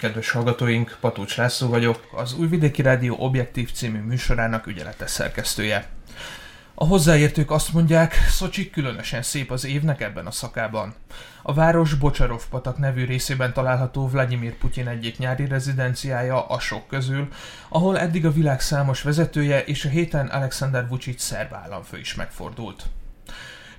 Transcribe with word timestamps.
Kedves 0.00 0.30
hallgatóink, 0.30 0.96
Patúcs 1.00 1.36
László 1.36 1.68
vagyok, 1.68 2.08
az 2.12 2.34
Újvidéki 2.34 2.82
Rádió 2.82 3.16
Objektív 3.18 3.72
című 3.72 3.98
műsorának 3.98 4.66
ügyeletes 4.66 5.10
szerkesztője. 5.10 5.88
A 6.74 6.84
hozzáértők 6.86 7.50
azt 7.50 7.72
mondják, 7.72 8.14
Szocsi 8.28 8.70
különösen 8.70 9.22
szép 9.22 9.50
az 9.50 9.64
évnek 9.64 10.00
ebben 10.00 10.26
a 10.26 10.30
szakában. 10.30 10.94
A 11.42 11.54
város 11.54 11.94
Bocsarov 11.94 12.42
patak 12.50 12.78
nevű 12.78 13.04
részében 13.04 13.52
található 13.52 14.08
Vladimir 14.08 14.54
Putyin 14.54 14.88
egyik 14.88 15.18
nyári 15.18 15.46
rezidenciája 15.46 16.46
a 16.46 16.58
sok 16.58 16.86
közül, 16.86 17.28
ahol 17.68 17.98
eddig 17.98 18.26
a 18.26 18.32
világ 18.32 18.60
számos 18.60 19.02
vezetője 19.02 19.64
és 19.64 19.84
a 19.84 19.88
héten 19.88 20.26
Alexander 20.26 20.88
Vucic 20.88 21.22
szerb 21.22 21.54
államfő 21.54 21.98
is 21.98 22.14
megfordult. 22.14 22.82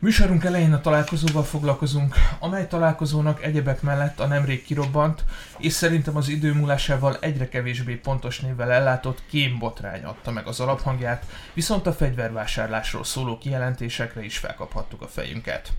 Műsorunk 0.02 0.44
elején 0.44 0.74
a 0.74 0.82
találkozóval 0.82 1.44
foglalkozunk, 1.44 2.16
amely 2.40 2.68
találkozónak 2.68 3.44
egyebek 3.44 3.82
mellett 3.82 4.20
a 4.20 4.28
nemrég 4.28 4.64
kirobbant, 4.64 5.24
és 5.58 5.74
szerintem 5.74 6.16
az 6.16 6.28
idő 6.28 6.54
múlásával 6.54 7.18
egyre 7.20 7.50
kevésbé 7.50 7.96
pontos 7.96 8.40
névvel 8.40 8.72
ellátott 8.72 9.22
kém 9.30 9.58
botrány 9.60 10.04
adta 10.04 10.32
meg 10.32 10.48
az 10.48 10.60
alaphangját, 10.60 11.26
viszont 11.54 11.88
a 11.88 11.94
fegyvervásárlásról 11.94 13.04
szóló 13.04 13.38
kijelentésekre 13.38 14.24
is 14.24 14.38
felkaphattuk 14.38 15.02
a 15.02 15.08
fejünket. 15.08 15.72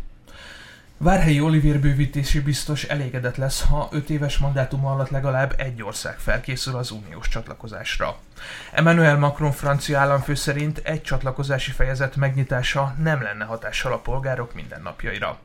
Várhelyi 1.03 1.41
Olivier 1.41 1.81
bővítési 1.81 2.41
biztos 2.41 2.85
elégedett 2.85 3.37
lesz, 3.37 3.63
ha 3.63 3.89
5 3.93 4.11
éves 4.11 4.39
mandátum 4.39 4.87
alatt 4.87 5.09
legalább 5.09 5.55
egy 5.57 5.83
ország 5.83 6.19
felkészül 6.19 6.77
az 6.77 6.91
uniós 6.91 7.29
csatlakozásra. 7.29 8.17
Emmanuel 8.73 9.19
Macron 9.19 9.53
francia 9.53 9.99
államfő 9.99 10.35
szerint 10.35 10.79
egy 10.79 11.03
csatlakozási 11.03 11.71
fejezet 11.71 12.17
megnyitása 12.17 12.95
nem 12.99 13.23
lenne 13.23 13.45
hatással 13.45 13.93
a 13.93 13.99
polgárok 13.99 14.55
mindennapjaira. 14.55 15.39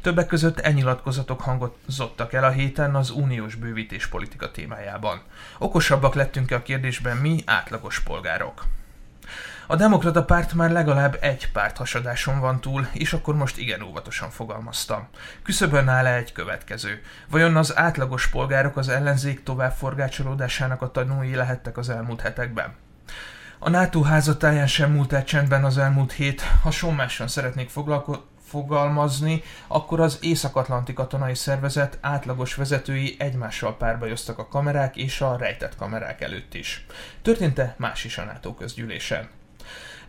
Többek 0.00 0.26
között 0.26 0.58
e 0.58 0.70
nyilatkozatok 0.70 1.40
hangozottak 1.40 2.32
el 2.32 2.44
a 2.44 2.50
héten 2.50 2.94
az 2.94 3.10
uniós 3.10 3.54
bővítés 3.54 4.06
politika 4.06 4.50
témájában. 4.50 5.20
Okosabbak 5.58 6.14
lettünk-e 6.14 6.54
a 6.54 6.62
kérdésben 6.62 7.16
mi, 7.16 7.42
átlagos 7.46 8.00
polgárok? 8.00 8.64
A 9.70 9.76
demokrata 9.76 10.24
párt 10.24 10.54
már 10.54 10.70
legalább 10.70 11.18
egy 11.20 11.52
párt 11.52 11.76
hasadáson 11.76 12.40
van 12.40 12.60
túl, 12.60 12.88
és 12.92 13.12
akkor 13.12 13.34
most 13.34 13.58
igen 13.58 13.82
óvatosan 13.82 14.30
fogalmaztam. 14.30 15.08
Küszöbön 15.42 15.88
áll 15.88 16.06
-e 16.06 16.16
egy 16.16 16.32
következő. 16.32 17.02
Vajon 17.30 17.56
az 17.56 17.76
átlagos 17.76 18.28
polgárok 18.28 18.76
az 18.76 18.88
ellenzék 18.88 19.42
tovább 19.42 19.72
forgácsolódásának 19.72 20.82
a 20.82 20.90
tanúi 20.90 21.34
lehettek 21.34 21.76
az 21.76 21.88
elmúlt 21.88 22.20
hetekben? 22.20 22.74
A 23.58 23.70
NATO 23.70 24.02
házatáján 24.02 24.66
sem 24.66 24.92
múlt 24.92 25.12
el 25.12 25.24
csendben 25.24 25.64
az 25.64 25.78
elmúlt 25.78 26.12
hét. 26.12 26.42
Ha 26.62 26.70
sommásan 26.70 27.28
szeretnék 27.28 27.68
foglalko- 27.68 28.26
fogalmazni, 28.46 29.42
akkor 29.66 30.00
az 30.00 30.18
Észak-Atlanti 30.20 30.92
Katonai 30.92 31.34
Szervezet 31.34 31.98
átlagos 32.00 32.54
vezetői 32.54 33.16
egymással 33.18 33.76
párbajoztak 33.76 34.38
a 34.38 34.48
kamerák 34.48 34.96
és 34.96 35.20
a 35.20 35.36
rejtett 35.36 35.76
kamerák 35.76 36.20
előtt 36.20 36.54
is. 36.54 36.86
Történt-e 37.22 37.74
más 37.78 38.04
is 38.04 38.18
a 38.18 38.24
NATO 38.24 38.54
közgyűlésen? 38.54 39.37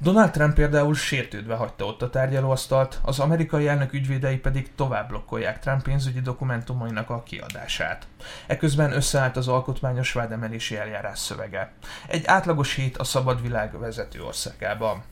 Donald 0.02 0.32
Trump 0.32 0.54
például 0.54 0.96
sértődve 0.96 1.56
hagyta 1.56 1.86
ott 1.86 2.02
a 2.02 2.10
tárgyalóasztalt, 2.10 3.00
az 3.02 3.20
amerikai 3.20 3.68
elnök 3.68 3.94
ügyvédei 3.94 4.38
pedig 4.38 4.76
tovább 4.76 5.08
blokkolják 5.08 5.60
Trump 5.60 5.84
pénzügyi 5.84 6.22
dokumentumainak 6.22 7.10
a 7.10 7.24
kiadását. 7.24 8.08
Eközben 8.48 8.92
összeállt 8.92 9.38
az 9.38 9.48
alkotmányos 9.48 10.14
vádemelési 10.14 10.78
eljárás 10.78 11.20
szövege. 11.20 11.72
Egy 12.08 12.26
átlagos 12.26 12.76
hét 12.76 12.98
a 12.98 13.04
szabad 13.04 13.42
világ 13.42 13.80
vezető 13.80 14.24
országában. 14.24 15.04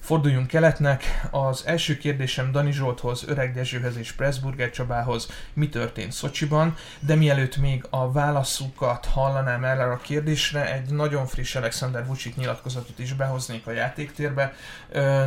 Forduljunk 0.00 0.46
keletnek. 0.46 1.28
Az 1.30 1.66
első 1.66 1.96
kérdésem 1.96 2.52
Dani 2.52 2.72
Zsolthoz, 2.72 3.24
Öreg 3.26 3.52
Dezsőhez 3.52 3.96
és 3.96 4.12
Pressburger 4.12 4.70
Csabához, 4.70 5.28
mi 5.52 5.68
történt 5.68 6.12
Szocsiban, 6.12 6.74
de 7.00 7.14
mielőtt 7.14 7.56
még 7.56 7.86
a 7.90 8.12
válaszukat 8.12 9.06
hallanám 9.06 9.64
erre 9.64 9.84
a 9.84 9.96
kérdésre, 9.96 10.72
egy 10.72 10.90
nagyon 10.90 11.26
friss 11.26 11.54
Alexander 11.54 12.06
Vucic 12.06 12.36
nyilatkozatot 12.36 12.98
is 12.98 13.12
behoznék 13.12 13.66
a 13.66 13.72
játéktérbe. 13.72 14.52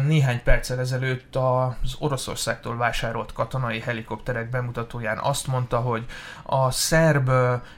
Néhány 0.06 0.44
perccel 0.44 0.80
ezelőtt 0.80 1.36
az 1.36 1.96
Oroszországtól 2.00 2.78
vásárolt 2.78 3.34
katonai 3.34 3.80
helikopterek 3.80 4.50
bemutatóján 4.50 5.18
azt 5.18 5.48
mondta, 5.48 5.78
hogy 5.80 6.06
a 6.44 6.72
szerb 6.72 7.32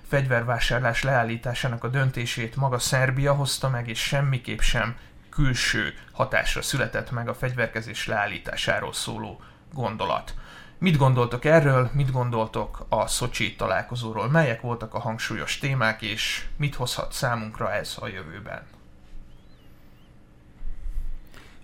fegyvervásárlás 0.08 1.04
leállításának 1.04 1.84
a 1.84 1.88
döntését 1.88 2.56
maga 2.56 2.80
Szerbia 2.80 3.34
hozta 3.34 3.70
meg, 3.70 3.88
és 3.88 4.00
semmiképp 4.00 4.60
sem 4.60 4.96
külső 5.36 5.94
hatásra 6.12 6.62
született 6.62 7.12
meg 7.12 7.30
a 7.30 7.34
fegyverkezés 7.34 8.08
leállításáról 8.08 8.94
szóló 8.94 9.42
gondolat. 9.74 10.34
Mit 10.78 10.98
gondoltok 10.98 11.46
erről, 11.46 11.90
mit 11.94 12.12
gondoltok 12.12 12.86
a 12.90 13.08
Szocsi 13.08 13.56
találkozóról, 13.56 14.30
melyek 14.30 14.62
voltak 14.62 14.94
a 14.94 15.00
hangsúlyos 15.00 15.58
témák, 15.58 16.02
és 16.02 16.46
mit 16.58 16.76
hozhat 16.76 17.12
számunkra 17.12 17.74
ez 17.74 17.96
a 18.00 18.08
jövőben? 18.08 18.62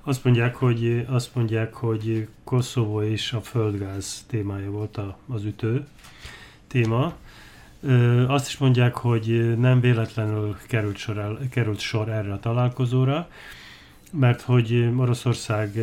Azt 0.04 0.24
mondják, 0.24 0.56
hogy, 0.56 1.06
azt 1.10 1.36
mondják, 1.36 1.74
hogy 1.74 2.28
Koszovó 2.44 3.02
és 3.02 3.34
a 3.34 3.42
földgáz 3.42 4.26
témája 4.28 4.72
volt 4.72 4.98
a, 4.98 5.18
az 5.28 5.44
ütő 5.44 5.88
téma. 6.68 7.14
Azt 8.28 8.48
is 8.48 8.58
mondják, 8.58 8.96
hogy 8.96 9.58
nem 9.60 9.80
véletlenül 9.80 10.58
került 10.68 10.98
sor, 10.98 11.38
került 11.50 11.80
sor 11.80 12.10
erre 12.10 12.34
a 12.34 12.40
találkozóra 12.40 13.28
mert 14.12 14.42
hogy 14.42 14.90
Oroszország 14.98 15.76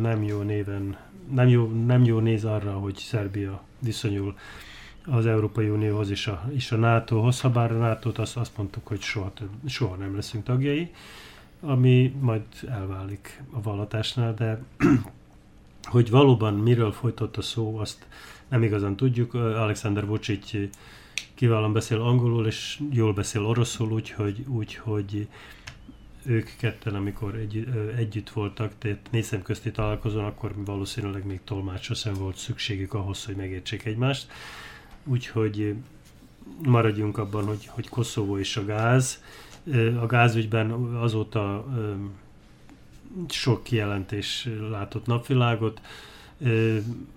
nem 0.00 0.22
jó 0.22 0.40
néven, 0.40 0.96
nem 1.30 1.48
jó, 1.48 1.66
nem 1.86 2.04
jó 2.04 2.18
néz 2.18 2.44
arra, 2.44 2.72
hogy 2.72 2.96
Szerbia 2.96 3.62
viszonyul 3.78 4.36
az 5.06 5.26
Európai 5.26 5.68
Unióhoz 5.68 6.10
és 6.10 6.26
a, 6.26 6.50
és 6.54 6.72
a 6.72 6.76
NATO-hoz, 6.76 7.40
ha 7.40 7.50
bár 7.50 7.72
a 7.72 7.78
NATO-t 7.78 8.18
azt, 8.18 8.36
azt 8.36 8.56
mondtuk, 8.56 8.86
hogy 8.86 9.00
soha, 9.00 9.32
soha 9.66 9.94
nem 9.94 10.14
leszünk 10.14 10.44
tagjai, 10.44 10.90
ami 11.60 12.14
majd 12.20 12.42
elválik 12.68 13.42
a 13.50 13.62
vallatásnál, 13.62 14.34
de 14.34 14.62
hogy 15.82 16.10
valóban 16.10 16.54
miről 16.54 16.92
folytott 16.92 17.36
a 17.36 17.42
szó, 17.42 17.78
azt 17.78 18.06
nem 18.48 18.62
igazán 18.62 18.96
tudjuk. 18.96 19.34
Alexander 19.34 20.06
Vucic 20.06 20.50
kiválóan 21.34 21.72
beszél 21.72 22.00
angolul, 22.00 22.46
és 22.46 22.80
jól 22.90 23.12
beszél 23.12 23.44
oroszul, 23.44 23.92
úgyhogy 23.92 24.44
úgy, 24.48 24.74
hogy 24.74 25.28
ők 26.26 26.48
ketten, 26.56 26.94
amikor 26.94 27.34
egy, 27.34 27.68
együtt 27.96 28.30
voltak, 28.30 28.72
tehát 28.78 29.08
négy 29.10 29.42
közti 29.42 29.70
találkozón, 29.70 30.24
akkor 30.24 30.54
valószínűleg 30.64 31.26
még 31.26 31.40
tolmácsra 31.44 31.94
sem 31.94 32.14
volt 32.14 32.36
szükségük 32.36 32.94
ahhoz, 32.94 33.24
hogy 33.24 33.36
megértsék 33.36 33.84
egymást. 33.84 34.30
Úgyhogy 35.04 35.74
maradjunk 36.62 37.18
abban, 37.18 37.44
hogy, 37.44 37.66
hogy 37.66 37.88
Koszovó 37.88 38.38
és 38.38 38.56
a 38.56 38.64
gáz. 38.64 39.22
A 40.00 40.06
gázügyben 40.06 40.70
azóta 40.94 41.66
sok 43.28 43.62
kijelentés 43.62 44.48
látott 44.70 45.06
napvilágot. 45.06 45.80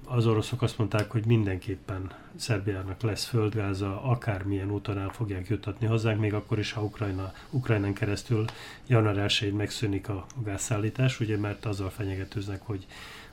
Az 0.05 0.25
oroszok 0.25 0.61
azt 0.61 0.77
mondták, 0.77 1.11
hogy 1.11 1.25
mindenképpen 1.25 2.11
Szerbiának 2.35 3.01
lesz 3.01 3.25
földgáza, 3.25 4.01
akármilyen 4.03 4.71
úton 4.71 4.97
el 4.97 5.09
fogják 5.09 5.47
jutatni 5.47 5.87
hozzánk, 5.87 6.19
még 6.19 6.33
akkor 6.33 6.59
is, 6.59 6.71
ha 6.71 6.83
Ukrajna, 6.83 7.33
Ukrajnán 7.49 7.93
keresztül 7.93 8.45
január 8.87 9.17
1 9.17 9.53
megszűnik 9.53 10.09
a 10.09 10.25
gázszállítás, 10.43 11.19
ugye, 11.19 11.37
mert 11.37 11.65
azzal 11.65 11.89
fenyegetőznek, 11.89 12.61
hogy 12.61 12.85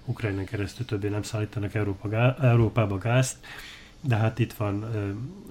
Ukrajnán 0.04 0.44
keresztül 0.44 0.86
többé 0.86 1.08
nem 1.08 1.22
szállítanak 1.22 1.74
Európa, 1.74 2.36
Európába 2.40 2.98
gázt, 2.98 3.36
de 4.00 4.16
hát 4.16 4.38
itt 4.38 4.52
van 4.52 4.82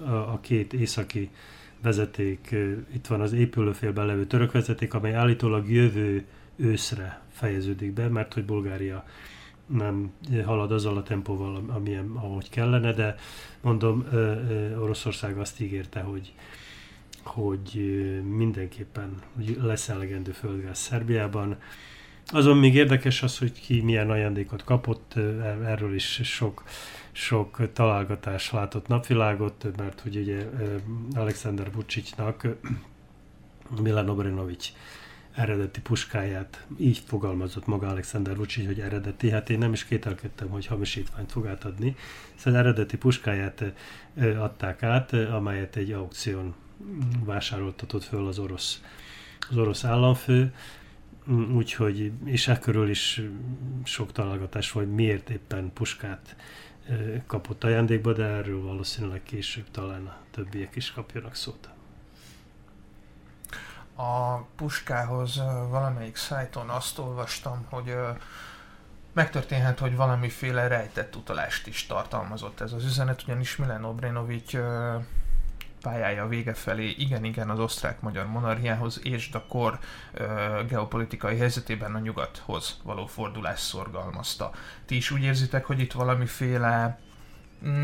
a 0.08 0.40
két 0.40 0.74
északi 0.74 1.30
vezeték, 1.82 2.56
itt 2.94 3.08
van 3.08 3.22
az 3.22 3.34
épülőfélben 3.34 4.06
levő 4.06 4.26
török 4.26 4.52
vezeték, 4.52 4.94
amely 4.94 5.14
állítólag 5.14 5.72
jövő 5.72 6.26
őszre 6.56 7.22
fejeződik 7.32 7.92
be, 7.92 8.08
mert 8.08 8.34
hogy 8.34 8.46
Bulgária 8.46 9.06
nem 9.66 10.12
halad 10.46 10.72
azzal 10.72 10.98
a 10.98 11.04
tempóval, 11.04 11.64
amilyen, 11.68 12.12
ahogy 12.14 12.50
kellene, 12.50 12.94
de 12.94 13.16
mondom, 13.62 14.08
Oroszország 14.80 15.38
azt 15.38 15.62
ígérte, 15.62 16.00
hogy, 16.00 16.34
hogy 17.24 17.96
mindenképpen 18.36 19.22
lesz 19.62 19.90
elegendő 19.90 20.32
földgáz 20.32 20.78
Szerbiában. 20.78 21.58
Azon 22.28 22.58
még 22.58 22.76
érdekes 22.76 23.24
az, 23.24 23.38
hogy 23.38 23.52
ki 23.52 23.82
milyen 23.82 24.10
ajándékot 24.10 24.64
kapott, 24.64 25.14
erről 25.64 25.96
is 25.96 26.20
sok, 26.24 26.64
sok 27.12 27.70
találgatás 27.74 28.52
látott 28.52 28.88
napvilágot, 28.88 29.68
mert 29.78 30.00
hogy 30.00 30.16
ugye 30.16 30.50
Alexander 31.14 31.72
Vucicnak 31.74 32.48
Milan 33.82 34.10
Obrenovics 34.10 34.72
eredeti 35.36 35.82
puskáját, 35.82 36.66
így 36.78 36.98
fogalmazott 37.06 37.66
maga 37.66 37.88
Alexander 37.88 38.38
Vucic, 38.38 38.66
hogy 38.66 38.80
eredeti, 38.80 39.30
hát 39.30 39.50
én 39.50 39.58
nem 39.58 39.74
is 39.74 39.86
kételkedtem, 39.86 40.50
hogy 40.50 40.66
hamisítványt 40.66 41.32
fog 41.32 41.48
átadni, 41.48 41.96
szóval 42.36 42.60
eredeti 42.60 42.98
puskáját 42.98 43.64
adták 44.38 44.84
át, 44.84 45.14
amelyet 45.14 45.76
egy 45.76 45.92
aukción 45.92 46.56
vásároltatott 47.24 48.04
föl 48.04 48.28
az 48.28 48.40
orosz, 48.40 48.82
az 49.50 49.58
orosz 49.58 49.84
államfő, 49.84 50.54
úgyhogy, 51.56 52.12
és 52.24 52.48
ekkörül 52.48 52.90
is 52.90 53.22
sok 53.84 54.12
találgatás 54.12 54.72
volt, 54.72 54.96
miért 54.96 55.30
éppen 55.30 55.72
puskát 55.74 56.36
kapott 57.28 57.64
ajándékba, 57.64 58.14
de 58.14 58.24
erről 58.24 58.62
valószínűleg 58.62 59.24
később 59.24 59.72
talán 59.72 60.06
a 60.06 60.18
többiek 60.32 60.76
is 60.76 60.92
kapjanak 60.92 61.36
szót 61.36 61.75
a 63.96 64.36
puskához 64.56 65.42
valamelyik 65.70 66.16
szájton 66.16 66.70
azt 66.70 67.00
olvastam, 67.00 67.66
hogy 67.70 67.96
megtörténhet, 69.14 69.80
hogy 69.80 69.96
valamiféle 69.96 70.68
rejtett 70.68 71.16
utalást 71.16 71.68
is 71.68 71.86
tartalmazott 71.86 72.62
ez 72.62 72.74
az 72.74 72.86
üzenet, 72.86 73.24
ugyanis 73.24 73.56
Milen 73.56 73.84
Obrenovic 73.84 74.52
pályája 75.82 76.28
vége 76.28 76.54
felé 76.54 76.90
igen-igen 76.90 77.50
az 77.50 77.60
osztrák-magyar 77.60 78.28
monarchiához 78.28 79.00
és 79.04 79.30
a 79.34 79.46
kor 79.48 79.80
geopolitikai 80.68 81.38
helyzetében 81.38 81.96
a 81.96 82.00
nyugathoz 82.00 82.80
való 82.84 83.06
fordulás 83.06 83.60
szorgalmazta. 83.60 84.52
Ti 84.86 84.96
is 84.96 85.12
úgy 85.12 85.24
érzitek, 85.24 85.66
hogy 85.66 85.80
itt 85.80 85.92
valamiféle 85.92 87.00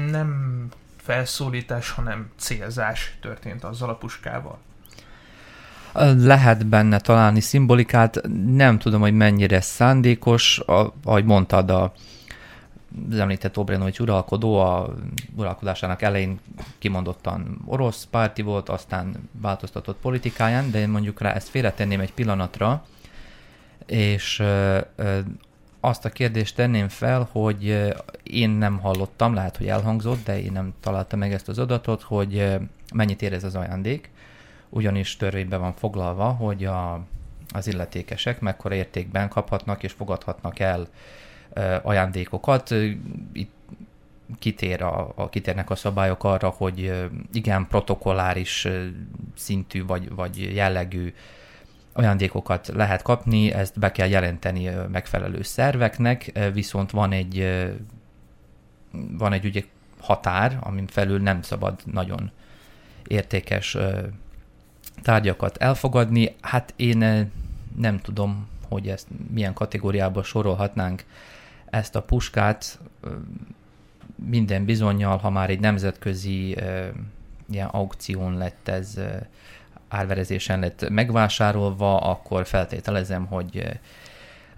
nem 0.10 0.68
felszólítás, 0.98 1.90
hanem 1.90 2.32
célzás 2.38 3.18
történt 3.22 3.64
azzal 3.64 3.90
a 3.90 3.96
puskával? 3.96 4.60
Lehet 6.18 6.68
benne 6.68 7.00
találni 7.00 7.40
szimbolikát, 7.40 8.22
nem 8.46 8.80
tudom, 8.80 9.02
hogy 9.02 9.14
mennyire 9.14 9.62
szándékos, 9.62 10.60
a, 10.60 10.94
ahogy 11.04 11.26
mondtad, 11.26 11.70
a, 11.70 11.94
az 13.10 13.20
említett 13.20 13.58
Obrenovics 13.58 14.00
uralkodó 14.00 14.60
a 14.60 14.96
uralkodásának 15.36 16.02
elején 16.02 16.40
kimondottan 16.78 17.62
orosz 17.66 18.08
párti 18.12 18.42
volt, 18.42 18.70
aztán 18.70 19.30
változtatott 19.42 19.98
politikáján, 20.02 20.72
de 20.72 20.80
én 20.80 20.90
mondjuk 20.90 21.22
rá 21.22 21.34
ezt 21.34 21.50
félretenném 21.50 22.00
egy 22.00 22.14
pillanatra, 22.14 22.86
és 23.86 24.40
ö, 24.40 24.80
ö, 24.96 25.20
azt 25.80 26.06
a 26.06 26.10
kérdést 26.10 26.56
tenném 26.56 26.88
fel, 26.90 27.30
hogy 27.32 27.92
én 28.24 28.50
nem 28.50 28.80
hallottam, 28.80 29.34
lehet, 29.34 29.58
hogy 29.58 29.68
elhangzott, 29.68 30.24
de 30.26 30.42
én 30.42 30.52
nem 30.52 30.74
találtam 30.80 31.20
meg 31.20 31.34
ezt 31.34 31.48
az 31.48 31.60
adatot, 31.60 32.02
hogy 32.02 32.58
mennyit 32.94 33.22
ér 33.22 33.34
ez 33.34 33.44
az 33.44 33.56
ajándék, 33.56 34.11
ugyanis 34.72 35.18
törvényben 35.18 35.60
van 35.60 35.74
foglalva, 35.74 36.30
hogy 36.30 36.66
a, 36.66 37.06
az 37.54 37.68
illetékesek 37.68 38.40
mekkora 38.40 38.76
értékben 38.76 39.30
kaphatnak 39.30 39.84
és 39.84 39.92
fogadhatnak 39.92 40.60
el 40.60 40.88
ajándékokat. 41.82 42.70
Itt 43.34 43.54
kitér 44.40 44.82
a, 44.82 45.12
a, 45.16 45.30
kitérnek 45.30 45.70
a 45.70 45.76
szabályok 45.76 46.24
arra, 46.24 46.50
hogy 46.50 47.10
igen, 47.34 47.68
protokolláris 47.68 48.68
szintű 49.36 49.86
vagy, 49.86 50.16
vagy 50.16 50.56
jellegű 50.56 51.14
ajándékokat 51.94 52.68
lehet 52.68 53.02
kapni, 53.02 53.52
ezt 53.52 53.80
be 53.80 53.92
kell 53.92 54.08
jelenteni 54.08 54.70
megfelelő 54.92 55.42
szerveknek, 55.42 56.40
viszont 56.54 56.92
van 56.92 57.12
egy 57.12 57.66
van 59.18 59.34
egy 59.34 59.46
ugye 59.46 59.64
határ, 60.00 60.58
amin 60.60 60.88
felül 60.88 61.20
nem 61.20 61.42
szabad 61.42 61.80
nagyon 61.86 62.32
értékes 63.08 63.78
tárgyakat 65.02 65.58
elfogadni. 65.58 66.36
Hát 66.42 66.74
én 66.76 67.02
eh, 67.02 67.26
nem 67.78 68.00
tudom, 68.00 68.48
hogy 68.70 68.88
ezt 68.88 69.08
milyen 69.32 69.54
kategóriába 69.54 70.24
sorolhatnánk 70.24 71.06
ezt 71.70 71.96
a 71.96 72.02
puskát. 72.02 72.80
Minden 74.16 74.66
bizonyal, 74.66 75.18
ha 75.18 75.30
már 75.30 75.50
egy 75.50 75.60
nemzetközi 75.60 76.58
eh, 76.58 76.90
ilyen 77.50 77.68
aukción 77.68 78.38
lett 78.38 78.68
ez, 78.68 78.98
eh, 78.98 79.20
árverezésen 79.88 80.60
lett 80.60 80.90
megvásárolva, 80.90 81.98
akkor 81.98 82.46
feltételezem, 82.48 83.26
hogy 83.26 83.80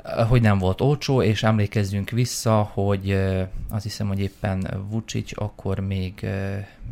hogy 0.03 0.41
nem 0.41 0.57
volt 0.57 0.81
olcsó, 0.81 1.21
és 1.21 1.43
emlékezzünk 1.43 2.09
vissza, 2.09 2.61
hogy 2.73 3.11
azt 3.69 3.83
hiszem, 3.83 4.07
hogy 4.07 4.19
éppen 4.19 4.85
Vucic 4.89 5.41
akkor 5.41 5.79
még 5.79 6.27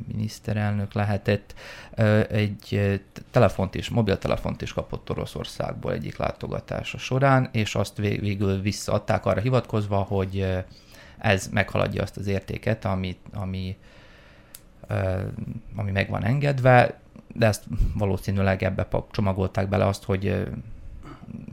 miniszterelnök 0.07 0.93
lehetett, 0.93 1.53
egy 2.29 2.99
telefont 3.31 3.75
is, 3.75 3.89
mobiltelefont 3.89 4.61
is 4.61 4.73
kapott 4.73 5.09
Oroszországból 5.09 5.93
egyik 5.93 6.17
látogatása 6.17 6.97
során, 6.97 7.49
és 7.51 7.75
azt 7.75 7.97
végül 7.97 8.61
visszaadták 8.61 9.25
arra 9.25 9.41
hivatkozva, 9.41 9.97
hogy 9.97 10.47
ez 11.17 11.47
meghaladja 11.47 12.01
azt 12.01 12.17
az 12.17 12.27
értéket, 12.27 12.85
ami, 12.85 13.17
ami, 13.33 13.77
ami 15.75 15.91
meg 15.91 16.09
van 16.09 16.23
engedve, 16.23 16.99
de 17.33 17.45
ezt 17.45 17.63
valószínűleg 17.93 18.63
ebbe 18.63 18.87
csomagolták 19.11 19.69
bele 19.69 19.85
azt, 19.85 20.03
hogy 20.03 20.47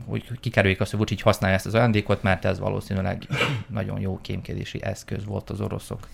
hogy 0.05 0.39
kikerüljék 0.39 0.81
azt, 0.81 0.89
hogy 0.91 0.99
Vucic 0.99 1.21
használja 1.21 1.55
ezt 1.55 1.65
az 1.65 1.73
ajándékot, 1.73 2.23
mert 2.23 2.45
ez 2.45 2.59
valószínűleg 2.59 3.27
nagyon 3.67 3.99
jó 3.99 4.19
kémkedési 4.21 4.83
eszköz 4.83 5.25
volt 5.25 5.49
az 5.49 5.61
oroszok, 5.61 6.07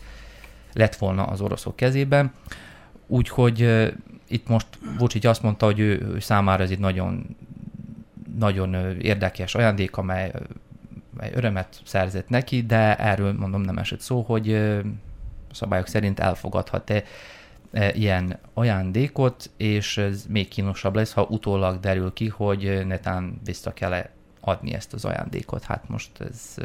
lett 0.74 0.96
volna 0.96 1.24
az 1.24 1.42
oroszok 1.42 1.76
kezében. 1.76 2.34
Úgyhogy 3.08 3.86
itt 4.28 4.48
most 4.48 4.68
Vucic 4.98 5.26
azt 5.26 5.42
mondta, 5.42 5.66
hogy 5.66 5.80
ő, 5.80 6.12
ő 6.14 6.20
számára 6.20 6.64
ez 6.64 6.70
egy 6.70 6.80
nagyon, 6.80 7.36
nagyon 8.38 9.00
érdekes 9.02 9.56
ajándék, 9.56 9.98
amely, 9.98 10.32
amely 11.16 11.32
örömet 11.34 11.82
szerzett 11.84 12.30
neki, 12.30 12.62
de 12.62 12.96
erről 12.96 13.34
mondom 13.34 13.62
nem 13.62 13.78
esett 13.78 14.00
szó, 14.00 14.22
hogy 14.22 14.74
szabályok 15.52 15.88
szerint 15.88 16.20
elfogadhat-e 16.20 17.04
ilyen 17.94 18.40
ajándékot, 18.54 19.50
és 19.58 19.98
ez 19.98 20.26
még 20.30 20.48
kínosabb 20.48 20.96
lesz, 20.96 21.14
ha 21.14 21.28
utólag 21.30 21.80
derül 21.80 22.14
ki, 22.14 22.28
hogy 22.28 22.86
netán 22.88 23.40
vissza 23.46 23.74
kell 23.74 23.94
-e 23.94 24.10
adni 24.40 24.74
ezt 24.74 24.94
az 24.94 25.06
ajándékot. 25.06 25.64
Hát 25.64 25.90
most 25.90 26.12
ez... 26.20 26.56
E, 26.58 26.64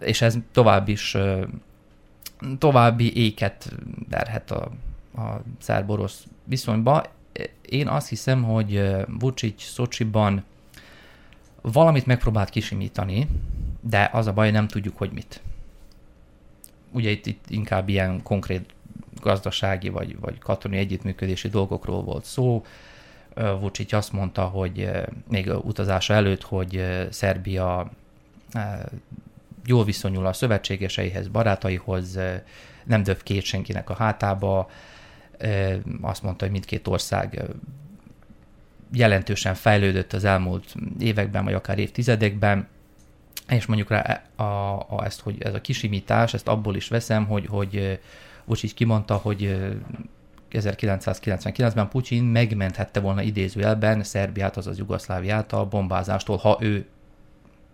és 0.00 0.20
ez 0.20 0.38
tovább 0.52 0.88
is 0.88 1.14
e, 1.14 1.46
további 2.58 3.16
éket 3.16 3.72
derhet 4.08 4.50
a, 4.50 4.70
a 5.14 5.42
szerb-orosz 5.58 6.24
viszonyba. 6.44 7.04
Én 7.62 7.88
azt 7.88 8.08
hiszem, 8.08 8.42
hogy 8.42 8.96
Vucic 9.18 9.62
Szocsiban 9.62 10.44
valamit 11.60 12.06
megpróbált 12.06 12.50
kisimítani, 12.50 13.28
de 13.80 14.10
az 14.12 14.26
a 14.26 14.32
baj, 14.32 14.50
nem 14.50 14.68
tudjuk, 14.68 14.96
hogy 14.96 15.10
mit. 15.12 15.42
Ugye 16.92 17.10
itt, 17.10 17.26
itt 17.26 17.44
inkább 17.48 17.88
ilyen 17.88 18.22
konkrét 18.22 18.74
gazdasági 19.20 19.88
vagy, 19.88 20.20
vagy 20.20 20.38
katonai 20.38 20.78
együttműködési 20.78 21.48
dolgokról 21.48 22.02
volt 22.02 22.24
szó. 22.24 22.64
Vucic 23.34 23.92
azt 23.92 24.12
mondta, 24.12 24.42
hogy 24.44 24.90
még 25.28 25.50
utazása 25.62 26.14
előtt, 26.14 26.42
hogy 26.42 26.84
Szerbia 27.10 27.90
jól 29.66 29.84
viszonyul 29.84 30.26
a 30.26 30.32
szövetségeseihez, 30.32 31.28
barátaihoz, 31.28 32.18
nem 32.84 33.02
döv 33.02 33.22
két 33.22 33.42
senkinek 33.42 33.90
a 33.90 33.94
hátába. 33.94 34.70
Azt 36.00 36.22
mondta, 36.22 36.44
hogy 36.44 36.52
mindkét 36.52 36.88
ország 36.88 37.42
jelentősen 38.92 39.54
fejlődött 39.54 40.12
az 40.12 40.24
elmúlt 40.24 40.74
években, 40.98 41.44
vagy 41.44 41.54
akár 41.54 41.78
évtizedekben, 41.78 42.68
és 43.48 43.66
mondjuk 43.66 43.90
rá 43.90 44.22
a, 44.36 44.42
a, 44.74 45.04
ezt, 45.04 45.20
hogy 45.20 45.42
ez 45.42 45.54
a 45.54 45.60
kisimítás, 45.60 46.34
ezt 46.34 46.48
abból 46.48 46.76
is 46.76 46.88
veszem, 46.88 47.26
hogy, 47.26 47.46
hogy 47.46 48.00
Vucic 48.48 48.74
kimondta, 48.74 49.16
hogy 49.16 49.58
1999-ben 50.52 51.88
Putyin 51.88 52.24
megmenthette 52.24 53.00
volna 53.00 53.22
idézőjelben 53.22 54.02
Szerbiát, 54.02 54.56
azaz 54.56 54.78
Jugoszláviát 54.78 55.52
a 55.52 55.66
bombázástól, 55.66 56.36
ha 56.36 56.58
ő 56.60 56.86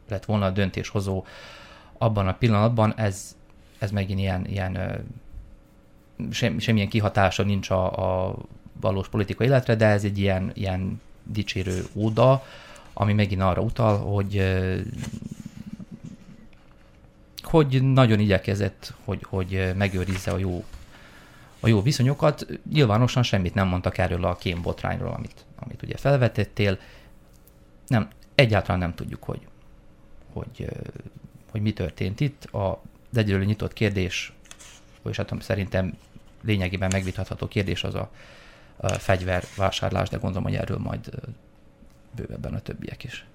lett 0.08 0.24
volna 0.24 0.44
a 0.44 0.50
döntéshozó 0.50 1.24
abban 1.98 2.28
a 2.28 2.34
pillanatban, 2.34 2.94
ez, 2.96 3.36
ez 3.78 3.90
megint 3.90 4.18
ilyen, 4.18 4.46
ilyen 4.46 5.04
sem, 6.30 6.58
semmilyen 6.58 6.88
kihatása 6.88 7.42
nincs 7.42 7.70
a, 7.70 8.26
a 8.26 8.36
valós 8.80 9.08
politikai 9.08 9.46
életre, 9.46 9.74
de 9.74 9.86
ez 9.86 10.04
egy 10.04 10.18
ilyen, 10.18 10.50
ilyen 10.54 11.00
dicsérő 11.22 11.84
óda, 11.94 12.44
ami 12.92 13.12
megint 13.12 13.42
arra 13.42 13.62
utal, 13.62 13.98
hogy 13.98 14.56
hogy 17.44 17.92
nagyon 17.92 18.18
igyekezett, 18.18 18.94
hogy, 19.04 19.24
hogy 19.28 19.72
megőrizze 19.76 20.30
a 20.30 20.38
jó, 20.38 20.64
a 21.60 21.68
jó 21.68 21.82
viszonyokat. 21.82 22.46
Nyilvánosan 22.72 23.22
semmit 23.22 23.54
nem 23.54 23.68
mondtak 23.68 23.98
erről 23.98 24.24
a 24.24 24.38
botrányról, 24.62 25.12
amit, 25.12 25.44
amit 25.56 25.82
ugye 25.82 25.96
felvetettél. 25.96 26.78
Nem, 27.86 28.08
egyáltalán 28.34 28.80
nem 28.80 28.94
tudjuk, 28.94 29.22
hogy, 29.22 29.40
hogy, 30.32 30.68
hogy 31.50 31.60
mi 31.60 31.72
történt 31.72 32.20
itt. 32.20 32.44
A 32.44 32.82
egyelőre 33.14 33.44
nyitott 33.44 33.72
kérdés, 33.72 34.32
és 35.08 35.16
hát 35.16 35.34
szerintem 35.40 35.98
lényegében 36.42 36.90
megvitatható 36.92 37.48
kérdés 37.48 37.84
az 37.84 37.94
a, 37.94 38.10
a 38.76 38.88
fegyvervásárlás, 38.88 40.08
de 40.08 40.16
gondolom, 40.16 40.44
hogy 40.44 40.54
erről 40.54 40.78
majd 40.78 41.10
bővebben 42.16 42.54
a 42.54 42.60
többiek 42.60 43.04
is. 43.04 43.26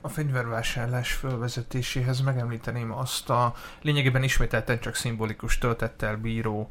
A 0.00 0.08
fegyvervásárlás 0.08 1.12
fölvezetéséhez 1.12 2.20
megemlíteném 2.20 2.92
azt 2.92 3.30
a 3.30 3.54
lényegében 3.82 4.22
ismételten 4.22 4.80
csak 4.80 4.94
szimbolikus 4.94 5.58
töltettel 5.58 6.16
bíró 6.16 6.68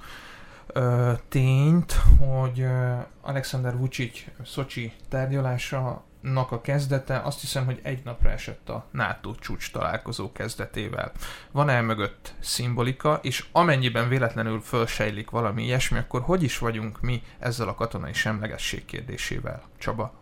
ö, 0.67 1.11
tényt, 1.29 1.91
hogy 2.19 2.59
ö, 2.59 2.95
Alexander 3.21 3.77
Vucic 3.77 4.25
Szocsi 4.45 4.93
tárgyalása 5.09 6.03
nak 6.21 6.51
a 6.51 6.61
kezdete, 6.61 7.19
azt 7.19 7.39
hiszem, 7.39 7.65
hogy 7.65 7.79
egy 7.83 8.03
napra 8.03 8.29
esett 8.29 8.69
a 8.69 8.85
NATO 8.91 9.35
csúcs 9.35 9.71
találkozó 9.71 10.31
kezdetével. 10.31 11.11
Van-e 11.51 11.81
mögött 11.81 12.33
szimbolika, 12.39 13.19
és 13.21 13.45
amennyiben 13.51 14.09
véletlenül 14.09 14.61
fölsejlik 14.61 15.29
valami 15.29 15.63
ilyesmi, 15.63 15.97
akkor 15.97 16.21
hogy 16.21 16.43
is 16.43 16.57
vagyunk 16.57 17.01
mi 17.01 17.23
ezzel 17.39 17.67
a 17.67 17.75
katonai 17.75 18.13
semlegesség 18.13 18.85
kérdésével, 18.85 19.61
Csaba? 19.77 20.18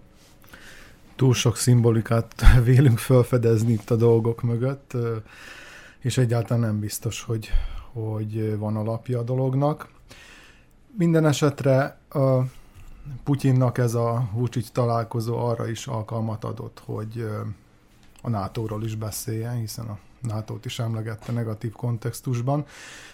Túl 1.18 1.34
sok 1.34 1.58
szimbolikát 1.58 2.44
vélünk 2.64 2.98
felfedezni 2.98 3.72
itt 3.72 3.90
a 3.92 3.96
dolgok 3.96 4.42
mögött, 4.42 4.94
és 6.00 6.18
egyáltalán 6.18 6.62
nem 6.62 6.80
biztos, 6.80 7.22
hogy, 7.22 7.50
hogy 7.94 8.58
van 8.58 8.76
alapja 8.76 9.20
a 9.20 9.24
dolognak. 9.24 9.90
Minden 10.98 11.26
esetre 11.26 11.98
a 12.10 12.42
Putyinnak 13.24 13.78
ez 13.78 13.94
a 13.94 14.30
Vucic 14.34 14.70
találkozó 14.70 15.38
arra 15.38 15.68
is 15.68 15.88
alkalmat 15.88 16.44
adott, 16.44 16.82
hogy 16.86 17.30
a 18.22 18.30
NATO-ról 18.30 18.84
is 18.84 18.96
beszéljen, 18.96 19.56
hiszen 19.56 19.86
a 19.86 19.98
NATO-t 20.22 20.66
is 20.66 20.80
emlegette 20.80 21.32
negatív 21.32 21.72
kontextusban. 21.72 22.66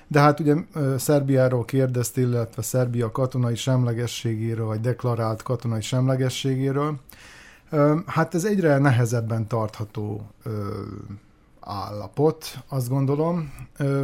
De 0.08 0.20
hát 0.20 0.40
ugye 0.40 0.56
Szerbiáról 0.98 1.66
kérdezt, 1.66 2.18
illetve 2.18 2.62
Szerbia 2.62 3.12
katonai 3.12 3.56
semlegességéről, 3.56 4.66
vagy 4.66 4.82
deklarált 4.82 5.42
katonai 5.42 5.82
semlegességéről. 5.82 7.00
Hát 8.06 8.36
ez 8.36 8.46
egyre 8.46 8.78
nehezebben 8.78 9.48
tartható 9.48 10.30
állapot, 11.60 12.64
azt 12.68 12.90
gondolom, 12.90 13.54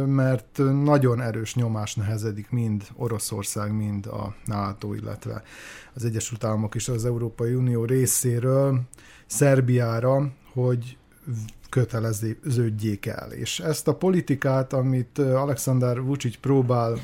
mert 0.06 0.60
nagyon 0.82 1.20
erős 1.20 1.54
nyomás 1.54 1.94
nehezedik 1.94 2.50
mind 2.50 2.86
Oroszország, 2.96 3.72
mind 3.72 4.06
a 4.06 4.34
NATO, 4.44 4.94
illetve 4.94 5.42
az 5.94 6.04
Egyesült 6.04 6.44
Államok 6.44 6.74
és 6.74 6.88
az 6.88 7.04
Európai 7.04 7.54
Unió 7.54 7.84
részéről 7.84 8.80
Szerbiára, 9.26 10.30
hogy 10.52 10.96
köteleződjék 11.70 13.06
el. 13.06 13.32
És 13.32 13.60
ezt 13.60 13.88
a 13.88 13.94
politikát, 13.94 14.72
amit 14.72 15.18
Alexander 15.18 16.02
Vucic 16.02 16.36
próbál 16.36 16.98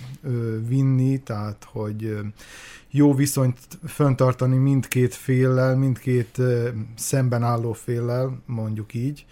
vinni, 0.69 1.19
tehát 1.19 1.67
hogy 1.73 2.19
jó 2.91 3.15
viszonyt 3.15 3.59
föntartani 3.87 4.57
mindkét 4.57 5.15
féllel, 5.15 5.77
mindkét 5.77 6.41
szemben 6.97 7.43
álló 7.43 7.73
féllel, 7.73 8.43
mondjuk 8.47 8.95
így, 8.95 9.27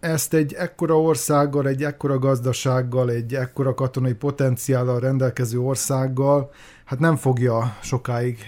ezt 0.00 0.34
egy 0.34 0.52
ekkora 0.52 1.00
országgal, 1.00 1.68
egy 1.68 1.84
ekkora 1.84 2.18
gazdasággal, 2.18 3.10
egy 3.10 3.34
ekkora 3.34 3.74
katonai 3.74 4.14
potenciállal 4.14 5.00
rendelkező 5.00 5.60
országgal, 5.60 6.52
hát 6.84 6.98
nem 6.98 7.16
fogja 7.16 7.76
sokáig 7.82 8.38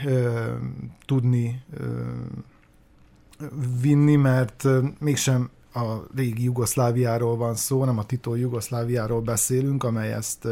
tudni 1.06 1.62
vinni, 3.80 4.16
mert 4.16 4.64
mégsem 4.98 5.50
a 5.76 6.06
régi 6.16 6.44
Jugoszláviáról 6.44 7.36
van 7.36 7.54
szó, 7.54 7.84
nem 7.84 7.98
a 7.98 8.06
Tito 8.06 8.34
Jugoszláviáról 8.34 9.20
beszélünk, 9.20 9.84
amely 9.84 10.12
ezt 10.12 10.48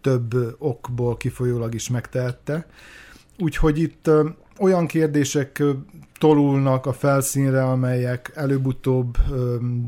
több 0.00 0.56
okból 0.58 1.16
kifolyólag 1.16 1.74
is 1.74 1.88
megtehette. 1.88 2.66
Úgyhogy 3.38 3.78
itt 3.78 4.10
olyan 4.58 4.86
kérdések 4.86 5.62
tolulnak 6.18 6.86
a 6.86 6.92
felszínre, 6.92 7.64
amelyek 7.64 8.32
előbb-utóbb 8.34 9.16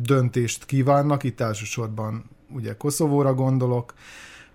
döntést 0.02 0.64
kívánnak, 0.64 1.24
itt 1.24 1.40
elsősorban 1.40 2.24
ugye 2.54 2.76
Koszovóra 2.76 3.34
gondolok, 3.34 3.94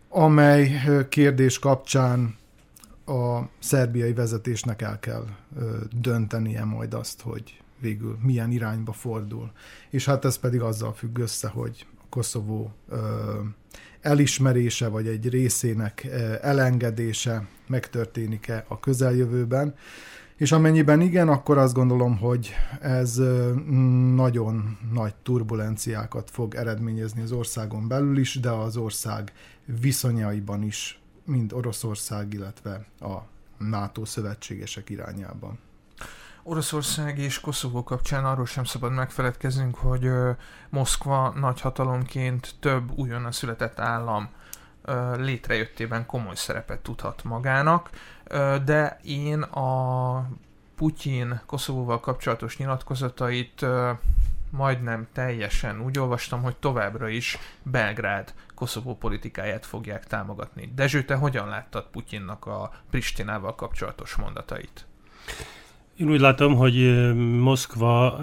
amely 0.10 0.82
kérdés 1.10 1.60
kapcsán 1.60 2.36
a 3.06 3.50
szerbiai 3.60 4.14
vezetésnek 4.14 4.82
el 4.82 5.00
kell 5.00 5.26
döntenie 6.02 6.64
majd 6.64 6.94
azt, 6.94 7.22
hogy 7.22 7.62
végül 7.80 8.18
milyen 8.22 8.52
irányba 8.52 8.92
fordul. 8.92 9.52
És 9.90 10.06
hát 10.06 10.26
ez 10.26 10.36
pedig 10.36 10.62
azzal 10.62 10.94
függ 10.94 11.18
össze, 11.18 11.48
hogy 11.48 11.88
Koszovó 12.10 12.72
elismerése, 14.02 14.88
vagy 14.88 15.08
egy 15.08 15.30
részének 15.30 16.08
elengedése 16.42 17.48
megtörténik-e 17.68 18.66
a 18.68 18.80
közeljövőben. 18.80 19.76
És 20.38 20.52
amennyiben 20.52 21.02
igen, 21.02 21.28
akkor 21.28 21.58
azt 21.58 21.74
gondolom, 21.74 22.18
hogy 22.18 22.54
ez 22.82 23.22
nagyon 24.16 24.78
nagy 24.94 25.16
turbulenciákat 25.16 26.30
fog 26.30 26.56
eredményezni 26.56 27.22
az 27.22 27.32
országon 27.32 27.88
belül 27.88 28.18
is, 28.18 28.40
de 28.40 28.50
az 28.50 28.78
ország 28.78 29.34
viszonyaiban 29.82 30.64
is, 30.64 31.03
mind 31.26 31.54
Oroszország, 31.54 32.34
illetve 32.34 32.86
a 33.00 33.18
NATO 33.58 34.06
szövetségesek 34.06 34.90
irányában. 34.90 35.60
Oroszország 36.44 37.18
és 37.18 37.40
Koszovó 37.40 37.84
kapcsán 37.84 38.26
arról 38.26 38.46
sem 38.46 38.64
szabad 38.64 38.92
megfeledkeznünk, 38.92 39.76
hogy 39.76 40.10
Moszkva 40.70 41.30
nagyhatalomként 41.30 42.56
több 42.60 42.92
újonnan 42.92 43.32
született 43.32 43.80
állam 43.80 44.30
létrejöttében 45.16 46.06
komoly 46.06 46.36
szerepet 46.36 46.80
tudhat 46.80 47.24
magának, 47.24 47.90
de 48.66 49.00
én 49.04 49.42
a 49.42 50.30
Putyin 50.76 51.42
Koszovóval 51.46 52.00
kapcsolatos 52.00 52.58
nyilatkozatait 52.58 53.66
majdnem 54.50 55.08
teljesen 55.14 55.82
úgy 55.82 56.00
olvastam, 56.00 56.42
hogy 56.42 56.56
továbbra 56.56 57.08
is 57.08 57.38
Belgrád 57.64 58.34
Koszovó 58.64 58.96
politikáját 58.96 59.66
fogják 59.66 60.08
támogatni. 60.08 60.72
Dezső, 60.76 61.04
te 61.04 61.16
hogyan 61.16 61.48
láttad 61.48 61.88
Putyinnak 61.92 62.46
a 62.46 62.72
Pristinával 62.90 63.56
kapcsolatos 63.56 64.16
mondatait? 64.16 64.86
Én 65.98 66.10
úgy 66.10 66.20
látom, 66.20 66.56
hogy 66.56 67.14
Moszkva 67.40 68.20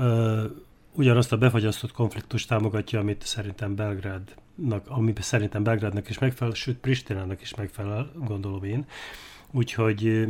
ugyanazt 0.92 1.32
a 1.32 1.36
befagyasztott 1.38 1.92
konfliktust 1.92 2.48
támogatja, 2.48 2.98
amit 3.00 3.26
szerintem 3.26 3.74
Belgrádnak, 3.74 4.88
ami 4.88 5.12
szerintem 5.18 5.62
Belgrádnak 5.62 6.08
is 6.08 6.18
megfelel, 6.18 6.54
sőt 6.54 6.78
Pristinának 6.78 7.40
is 7.40 7.54
megfelel, 7.54 8.12
gondolom 8.14 8.64
én. 8.64 8.86
Úgyhogy 9.50 10.28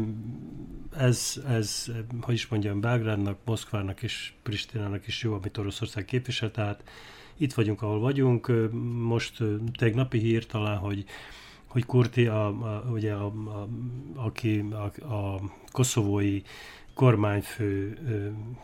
ez, 0.97 1.43
ez, 1.49 1.87
hogy 2.21 2.35
is 2.35 2.47
mondjam, 2.47 2.81
Belgrádnak, 2.81 3.39
Moszkvának 3.45 4.03
és 4.03 4.33
Pristinának 4.43 5.07
is 5.07 5.23
jó, 5.23 5.35
amit 5.35 5.59
Oroszország 5.59 6.05
képvisel, 6.05 6.51
tehát 6.51 6.83
itt 7.41 7.53
vagyunk, 7.53 7.83
ahol 7.83 8.01
vagyunk. 8.01 8.71
Most 9.03 9.43
tegnapi 9.79 10.19
hír 10.19 10.47
talán, 10.47 10.77
hogy 10.77 11.05
hogy 11.71 11.87
Kurti, 11.87 12.27
a, 12.27 12.47
a, 12.47 12.85
ugye 12.91 13.13
a, 13.13 13.27
a, 13.27 13.69
aki 14.15 14.65
a, 14.71 15.15
a 15.15 15.41
koszovói 15.73 16.43
kormányfő 16.95 17.99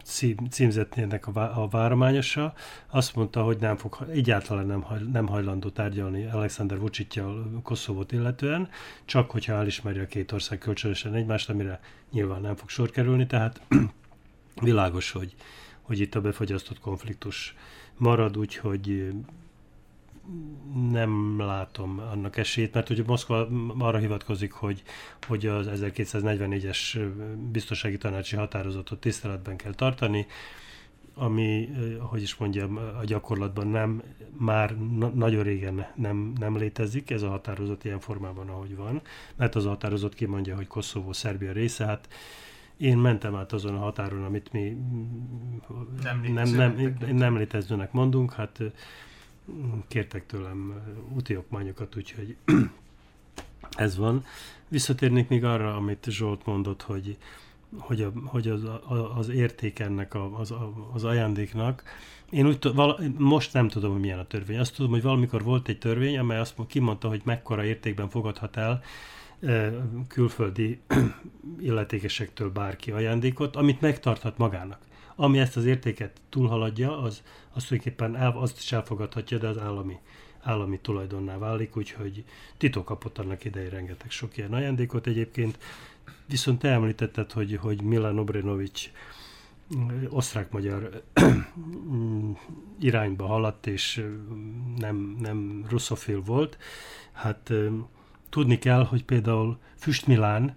cím, 0.05 0.37
címzetnének 0.51 1.27
a, 1.27 1.63
a 1.63 1.69
várományosa, 1.69 2.55
azt 2.87 3.15
mondta, 3.15 3.43
hogy 3.43 3.57
nem 3.61 3.77
fog, 3.77 4.07
egyáltalán 4.11 4.67
nem, 4.67 4.85
nem 5.13 5.27
hajlandó 5.27 5.69
tárgyalni 5.69 6.25
Alexander 6.25 6.79
Vucicjal 6.79 7.61
Koszovót 7.63 8.13
illetően, 8.13 8.69
csak 9.05 9.31
hogyha 9.31 9.53
elismeri 9.53 9.99
a 9.99 10.07
két 10.07 10.33
ország 10.33 10.59
kölcsönösen 10.59 11.15
egymást, 11.15 11.51
amire 11.51 11.81
nyilván 12.11 12.41
nem 12.41 12.57
fog 12.57 12.69
sor 12.69 12.91
kerülni, 12.91 13.27
tehát 13.27 13.61
világos, 14.63 15.11
hogy, 15.11 15.35
hogy 15.87 16.01
itt 16.01 16.15
a 16.15 16.21
befagyasztott 16.21 16.81
konfliktus 16.81 17.55
marad, 17.97 18.39
úgyhogy 18.39 19.13
nem 20.91 21.39
látom 21.39 21.99
annak 22.13 22.37
esélyt, 22.37 22.75
mert 22.75 22.91
ugye 22.91 23.03
Moszkva 23.07 23.49
arra 23.79 23.99
hivatkozik, 23.99 24.53
hogy, 24.53 24.83
hogy 25.27 25.47
az 25.47 25.69
1244-es 25.73 27.11
biztonsági 27.53 27.99
tanácsi 27.99 28.37
határozatot 28.37 29.01
tiszteletben 29.01 29.57
kell 29.57 29.75
tartani, 29.75 30.27
ami, 31.15 31.69
hogy 31.99 32.23
is 32.23 32.37
mondjam, 32.37 32.77
a 32.77 33.05
gyakorlatban 33.05 33.67
nem, 33.67 34.03
már 34.39 34.77
na- 34.79 35.15
nagyon 35.15 35.43
régen 35.43 35.87
nem, 35.95 36.33
nem 36.39 36.57
létezik. 36.57 37.11
Ez 37.11 37.23
a 37.23 37.29
határozat 37.29 37.85
ilyen 37.85 38.01
formában, 38.01 38.49
ahogy 38.49 38.77
van, 38.77 39.01
mert 39.37 39.55
az 39.55 39.65
a 39.65 39.69
határozat 39.69 40.15
kimondja, 40.15 40.57
hogy 40.57 40.67
Koszovó 40.67 41.13
Szerbia 41.13 41.53
része, 41.53 41.85
hát 41.85 42.09
én 42.77 42.99
mentem 42.99 43.35
át 43.35 43.53
azon 43.53 43.75
a 43.75 43.79
határon, 43.79 44.25
amit 44.25 44.53
mi 44.53 44.77
nem, 46.03 46.21
nem, 46.21 46.55
nem, 46.55 46.97
nem 47.17 47.37
létezőnek 47.37 47.93
mondunk, 47.93 48.33
hát 48.33 48.63
kértek 49.89 50.27
tőlem 50.27 50.83
úti 51.15 51.37
okmányokat, 51.37 51.97
úgyhogy 51.97 52.37
ez 53.71 53.97
van. 53.97 54.25
Visszatérnék 54.69 55.29
még 55.29 55.45
arra, 55.45 55.77
amit 55.77 56.07
Zsolt 56.09 56.47
mondott, 56.47 56.83
hogy 56.83 57.17
hogy, 57.79 58.03
a, 58.03 58.13
hogy 58.25 58.49
az, 58.49 58.65
a, 58.65 59.17
az 59.17 59.29
érték 59.29 59.79
ennek 59.79 60.15
a, 60.15 60.39
az, 60.39 60.55
az 60.93 61.05
ajándéknak. 61.05 61.83
Én 62.31 62.47
úgy 62.47 62.59
vala, 62.75 62.99
most 63.19 63.53
nem 63.53 63.69
tudom, 63.69 63.93
hogy 63.93 64.01
milyen 64.01 64.19
a 64.19 64.27
törvény. 64.27 64.59
Azt 64.59 64.75
tudom, 64.75 64.91
hogy 64.91 65.03
valamikor 65.03 65.43
volt 65.43 65.69
egy 65.69 65.79
törvény, 65.79 66.19
amely 66.19 66.39
azt 66.39 66.55
kimondta, 66.67 67.09
hogy 67.09 67.21
mekkora 67.25 67.65
értékben 67.65 68.09
fogadhat 68.09 68.57
el 68.57 68.83
külföldi 70.09 70.81
illetékesektől 71.61 72.51
bárki 72.51 72.91
ajándékot, 72.91 73.57
amit 73.57 73.81
megtarthat 73.81 74.39
magának. 74.39 74.79
Ami 75.17 75.39
ezt 75.39 75.57
az 75.57 75.65
értéket 75.65 76.21
túlhaladja, 76.29 77.03
az, 77.03 77.23
az 77.53 77.65
tulajdonképpen 77.65 78.17
el, 78.17 78.37
azt 78.39 78.59
is 78.59 78.73
elfogadhatja, 78.73 79.39
de 79.39 79.49
az 79.49 79.59
állami, 79.59 79.99
állami 80.41 80.79
tulajdonná 80.79 81.39
válik, 81.39 81.77
úgyhogy 81.77 82.25
Tito 82.57 82.85
kapott 82.85 83.19
annak 83.19 83.45
idején 83.45 83.71
rengeteg 83.71 84.11
sok 84.11 84.37
ilyen 84.37 84.53
ajándékot 84.53 85.07
egyébként. 85.07 85.59
Viszont 86.27 86.59
te 86.59 86.69
említetted, 86.69 87.33
hogy, 87.33 87.59
hogy 87.61 87.83
Milan 87.83 88.19
Obrenovics 88.19 88.91
osztrák-magyar 90.09 91.03
irányba 92.81 93.27
haladt, 93.27 93.67
és 93.67 94.07
nem, 94.77 95.17
nem 95.21 95.65
russzofil 95.69 96.21
volt. 96.21 96.59
Hát 97.13 97.53
tudni 98.37 98.59
kell, 98.59 98.85
hogy 98.85 99.05
például 99.05 99.59
Füst 99.79 100.07
Milán, 100.07 100.57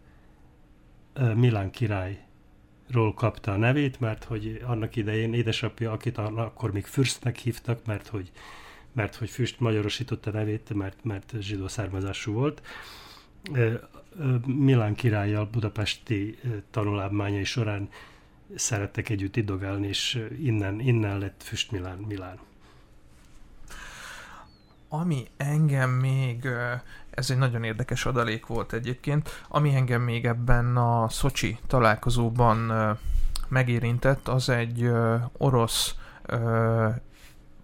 Milán 1.36 1.72
királyról 1.72 3.14
kapta 3.16 3.52
a 3.52 3.58
nevét, 3.58 4.00
mert 4.00 4.24
hogy 4.24 4.62
annak 4.66 4.96
idején 4.96 5.34
édesapja, 5.34 5.92
akit 5.92 6.18
akkor 6.18 6.72
még 6.72 6.86
Fürstnek 6.86 7.38
hívtak, 7.38 7.86
mert 7.86 8.08
hogy, 8.08 8.32
mert 8.92 9.16
hogy 9.16 9.30
Füst 9.30 9.60
magyarosította 9.60 10.32
nevét, 10.32 10.74
mert, 10.74 11.04
mert 11.04 11.34
zsidó 11.40 11.68
származású 11.68 12.34
volt. 12.34 12.62
Milán 14.46 14.96
királlyal 14.96 15.46
budapesti 15.46 16.38
tanulábmányai 16.72 17.44
során 17.44 17.90
szerettek 18.56 19.10
együtt 19.10 19.36
idogálni, 19.36 19.88
és 19.88 20.26
innen, 20.42 20.80
innen 20.80 21.18
lett 21.18 21.44
Füst 21.44 21.72
Milán. 21.72 21.98
Milán. 21.98 22.40
Ami 24.90 25.28
engem 25.38 25.90
még, 25.90 26.48
ez 27.20 27.30
egy 27.30 27.38
nagyon 27.38 27.64
érdekes 27.64 28.06
adalék 28.06 28.46
volt 28.46 28.74
egyébként, 28.74 29.44
ami 29.48 29.76
engem 29.76 30.02
még 30.02 30.26
ebben 30.26 30.78
a 30.78 31.10
Szocsi 31.10 31.60
találkozóban 31.68 32.72
megérintett, 33.48 34.28
az 34.28 34.50
egy 34.50 34.92
orosz 35.38 35.96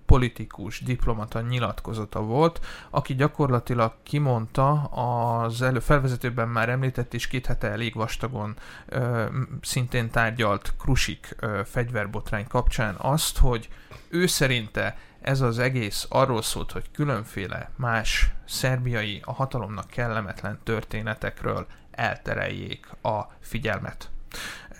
politikus, 0.05 0.79
diplomata 0.79 1.41
nyilatkozata 1.41 2.21
volt, 2.21 2.65
aki 2.89 3.15
gyakorlatilag 3.15 3.93
kimondta 4.03 4.71
az 4.83 5.61
elő 5.61 5.79
felvezetőben 5.79 6.47
már 6.47 6.69
említett 6.69 7.13
és 7.13 7.27
két 7.27 7.45
hete 7.45 7.69
elég 7.69 7.93
vastagon 7.93 8.55
ö, 8.85 9.25
szintén 9.61 10.09
tárgyalt 10.09 10.73
Krusik 10.79 11.35
ö, 11.39 11.61
fegyverbotrány 11.65 12.47
kapcsán 12.47 12.95
azt, 12.97 13.37
hogy 13.37 13.69
ő 14.09 14.25
szerinte 14.25 14.97
ez 15.25 15.41
az 15.41 15.59
egész 15.59 16.05
arról 16.09 16.41
szólt, 16.41 16.71
hogy 16.71 16.91
különféle 16.91 17.69
más 17.75 18.31
szerbiai, 18.47 19.21
a 19.23 19.33
hatalomnak 19.33 19.87
kellemetlen 19.87 20.59
történetekről 20.63 21.67
eltereljék 21.91 22.87
a 23.01 23.21
figyelmet. 23.39 24.09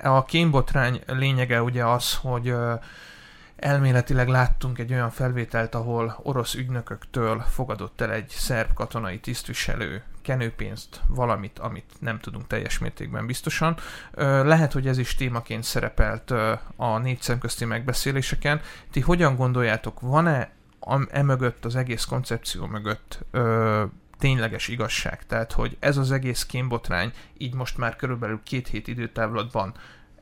A 0.03 0.25
kémbotrány 0.25 1.01
lényege 1.05 1.61
ugye 1.61 1.85
az, 1.85 2.15
hogy 2.15 2.53
elméletileg 3.55 4.27
láttunk 4.27 4.79
egy 4.79 4.93
olyan 4.93 5.09
felvételt, 5.09 5.75
ahol 5.75 6.19
orosz 6.23 6.53
ügynököktől 6.53 7.39
fogadott 7.39 8.01
el 8.01 8.11
egy 8.11 8.29
szerb 8.29 8.73
katonai 8.73 9.19
tisztviselő 9.19 10.03
kenőpénzt, 10.25 11.01
valamit, 11.07 11.59
amit 11.59 11.93
nem 11.99 12.19
tudunk 12.19 12.47
teljes 12.47 12.77
mértékben 12.77 13.25
biztosan. 13.25 13.77
Lehet, 14.43 14.73
hogy 14.73 14.87
ez 14.87 14.97
is 14.97 15.15
témaként 15.15 15.63
szerepelt 15.63 16.31
a 16.75 16.97
négy 16.97 17.21
szemközti 17.21 17.65
megbeszéléseken. 17.65 18.61
Ti 18.91 18.99
hogyan 18.99 19.35
gondoljátok, 19.35 19.99
van-e 19.99 20.51
emögött, 21.11 21.65
az 21.65 21.75
egész 21.75 22.03
koncepció 22.03 22.65
mögött 22.65 23.25
tényleges 24.17 24.67
igazság? 24.67 25.25
Tehát, 25.25 25.51
hogy 25.51 25.77
ez 25.79 25.97
az 25.97 26.11
egész 26.11 26.45
kémbotrány 26.45 27.11
így 27.37 27.53
most 27.53 27.77
már 27.77 27.95
körülbelül 27.95 28.41
két 28.43 28.67
hét 28.67 28.87
időtávlatban 28.87 29.73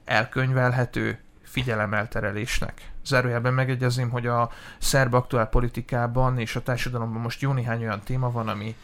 elkönyvelhető 0.05 1.19
figyelemelterelésnek. 1.43 2.91
Zárójelben 3.05 3.53
megegyezném, 3.53 4.09
hogy 4.09 4.27
a 4.27 4.51
szerb 4.77 5.13
aktuál 5.13 5.45
politikában 5.45 6.39
és 6.39 6.55
a 6.55 6.63
társadalomban 6.63 7.21
most 7.21 7.41
jó 7.41 7.51
néhány 7.51 7.81
olyan 7.81 8.01
téma 8.01 8.31
van, 8.31 8.47
ami 8.47 8.75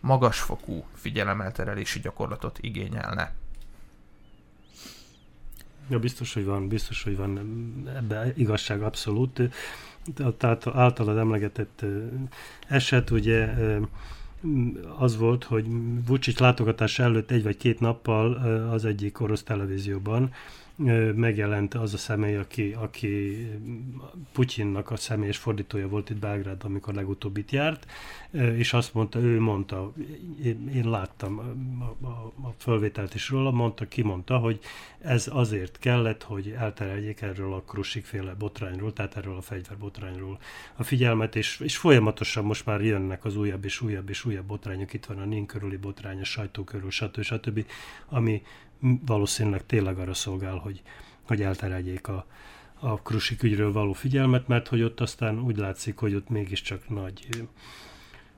magasfokú 0.00 0.84
figyelemelterelési 0.94 2.00
gyakorlatot 2.00 2.58
igényelne. 2.60 3.32
Ja, 5.88 5.98
biztos, 5.98 6.34
hogy 6.34 6.44
van, 6.44 6.68
biztos, 6.68 7.02
hogy 7.02 7.16
van 7.16 7.38
ebbe 7.96 8.32
igazság 8.36 8.82
abszolút. 8.82 9.40
Tehát 10.36 10.66
általad 10.66 11.16
emlegetett 11.16 11.84
eset, 12.68 13.10
ugye 13.10 13.54
az 14.98 15.16
volt, 15.16 15.44
hogy 15.44 15.66
Vucic 16.06 16.38
látogatása 16.38 17.02
előtt 17.02 17.30
egy 17.30 17.42
vagy 17.42 17.56
két 17.56 17.80
nappal 17.80 18.32
az 18.72 18.84
egyik 18.84 19.20
orosz 19.20 19.42
televízióban 19.42 20.32
megjelent 21.14 21.74
az 21.74 21.94
a 21.94 21.96
személy, 21.96 22.36
aki, 22.36 22.72
aki 22.78 23.36
Putyinnak 24.32 24.90
a 24.90 24.96
személyes 24.96 25.36
fordítója 25.36 25.88
volt 25.88 26.10
itt 26.10 26.18
Belgrádban, 26.18 26.70
amikor 26.70 26.94
legutóbb 26.94 27.36
itt 27.36 27.50
járt, 27.50 27.86
és 28.30 28.72
azt 28.72 28.94
mondta, 28.94 29.18
ő 29.18 29.40
mondta, 29.40 29.92
én, 30.72 30.88
láttam 30.88 31.38
a, 31.80 32.06
a, 32.06 32.32
a 32.48 32.54
fölvételt 32.58 33.14
is 33.14 33.28
róla, 33.28 33.50
mondta, 33.50 33.88
kimondta, 33.88 34.38
hogy 34.38 34.60
ez 34.98 35.28
azért 35.32 35.78
kellett, 35.78 36.22
hogy 36.22 36.54
eltereljék 36.58 37.20
erről 37.20 37.52
a 37.52 37.62
krusikféle 37.62 38.34
botrányról, 38.34 38.92
tehát 38.92 39.16
erről 39.16 39.36
a 39.36 39.40
fegyverbotrányról 39.40 40.38
a 40.76 40.82
figyelmet, 40.82 41.36
és, 41.36 41.60
és 41.60 41.76
folyamatosan 41.76 42.44
most 42.44 42.66
már 42.66 42.80
jönnek 42.80 43.24
az 43.24 43.36
újabb 43.36 43.64
és 43.64 43.80
újabb 43.80 44.08
és 44.08 44.24
újabb 44.24 44.46
botrányok, 44.46 44.92
itt 44.92 45.06
van 45.06 45.18
a 45.18 45.24
Nin 45.24 45.46
körüli 45.46 45.76
botrány, 45.76 46.20
a 46.20 46.24
sajtó 46.24 46.64
körül, 46.64 46.90
stb. 46.90 47.22
stb., 47.22 47.64
ami 48.08 48.42
valószínűleg 48.80 49.66
tényleg 49.66 49.98
arra 49.98 50.14
szolgál, 50.14 50.56
hogy, 50.56 50.82
hogy 51.22 51.42
eltereljék 51.42 52.08
a, 52.08 52.26
a 52.78 53.02
Krusik 53.02 53.42
ügyről 53.42 53.72
való 53.72 53.92
figyelmet, 53.92 54.48
mert 54.48 54.68
hogy 54.68 54.82
ott 54.82 55.00
aztán 55.00 55.40
úgy 55.40 55.56
látszik, 55.56 55.98
hogy 55.98 56.14
ott 56.14 56.28
mégiscsak 56.28 56.88
nagy, 56.88 57.28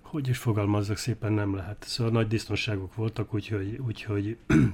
hogy 0.01 0.29
is 0.29 0.39
fogalmazzak 0.39 0.97
szépen, 0.97 1.33
nem 1.33 1.55
lehet. 1.55 1.85
Szóval 1.87 2.13
nagy 2.13 2.29
biztonságok 2.29 2.95
voltak, 2.95 3.35
úgyhogy, 3.35 3.81
úgyhogy 3.87 4.37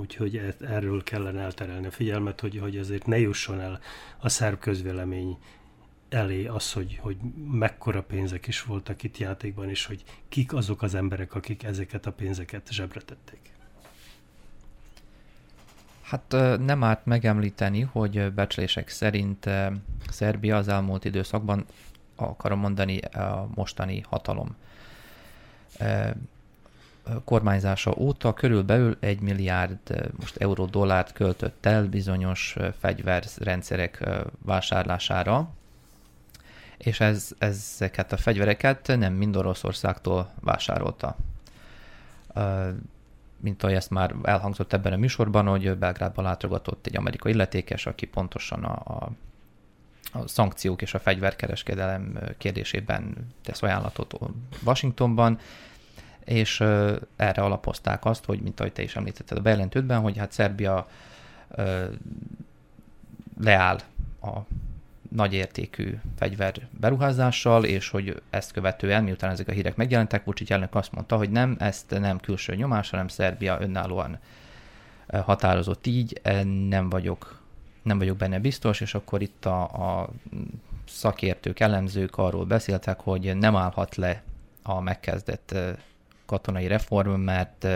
Úgyhogy 0.00 0.36
e, 0.36 0.54
erről 0.60 1.02
kellene 1.02 1.40
elterelni 1.40 1.86
a 1.86 1.90
figyelmet, 1.90 2.40
hogy, 2.40 2.58
hogy 2.58 2.76
ezért 2.76 3.06
ne 3.06 3.18
jusson 3.18 3.60
el 3.60 3.80
a 4.18 4.28
szerb 4.28 4.58
közvélemény 4.58 5.38
elé 6.08 6.46
az, 6.46 6.72
hogy, 6.72 6.98
hogy 7.00 7.16
mekkora 7.50 8.02
pénzek 8.02 8.46
is 8.46 8.62
voltak 8.62 9.02
itt 9.02 9.18
játékban, 9.18 9.68
és 9.68 9.86
hogy 9.86 10.04
kik 10.28 10.52
azok 10.52 10.82
az 10.82 10.94
emberek, 10.94 11.34
akik 11.34 11.62
ezeket 11.62 12.06
a 12.06 12.12
pénzeket 12.12 12.72
zsebre 12.72 13.00
tették. 13.00 13.53
Hát 16.14 16.58
nem 16.58 16.84
árt 16.84 17.06
megemlíteni, 17.06 17.80
hogy 17.80 18.32
becslések 18.32 18.88
szerint 18.88 19.50
Szerbia 20.10 20.56
az 20.56 20.68
elmúlt 20.68 21.04
időszakban, 21.04 21.66
akarom 22.16 22.58
mondani, 22.58 22.98
a 22.98 23.48
mostani 23.54 24.00
hatalom 24.08 24.56
kormányzása 27.24 27.94
óta 27.96 28.34
körülbelül 28.34 28.96
egy 29.00 29.20
milliárd 29.20 30.10
most 30.20 30.36
euró 30.36 30.64
dollárt 30.64 31.12
költött 31.12 31.66
el 31.66 31.86
bizonyos 31.86 32.56
fegyverrendszerek 32.78 34.08
vásárlására, 34.38 35.48
és 36.76 37.00
ez, 37.00 37.30
ezeket 37.38 38.12
a 38.12 38.16
fegyvereket 38.16 38.86
nem 38.98 39.12
mind 39.12 39.36
Oroszországtól 39.36 40.30
vásárolta 40.40 41.16
mint 43.44 43.62
ahogy 43.62 43.74
ezt 43.74 43.90
már 43.90 44.14
elhangzott 44.22 44.72
ebben 44.72 44.92
a 44.92 44.96
műsorban, 44.96 45.46
hogy 45.46 45.76
Belgrádban 45.76 46.24
látogatott 46.24 46.86
egy 46.86 46.96
amerikai 46.96 47.32
illetékes, 47.32 47.86
aki 47.86 48.06
pontosan 48.06 48.64
a, 48.64 48.82
a, 48.84 49.10
a 50.18 50.28
szankciók 50.28 50.82
és 50.82 50.94
a 50.94 50.98
fegyverkereskedelem 50.98 52.18
kérdésében 52.38 53.14
tesz 53.42 53.62
ajánlatot 53.62 54.14
Washingtonban, 54.64 55.38
és 56.24 56.60
erre 57.16 57.42
alapozták 57.42 58.04
azt, 58.04 58.24
hogy, 58.24 58.40
mint 58.40 58.60
ahogy 58.60 58.72
te 58.72 58.82
is 58.82 58.96
említetted 58.96 59.38
a 59.38 59.40
bejelentődben, 59.40 60.00
hogy 60.00 60.16
hát 60.18 60.32
Szerbia 60.32 60.88
leáll 63.40 63.78
a 64.20 64.38
nagyértékű 65.14 65.98
fegyver 66.18 66.68
beruházással, 66.80 67.64
és 67.64 67.88
hogy 67.88 68.22
ezt 68.30 68.52
követően, 68.52 69.04
miután 69.04 69.30
ezek 69.30 69.48
a 69.48 69.52
hírek 69.52 69.76
megjelentek, 69.76 70.24
Vucic 70.24 70.50
elnök 70.50 70.74
azt 70.74 70.92
mondta, 70.92 71.16
hogy 71.16 71.30
nem, 71.30 71.56
ezt 71.58 71.98
nem 72.00 72.18
külső 72.18 72.54
nyomás, 72.54 72.90
hanem 72.90 73.08
Szerbia 73.08 73.58
önállóan 73.60 74.18
eh, 75.06 75.22
határozott 75.22 75.86
így, 75.86 76.20
eh, 76.22 76.44
nem 76.44 76.88
vagyok, 76.88 77.40
nem 77.82 77.98
vagyok 77.98 78.16
benne 78.16 78.38
biztos, 78.38 78.80
és 78.80 78.94
akkor 78.94 79.22
itt 79.22 79.44
a, 79.44 79.62
a 79.62 80.08
szakértők, 80.88 81.60
elemzők 81.60 82.16
arról 82.16 82.44
beszéltek, 82.44 83.00
hogy 83.00 83.36
nem 83.36 83.56
állhat 83.56 83.96
le 83.96 84.22
a 84.62 84.80
megkezdett 84.80 85.50
eh, 85.52 85.74
katonai 86.26 86.66
reform, 86.66 87.20
mert 87.20 87.66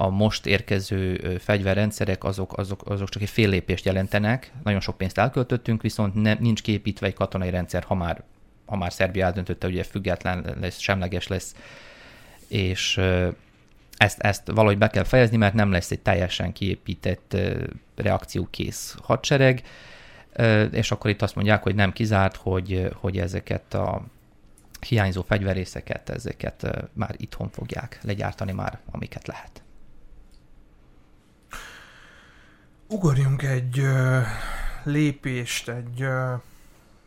a 0.00 0.08
most 0.08 0.46
érkező 0.46 1.16
fegyverrendszerek 1.38 2.24
azok, 2.24 2.58
azok, 2.58 2.82
azok 2.84 3.08
csak 3.08 3.22
egy 3.22 3.28
fél 3.28 3.48
lépést 3.48 3.84
jelentenek, 3.84 4.52
nagyon 4.62 4.80
sok 4.80 4.96
pénzt 4.96 5.18
elköltöttünk, 5.18 5.82
viszont 5.82 6.14
ne, 6.14 6.34
nincs 6.34 6.62
képítve 6.62 7.06
egy 7.06 7.14
katonai 7.14 7.50
rendszer, 7.50 7.84
ha 7.84 7.94
már, 7.94 8.22
ha 8.66 8.76
már 8.76 8.92
Szerbia 8.92 9.24
eldöntötte, 9.24 9.66
ugye 9.66 9.82
független 9.82 10.56
lesz, 10.60 10.78
semleges 10.78 11.26
lesz, 11.26 11.54
és 12.48 13.00
ezt, 13.96 14.20
ezt 14.20 14.50
valahogy 14.50 14.78
be 14.78 14.88
kell 14.88 15.04
fejezni, 15.04 15.36
mert 15.36 15.54
nem 15.54 15.70
lesz 15.70 15.90
egy 15.90 16.00
teljesen 16.00 16.52
kiépített 16.52 17.36
reakciókész 17.96 18.96
hadsereg, 19.02 19.62
és 20.70 20.90
akkor 20.90 21.10
itt 21.10 21.22
azt 21.22 21.34
mondják, 21.34 21.62
hogy 21.62 21.74
nem 21.74 21.92
kizárt, 21.92 22.36
hogy, 22.36 22.88
hogy 22.94 23.18
ezeket 23.18 23.74
a 23.74 24.02
hiányzó 24.86 25.22
fegyverészeket, 25.22 26.08
ezeket 26.10 26.88
már 26.92 27.14
itthon 27.16 27.48
fogják 27.48 27.98
legyártani 28.02 28.52
már, 28.52 28.78
amiket 28.90 29.26
lehet. 29.26 29.62
Ugorjunk 32.90 33.42
egy 33.42 33.78
ö, 33.78 34.20
lépést, 34.82 35.68
egy 35.68 36.02
ö, 36.02 36.32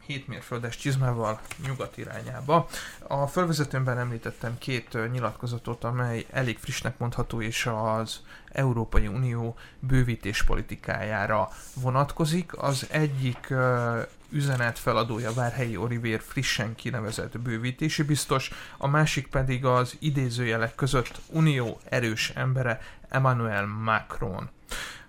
hétmérföldes 0.06 0.78
csizmával 0.78 1.40
nyugat 1.66 1.98
irányába. 1.98 2.68
A 3.08 3.28
fölvezetőmben 3.28 3.98
említettem 3.98 4.58
két 4.58 4.94
ö, 4.94 5.08
nyilatkozatot, 5.08 5.84
amely 5.84 6.26
elég 6.32 6.58
frissnek 6.58 6.98
mondható, 6.98 7.42
és 7.42 7.66
az 7.66 8.22
Európai 8.52 9.08
Unió 9.08 9.56
bővítés 9.80 10.44
politikájára 10.44 11.50
vonatkozik. 11.74 12.58
Az 12.58 12.88
egyik 12.92 13.50
ö, 13.50 14.00
üzenet 14.30 14.80
feladója 14.80 15.34
Várhelyi 15.34 15.78
Olivér 15.78 16.22
frissen 16.22 16.76
kinevezett 16.76 17.40
bővítési 17.40 18.04
biztos, 18.04 18.52
a 18.78 18.88
másik 18.88 19.28
pedig 19.28 19.66
az 19.66 19.96
idézőjelek 20.00 20.76
között 20.76 21.22
unió 21.28 21.80
erős 21.90 22.30
embere 22.36 22.80
Emmanuel 23.10 23.66
Macron. 23.66 24.50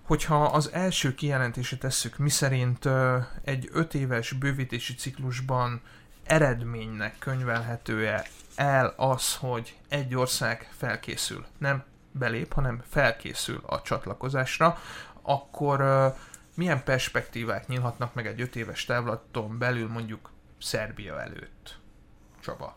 Hogyha 0.03 0.43
az 0.43 0.71
első 0.73 1.15
kijelentését 1.15 1.79
tesszük, 1.79 2.17
miszerint 2.17 2.89
egy 3.43 3.69
öt 3.71 3.93
éves 3.93 4.31
bővítési 4.31 4.93
ciklusban 4.95 5.81
eredménynek 6.23 7.15
könyvelhető-e 7.19 8.25
el 8.55 8.93
az, 8.97 9.35
hogy 9.35 9.77
egy 9.89 10.15
ország 10.15 10.69
felkészül, 10.77 11.45
nem 11.57 11.83
belép, 12.11 12.53
hanem 12.53 12.83
felkészül 12.89 13.61
a 13.65 13.81
csatlakozásra, 13.81 14.77
akkor 15.21 15.83
milyen 16.53 16.83
perspektívák 16.83 17.67
nyílhatnak 17.67 18.13
meg 18.13 18.27
egy 18.27 18.41
öt 18.41 18.55
éves 18.55 18.85
távlaton 18.85 19.57
belül 19.57 19.89
mondjuk 19.89 20.31
Szerbia 20.61 21.21
előtt? 21.21 21.79
Csaba. 22.39 22.75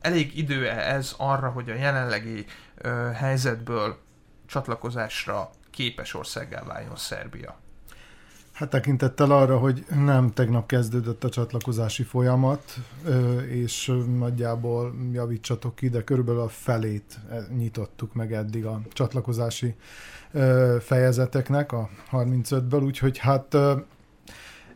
Elég 0.00 0.38
idő 0.38 0.68
ez 0.68 1.14
arra, 1.16 1.50
hogy 1.50 1.70
a 1.70 1.74
jelenlegi 1.74 2.46
ö, 2.74 3.10
helyzetből 3.14 3.98
csatlakozásra 4.46 5.50
képes 5.76 6.14
országgá 6.14 6.62
váljon 6.62 6.96
Szerbia? 6.96 7.56
Hát 8.52 8.70
tekintettel 8.70 9.30
arra, 9.30 9.58
hogy 9.58 9.84
nem 9.94 10.32
tegnap 10.32 10.66
kezdődött 10.66 11.24
a 11.24 11.28
csatlakozási 11.28 12.02
folyamat, 12.02 12.76
és 13.48 13.92
nagyjából 14.18 14.94
javítsatok 15.12 15.74
ki, 15.74 15.88
de 15.88 16.04
körülbelül 16.04 16.40
a 16.40 16.48
felét 16.48 17.18
nyitottuk 17.56 18.14
meg 18.14 18.32
eddig 18.32 18.64
a 18.64 18.80
csatlakozási 18.92 19.74
fejezeteknek, 20.80 21.72
a 21.72 21.88
35-ből, 22.12 22.84
úgyhogy 22.84 23.18
hát 23.18 23.56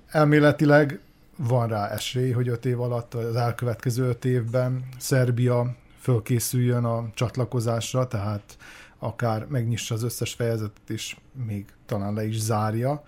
elméletileg 0.07 1.01
van 1.37 1.69
rá 1.69 1.89
esély, 1.89 2.31
hogy 2.31 2.49
öt 2.49 2.65
év 2.65 2.81
alatt, 2.81 3.15
az 3.15 3.37
elkövetkező 3.37 4.09
öt 4.09 4.25
évben 4.25 4.89
Szerbia 4.99 5.75
fölkészüljön 6.01 6.85
a 6.85 7.11
csatlakozásra, 7.15 8.07
tehát 8.07 8.57
akár 9.01 9.47
megnyissa 9.49 9.95
az 9.95 10.03
összes 10.03 10.35
fejezetet, 10.35 10.91
és 10.91 11.17
még 11.47 11.65
talán 11.87 12.15
le 12.15 12.27
is 12.27 12.41
zárja, 12.41 13.03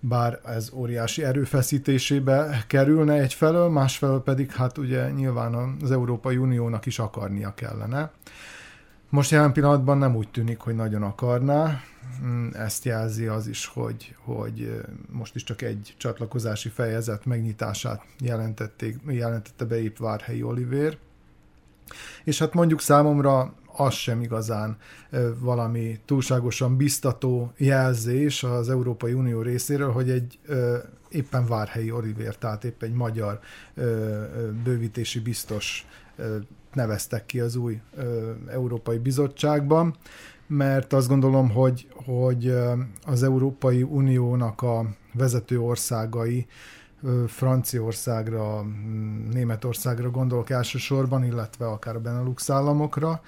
bár 0.00 0.40
ez 0.44 0.70
óriási 0.72 1.24
erőfeszítésébe 1.24 2.64
kerülne 2.66 3.12
egyfelől, 3.14 3.68
másfelől 3.68 4.22
pedig 4.22 4.50
hát 4.50 4.78
ugye 4.78 5.10
nyilván 5.10 5.76
az 5.82 5.90
Európai 5.90 6.36
Uniónak 6.36 6.86
is 6.86 6.98
akarnia 6.98 7.54
kellene. 7.54 8.10
Most 9.08 9.30
jelen 9.30 9.52
pillanatban 9.52 9.98
nem 9.98 10.16
úgy 10.16 10.28
tűnik, 10.28 10.60
hogy 10.60 10.74
nagyon 10.74 11.02
akarná. 11.02 11.80
Mm, 12.24 12.48
ezt 12.52 12.84
jelzi 12.84 13.26
az 13.26 13.46
is, 13.46 13.66
hogy, 13.66 14.16
hogy 14.24 14.82
most 15.10 15.34
is 15.34 15.44
csak 15.44 15.62
egy 15.62 15.94
csatlakozási 15.96 16.68
fejezet 16.68 17.24
megnyitását 17.24 18.04
jelentették, 18.20 18.96
jelentette 19.06 19.64
be 19.64 19.82
épp 19.82 19.96
Várhelyi 19.96 20.42
Olivér. 20.42 20.98
És 22.24 22.38
hát 22.38 22.54
mondjuk 22.54 22.80
számomra 22.80 23.54
az 23.76 23.94
sem 23.94 24.20
igazán 24.20 24.76
valami 25.38 26.00
túlságosan 26.04 26.76
biztató 26.76 27.52
jelzés 27.56 28.42
az 28.42 28.70
Európai 28.70 29.12
Unió 29.12 29.40
részéről, 29.40 29.92
hogy 29.92 30.10
egy 30.10 30.38
éppen 31.08 31.46
Várhelyi 31.46 31.90
Olivér, 31.90 32.36
tehát 32.36 32.64
éppen 32.64 32.88
egy 32.88 32.94
magyar 32.94 33.40
bővítési 34.64 35.20
biztos 35.20 35.86
neveztek 36.72 37.26
ki 37.26 37.40
az 37.40 37.56
új 37.56 37.80
Európai 38.48 38.98
Bizottságban, 38.98 39.96
mert 40.46 40.92
azt 40.92 41.08
gondolom, 41.08 41.50
hogy, 41.50 41.88
hogy 42.04 42.54
az 43.06 43.22
Európai 43.22 43.82
Uniónak 43.82 44.62
a 44.62 44.86
vezető 45.14 45.60
országai 45.60 46.46
Franciaországra, 47.26 48.62
Németországra 49.32 50.10
gondolok 50.10 50.50
elsősorban, 50.50 51.24
illetve 51.24 51.66
akár 51.66 51.96
a 51.96 52.00
Benelux 52.00 52.50
államokra, 52.50 53.22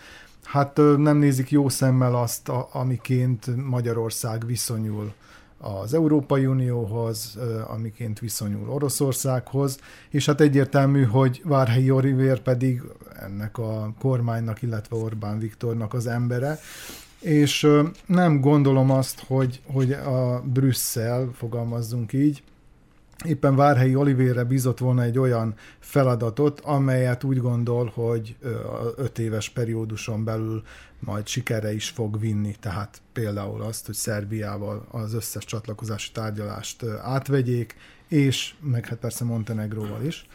hát 0.45 0.77
nem 0.97 1.17
nézik 1.17 1.51
jó 1.51 1.69
szemmel 1.69 2.15
azt, 2.15 2.51
amiként 2.73 3.67
Magyarország 3.69 4.47
viszonyul 4.47 5.13
az 5.59 5.95
Európai 5.95 6.47
Unióhoz, 6.47 7.39
amiként 7.67 8.19
viszonyul 8.19 8.71
Oroszországhoz, 8.71 9.79
és 10.11 10.27
hát 10.27 10.41
egyértelmű, 10.41 11.05
hogy 11.05 11.43
Várhelyi 11.45 11.91
Olivér 11.91 12.41
pedig 12.41 12.83
ennek 13.21 13.59
a 13.59 13.93
kormánynak, 13.99 14.63
illetve 14.63 14.97
Orbán 14.97 15.39
Viktornak 15.39 15.95
az 15.95 16.07
embere, 16.07 16.59
és 17.21 17.69
nem 18.07 18.41
gondolom 18.41 18.91
azt, 18.91 19.25
hogy, 19.27 19.61
hogy 19.73 19.93
a 19.93 20.43
Brüsszel, 20.53 21.31
fogalmazzunk 21.35 22.13
így, 22.13 22.43
éppen 23.25 23.57
Várhelyi 23.57 23.95
Olivérre 23.95 24.45
bízott 24.45 24.79
volna 24.79 25.03
egy 25.03 25.19
olyan 25.19 25.55
feladatot, 25.79 26.61
amelyet 26.61 27.25
úgy 27.25 27.39
gondol, 27.39 27.93
hogy 27.95 28.37
öt 28.97 29.19
éves 29.19 29.49
perióduson 29.49 30.25
belül 30.25 30.63
majd 31.01 31.27
sikerre 31.27 31.73
is 31.73 31.89
fog 31.89 32.21
vinni. 32.21 32.55
Tehát 32.61 33.01
például 33.13 33.63
azt, 33.63 33.87
hogy 33.87 33.95
Szerbiával 33.95 34.87
az 34.91 35.15
összes 35.15 35.45
csatlakozási 35.45 36.13
tárgyalást 36.13 36.85
átvegyék, 37.03 37.75
és 38.09 38.55
meg 38.61 38.87
hát 38.87 38.99
persze 38.99 39.25
Montenegróval 39.25 40.05
is, 40.05 40.27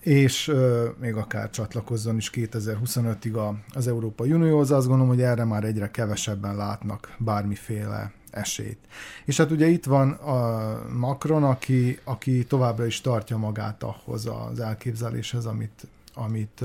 és 0.00 0.48
euh, 0.48 0.88
még 1.00 1.14
akár 1.14 1.50
csatlakozzon 1.50 2.16
is 2.16 2.30
2025-ig 2.34 3.54
az 3.74 3.88
Európai 3.88 4.32
Unióhoz. 4.32 4.70
Azt 4.70 4.86
gondolom, 4.86 5.12
hogy 5.12 5.22
erre 5.22 5.44
már 5.44 5.64
egyre 5.64 5.90
kevesebben 5.90 6.56
látnak 6.56 7.14
bármiféle 7.18 8.12
esélyt. 8.30 8.78
És 9.24 9.36
hát 9.36 9.50
ugye 9.50 9.66
itt 9.66 9.84
van 9.84 10.10
a 10.10 10.78
Macron, 10.98 11.44
aki, 11.44 11.98
aki 12.04 12.44
továbbra 12.44 12.86
is 12.86 13.00
tartja 13.00 13.36
magát 13.36 13.82
ahhoz 13.82 14.26
az 14.26 14.60
elképzeléshez, 14.60 15.46
amit, 15.46 15.86
amit 16.14 16.64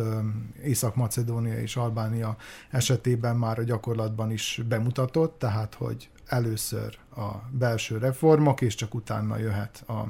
Észak-Macedónia 0.64 1.60
és 1.60 1.76
Albánia 1.76 2.38
esetében 2.70 3.36
már 3.36 3.60
a 3.60 3.64
gyakorlatban 3.64 4.32
is 4.32 4.62
bemutatott, 4.68 5.40
tehát 5.40 5.74
hogy 5.74 6.10
először 6.26 6.98
a 7.16 7.32
belső 7.52 7.98
reformok, 7.98 8.62
és 8.62 8.76
csak 8.76 8.94
utána 8.94 9.38
jöhet 9.38 9.84
a, 9.88 10.04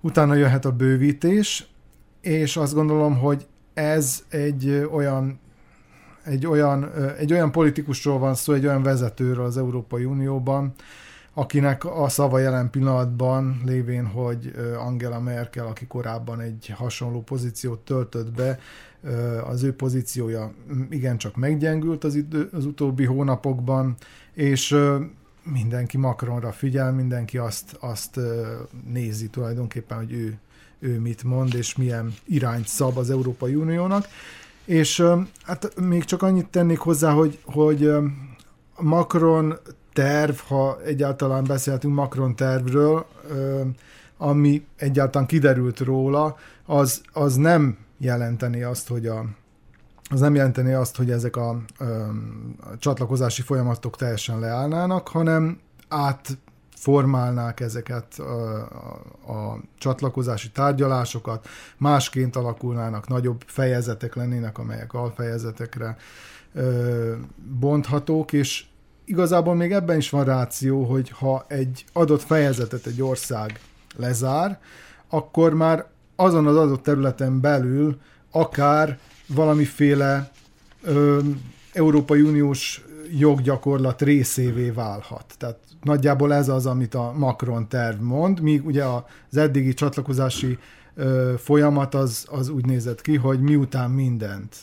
utána 0.00 0.34
jöhet 0.34 0.64
a 0.64 0.72
bővítés, 0.72 1.66
és 2.20 2.56
azt 2.56 2.74
gondolom, 2.74 3.18
hogy 3.18 3.46
ez 3.74 4.24
egy 4.28 4.88
olyan 4.92 5.38
egy 6.24 6.46
olyan, 6.46 6.90
egy 7.18 7.32
olyan 7.32 7.52
politikusról 7.52 8.18
van 8.18 8.34
szó, 8.34 8.52
egy 8.52 8.66
olyan 8.66 8.82
vezetőről 8.82 9.44
az 9.44 9.56
Európai 9.56 10.04
Unióban, 10.04 10.72
akinek 11.34 11.84
a 11.84 12.08
szava 12.08 12.38
jelen 12.38 12.70
pillanatban 12.70 13.60
lévén, 13.64 14.06
hogy 14.06 14.52
Angela 14.78 15.20
Merkel, 15.20 15.66
aki 15.66 15.86
korábban 15.86 16.40
egy 16.40 16.72
hasonló 16.76 17.22
pozíciót 17.22 17.78
töltött 17.78 18.32
be, 18.32 18.58
az 19.44 19.62
ő 19.62 19.74
pozíciója 19.74 20.52
igencsak 20.90 21.36
meggyengült 21.36 22.04
az, 22.04 22.14
idő, 22.14 22.48
az 22.52 22.64
utóbbi 22.64 23.04
hónapokban, 23.04 23.94
és 24.32 24.76
mindenki 25.42 25.96
Macronra 25.96 26.52
figyel, 26.52 26.92
mindenki 26.92 27.38
azt, 27.38 27.76
azt 27.80 28.20
nézi 28.92 29.28
tulajdonképpen, 29.28 29.98
hogy 29.98 30.12
ő, 30.12 30.38
ő 30.78 30.98
mit 30.98 31.22
mond, 31.22 31.54
és 31.54 31.76
milyen 31.76 32.14
irányt 32.24 32.68
szab 32.68 32.96
az 32.96 33.10
Európai 33.10 33.54
Uniónak. 33.54 34.06
És 34.70 35.04
hát 35.42 35.80
még 35.80 36.04
csak 36.04 36.22
annyit 36.22 36.46
tennék 36.46 36.78
hozzá, 36.78 37.12
hogy, 37.12 37.38
hogy 37.44 37.90
Macron 38.78 39.58
terv, 39.92 40.34
ha 40.48 40.80
egyáltalán 40.84 41.44
beszéltünk 41.44 41.94
Macron 41.94 42.36
tervről, 42.36 43.06
ami 44.16 44.66
egyáltalán 44.76 45.26
kiderült 45.26 45.78
róla, 45.78 46.36
az, 46.66 47.00
az 47.12 47.34
nem 47.34 47.76
jelenteni 47.98 48.62
azt, 48.62 48.88
hogy 48.88 49.06
a 49.06 49.24
az 50.10 50.20
nem 50.20 50.34
jelenteni 50.34 50.72
azt, 50.72 50.96
hogy 50.96 51.10
ezek 51.10 51.36
a, 51.36 51.48
a, 51.48 51.84
a 52.60 52.78
csatlakozási 52.78 53.42
folyamatok 53.42 53.96
teljesen 53.96 54.38
leállnának, 54.38 55.08
hanem 55.08 55.58
átformálnák 56.80 57.60
ezeket 57.60 58.18
a, 58.18 58.58
a 59.32 59.60
csatlakozási 59.78 60.50
tárgyalásokat, 60.50 61.48
másként 61.76 62.36
alakulnának, 62.36 63.08
nagyobb 63.08 63.42
fejezetek 63.46 64.14
lennének, 64.14 64.58
amelyek 64.58 64.94
alfejezetekre 64.94 65.96
ö, 66.54 67.14
bonthatók, 67.58 68.32
és 68.32 68.64
igazából 69.04 69.54
még 69.54 69.72
ebben 69.72 69.96
is 69.96 70.10
van 70.10 70.24
ráció, 70.24 70.84
hogy 70.84 71.10
ha 71.10 71.44
egy 71.48 71.84
adott 71.92 72.22
fejezetet 72.22 72.86
egy 72.86 73.02
ország 73.02 73.60
lezár, 73.96 74.60
akkor 75.08 75.54
már 75.54 75.86
azon 76.16 76.46
az 76.46 76.56
adott 76.56 76.82
területen 76.82 77.40
belül 77.40 78.00
akár 78.30 78.98
valamiféle 79.26 80.30
ö, 80.82 81.18
Európai 81.72 82.20
Uniós 82.20 82.84
joggyakorlat 83.18 84.02
részévé 84.02 84.70
válhat. 84.70 85.24
Tehát 85.38 85.69
nagyjából 85.82 86.34
ez 86.34 86.48
az, 86.48 86.66
amit 86.66 86.94
a 86.94 87.12
Macron 87.16 87.68
terv 87.68 88.00
mond, 88.00 88.40
míg 88.40 88.66
ugye 88.66 88.84
az 88.84 89.36
eddigi 89.36 89.74
csatlakozási 89.74 90.58
folyamat 91.36 91.94
az, 91.94 92.26
az 92.30 92.48
úgy 92.48 92.66
nézett 92.66 93.00
ki, 93.00 93.16
hogy 93.16 93.40
miután 93.40 93.90
mindent 93.90 94.56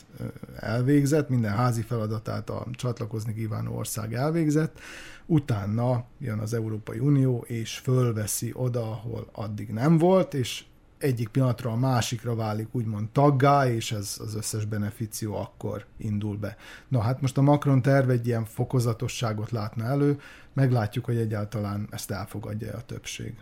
elvégzett, 0.56 1.28
minden 1.28 1.52
házi 1.52 1.82
feladatát 1.82 2.50
a 2.50 2.66
csatlakozni 2.72 3.34
kívánó 3.34 3.76
ország 3.76 4.14
elvégzett, 4.14 4.78
utána 5.26 6.04
jön 6.18 6.38
az 6.38 6.54
Európai 6.54 6.98
Unió, 6.98 7.44
és 7.46 7.78
fölveszi 7.78 8.50
oda, 8.54 8.80
ahol 8.80 9.28
addig 9.32 9.68
nem 9.68 9.98
volt, 9.98 10.34
és 10.34 10.64
egyik 10.98 11.28
pillanatra 11.28 11.70
a 11.70 11.76
másikra 11.76 12.34
válik 12.34 12.68
úgymond 12.72 13.08
taggá, 13.08 13.66
és 13.70 13.92
ez 13.92 14.16
az 14.24 14.34
összes 14.34 14.64
benefició 14.64 15.36
akkor 15.36 15.84
indul 15.96 16.36
be. 16.36 16.56
Na 16.88 17.00
hát 17.00 17.20
most 17.20 17.38
a 17.38 17.42
Macron 17.42 17.82
terv 17.82 18.10
egy 18.10 18.26
ilyen 18.26 18.44
fokozatosságot 18.44 19.50
látna 19.50 19.84
elő, 19.84 20.20
meglátjuk, 20.58 21.04
hogy 21.04 21.16
egyáltalán 21.16 21.88
ezt 21.90 22.10
elfogadja 22.10 22.76
a 22.76 22.82
többség. 22.82 23.34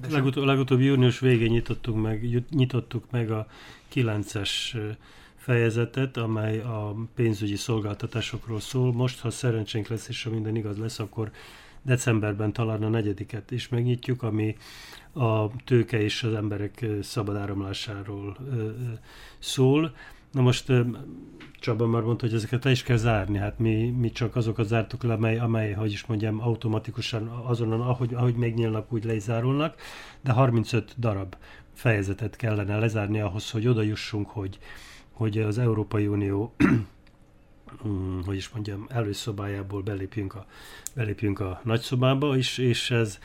De 0.00 0.10
Legutó, 0.10 0.44
legutóbb 0.44 0.80
június 0.80 1.18
végén 1.18 1.50
nyitottuk 1.50 2.02
meg, 2.02 2.44
nyitottuk 2.50 3.10
meg 3.10 3.30
a 3.30 3.46
9-es 3.94 4.50
fejezetet, 5.36 6.16
amely 6.16 6.58
a 6.60 6.94
pénzügyi 7.14 7.56
szolgáltatásokról 7.56 8.60
szól. 8.60 8.92
Most, 8.92 9.20
ha 9.20 9.30
szerencsénk 9.30 9.88
lesz, 9.88 10.08
és 10.08 10.22
ha 10.22 10.30
minden 10.30 10.56
igaz 10.56 10.78
lesz, 10.78 10.98
akkor 10.98 11.30
decemberben 11.82 12.52
talán 12.52 12.82
a 12.82 12.88
negyediket 12.88 13.50
is 13.50 13.68
megnyitjuk, 13.68 14.22
ami 14.22 14.56
a 15.12 15.56
tőke 15.64 16.00
és 16.00 16.22
az 16.22 16.34
emberek 16.34 16.86
szabad 17.02 17.36
áramlásáról 17.36 18.36
szól. 19.38 19.94
Na 20.36 20.42
most 20.42 20.72
Csaba 21.60 21.86
már 21.86 22.02
mondta, 22.02 22.26
hogy 22.26 22.34
ezeket 22.34 22.64
le 22.64 22.70
is 22.70 22.82
kell 22.82 22.96
zárni, 22.96 23.38
hát 23.38 23.58
mi, 23.58 23.90
mi 23.90 24.10
csak 24.10 24.36
azokat 24.36 24.66
zártuk 24.66 25.02
le, 25.02 25.12
amely, 25.12 25.38
amely, 25.38 25.72
hogy 25.72 25.92
is 25.92 26.06
mondjam, 26.06 26.40
automatikusan 26.40 27.26
azonnal, 27.26 27.82
ahogy, 27.82 28.14
ahogy 28.14 28.34
megnyílnak, 28.34 28.92
úgy 28.92 29.04
lezárulnak, 29.04 29.80
de 30.20 30.32
35 30.32 30.94
darab 30.98 31.36
fejezetet 31.72 32.36
kellene 32.36 32.78
lezárni 32.78 33.20
ahhoz, 33.20 33.50
hogy 33.50 33.68
oda 33.68 33.82
jussunk, 33.82 34.28
hogy, 34.28 34.58
hogy 35.12 35.38
az 35.38 35.58
Európai 35.58 36.06
Unió 36.06 36.54
mm, 37.86 38.20
hogy 38.20 38.36
is 38.36 38.48
mondjam, 38.48 38.86
előszobájából 38.88 39.82
belépjünk 39.82 40.34
a, 40.34 40.46
belépjünk 40.94 41.40
a 41.40 41.60
nagyszobába, 41.64 42.36
és, 42.36 42.58
és 42.58 42.90
ez 42.90 43.18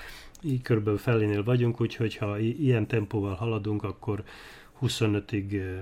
így 0.44 0.62
körülbelül 0.62 1.00
felénél 1.00 1.44
vagyunk, 1.44 1.82
úgyhogy 1.82 2.16
ha 2.16 2.40
ilyen 2.40 2.88
tempóval 2.88 3.34
haladunk, 3.34 3.84
akkor 3.84 4.24
25-ig 4.82 5.82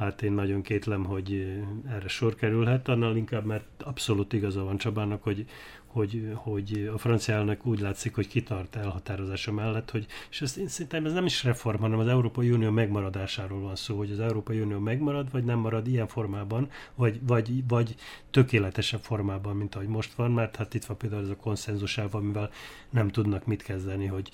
hát 0.00 0.22
én 0.22 0.32
nagyon 0.32 0.62
kétlem, 0.62 1.04
hogy 1.04 1.58
erre 1.88 2.08
sor 2.08 2.34
kerülhet, 2.34 2.88
annál 2.88 3.16
inkább, 3.16 3.44
mert 3.44 3.82
abszolút 3.82 4.32
igaza 4.32 4.64
van 4.64 4.78
Csabának, 4.78 5.22
hogy, 5.22 5.46
hogy, 5.86 6.30
hogy 6.34 6.90
a 6.94 6.98
francia 6.98 7.34
elnök 7.34 7.66
úgy 7.66 7.80
látszik, 7.80 8.14
hogy 8.14 8.28
kitart 8.28 8.76
elhatározása 8.76 9.52
mellett, 9.52 9.90
hogy, 9.90 10.06
és 10.30 10.40
ezt 10.42 10.56
én 10.56 10.68
szerintem 10.68 11.06
ez 11.06 11.12
nem 11.12 11.24
is 11.24 11.44
reform, 11.44 11.80
hanem 11.80 11.98
az 11.98 12.08
Európai 12.08 12.50
Unió 12.50 12.70
megmaradásáról 12.70 13.60
van 13.60 13.76
szó, 13.76 13.96
hogy 13.96 14.10
az 14.10 14.20
Európai 14.20 14.60
Unió 14.60 14.78
megmarad, 14.78 15.30
vagy 15.30 15.44
nem 15.44 15.58
marad 15.58 15.86
ilyen 15.86 16.06
formában, 16.06 16.70
vagy, 16.94 17.20
vagy, 17.26 17.66
vagy 17.68 17.94
tökéletesebb 18.30 19.00
formában, 19.00 19.56
mint 19.56 19.74
ahogy 19.74 19.88
most 19.88 20.12
van, 20.14 20.30
mert 20.30 20.56
hát 20.56 20.74
itt 20.74 20.84
van 20.84 20.96
például 20.96 21.22
ez 21.22 21.28
a 21.28 21.36
konszenzus 21.36 21.98
elv, 21.98 22.14
amivel 22.14 22.50
nem 22.90 23.08
tudnak 23.08 23.46
mit 23.46 23.62
kezdeni, 23.62 24.06
hogy 24.06 24.30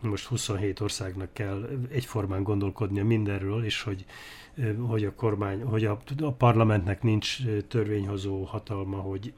most 0.00 0.26
27 0.26 0.80
országnak 0.80 1.32
kell 1.32 1.68
egyformán 1.90 2.42
gondolkodnia 2.42 3.04
mindenről, 3.04 3.64
és 3.64 3.82
hogy, 3.82 4.04
hogy 4.78 5.04
a 5.04 5.14
kormány, 5.14 5.62
hogy 5.62 5.84
a, 5.84 6.00
a 6.20 6.32
parlamentnek 6.32 7.02
nincs 7.02 7.38
törvényhozó 7.68 8.42
hatalma, 8.42 8.96
hogy 8.96 9.32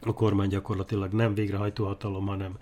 a 0.00 0.12
kormány 0.14 0.48
gyakorlatilag 0.48 1.12
nem 1.12 1.34
végrehajtó 1.34 1.84
hatalom, 1.84 2.26
hanem 2.26 2.58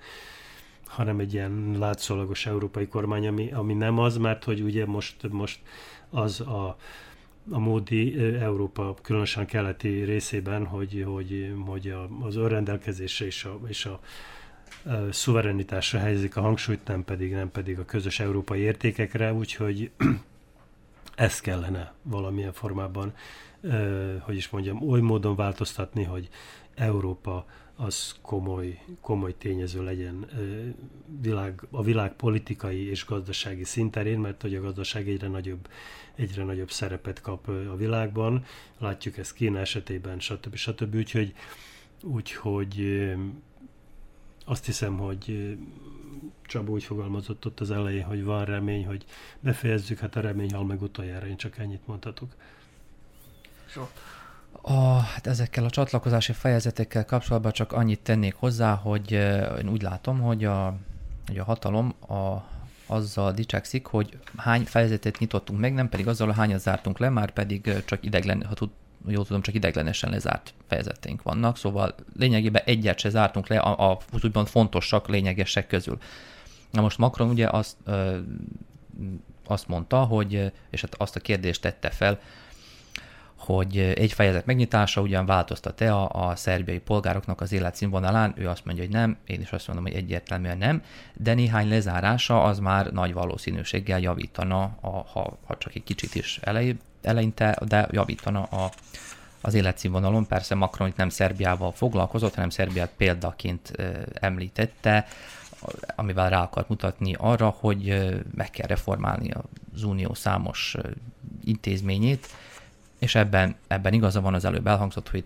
hanem 0.94 1.18
egy 1.18 1.32
ilyen 1.32 1.76
látszólagos 1.78 2.46
európai 2.46 2.86
kormány, 2.86 3.26
ami, 3.26 3.52
ami 3.52 3.74
nem 3.74 3.98
az, 3.98 4.16
mert 4.16 4.44
hogy 4.44 4.60
ugye 4.60 4.86
most, 4.86 5.28
most 5.30 5.60
az 6.10 6.40
a, 6.40 6.76
a 7.50 7.58
módi 7.58 8.18
Európa, 8.40 8.94
különösen 9.02 9.46
keleti 9.46 10.02
részében, 10.02 10.66
hogy, 10.66 11.04
hogy, 11.06 11.54
hogy 11.66 11.88
a, 11.88 12.08
az 12.20 12.36
önrendelkezésre 12.36 13.26
és 13.26 13.44
a, 13.44 13.60
és 13.66 13.86
a, 13.86 14.00
szuverenitásra 15.10 15.98
helyezik 15.98 16.36
a 16.36 16.40
hangsúlyt, 16.40 16.86
nem 16.86 17.04
pedig, 17.04 17.32
nem 17.32 17.50
pedig 17.50 17.78
a 17.78 17.84
közös 17.84 18.20
európai 18.20 18.60
értékekre, 18.60 19.32
úgyhogy 19.32 19.90
ezt 21.14 21.40
kellene 21.40 21.92
valamilyen 22.02 22.52
formában, 22.52 23.14
hogy 24.20 24.36
is 24.36 24.48
mondjam, 24.48 24.88
oly 24.88 25.00
módon 25.00 25.36
változtatni, 25.36 26.04
hogy 26.04 26.28
Európa 26.74 27.46
az 27.76 28.14
komoly, 28.22 28.80
komoly 29.00 29.34
tényező 29.38 29.84
legyen 29.84 30.26
világ, 31.20 31.66
a 31.70 31.82
világ 31.82 32.12
politikai 32.12 32.88
és 32.88 33.04
gazdasági 33.04 33.64
szinterén, 33.64 34.18
mert 34.18 34.42
hogy 34.42 34.54
a 34.54 34.60
gazdaság 34.60 35.08
egyre 35.08 35.28
nagyobb, 35.28 35.68
egyre 36.14 36.44
nagyobb 36.44 36.70
szerepet 36.70 37.20
kap 37.20 37.48
a 37.48 37.76
világban. 37.76 38.44
Látjuk 38.78 39.16
ezt 39.18 39.34
Kína 39.34 39.58
esetében, 39.58 40.20
stb. 40.20 40.54
stb. 40.54 40.94
Úgyhogy, 40.94 41.34
úgyhogy 42.02 43.04
azt 44.44 44.64
hiszem, 44.64 44.98
hogy 44.98 45.56
Csaba 46.42 46.70
úgy 46.70 46.84
fogalmazott 46.84 47.46
ott 47.46 47.60
az 47.60 47.70
elején, 47.70 48.04
hogy 48.04 48.24
van 48.24 48.44
remény, 48.44 48.86
hogy 48.86 49.04
befejezzük, 49.40 49.98
hát 49.98 50.16
a 50.16 50.20
remény 50.20 50.54
hal 50.54 50.64
meg 50.64 50.82
utoljára, 50.82 51.26
én 51.26 51.36
csak 51.36 51.58
ennyit 51.58 51.86
mondhatok. 51.86 52.34
So. 53.66 53.86
A, 54.60 54.98
hát 54.98 55.26
ezekkel 55.26 55.64
a 55.64 55.70
csatlakozási 55.70 56.32
fejezetekkel 56.32 57.04
kapcsolatban 57.04 57.52
csak 57.52 57.72
annyit 57.72 58.00
tennék 58.00 58.34
hozzá, 58.34 58.74
hogy 58.74 59.12
én 59.58 59.68
úgy 59.68 59.82
látom, 59.82 60.20
hogy 60.20 60.44
a, 60.44 60.76
hogy 61.26 61.38
a 61.38 61.44
hatalom 61.44 61.94
a, 62.08 62.52
azzal 62.86 63.32
dicsekszik, 63.32 63.86
hogy 63.86 64.18
hány 64.36 64.64
fejezetet 64.64 65.18
nyitottunk 65.18 65.60
meg, 65.60 65.74
nem 65.74 65.88
pedig 65.88 66.08
azzal, 66.08 66.30
hányat 66.30 66.60
zártunk 66.60 66.98
le, 66.98 67.08
már 67.08 67.30
pedig 67.30 67.84
csak 67.84 68.04
ideglen, 68.04 68.44
ha 68.44 68.54
tud, 68.54 68.70
jól 69.06 69.24
tudom, 69.24 69.42
csak 69.42 69.54
ideglenesen 69.54 70.10
lezárt 70.10 70.54
fejezeteink 70.66 71.22
vannak, 71.22 71.56
szóval 71.56 71.94
lényegében 72.16 72.62
egyet 72.64 72.98
se 72.98 73.08
zártunk 73.08 73.48
le 73.48 73.58
a, 73.58 73.90
a 73.90 73.98
úgymond 74.22 74.46
fontosak, 74.48 75.08
lényegesek 75.08 75.66
közül. 75.66 75.98
Na 76.70 76.80
most 76.80 76.98
Macron 76.98 77.28
ugye 77.28 77.48
azt, 77.48 77.76
ö, 77.84 78.18
azt 79.46 79.68
mondta, 79.68 80.04
hogy, 80.04 80.52
és 80.70 80.80
hát 80.80 80.94
azt 80.94 81.16
a 81.16 81.20
kérdést 81.20 81.60
tette 81.60 81.90
fel, 81.90 82.20
hogy 83.36 83.78
egy 83.78 84.12
fejezet 84.12 84.46
megnyitása 84.46 85.00
ugyan 85.00 85.26
változtat-e 85.26 85.94
a, 85.94 86.28
a 86.28 86.36
szerbiai 86.36 86.78
polgároknak 86.78 87.40
az 87.40 87.52
életszínvonalán, 87.52 88.34
ő 88.36 88.48
azt 88.48 88.64
mondja, 88.64 88.84
hogy 88.84 88.92
nem, 88.92 89.16
én 89.26 89.40
is 89.40 89.52
azt 89.52 89.66
mondom, 89.66 89.84
hogy 89.84 89.94
egyértelműen 89.94 90.58
nem, 90.58 90.82
de 91.14 91.34
néhány 91.34 91.68
lezárása 91.68 92.42
az 92.42 92.58
már 92.58 92.92
nagy 92.92 93.12
valószínűséggel 93.12 94.00
javítana, 94.00 94.62
a, 94.80 94.88
ha, 94.88 95.38
ha 95.46 95.56
csak 95.58 95.74
egy 95.74 95.84
kicsit 95.84 96.14
is 96.14 96.38
elej, 96.42 96.76
eleinte, 97.04 97.58
de 97.66 97.88
javítana 97.90 98.42
a, 98.42 98.70
az 99.40 99.54
életszínvonalon. 99.54 100.26
Persze 100.26 100.54
Macron 100.54 100.88
itt 100.88 100.96
nem 100.96 101.08
Szerbiával 101.08 101.72
foglalkozott, 101.72 102.34
hanem 102.34 102.50
Szerbiát 102.50 102.90
példaként 102.96 103.72
említette, 104.12 105.06
amivel 105.94 106.30
rá 106.30 106.42
akart 106.42 106.68
mutatni 106.68 107.14
arra, 107.18 107.48
hogy 107.48 108.14
meg 108.34 108.50
kell 108.50 108.66
reformálni 108.66 109.30
az 109.74 109.82
unió 109.82 110.14
számos 110.14 110.76
intézményét, 111.44 112.26
és 112.98 113.14
ebben, 113.14 113.54
ebben 113.66 113.92
igaza 113.92 114.20
van 114.20 114.34
az 114.34 114.44
előbb 114.44 114.66
elhangzott, 114.66 115.10
hogy 115.10 115.24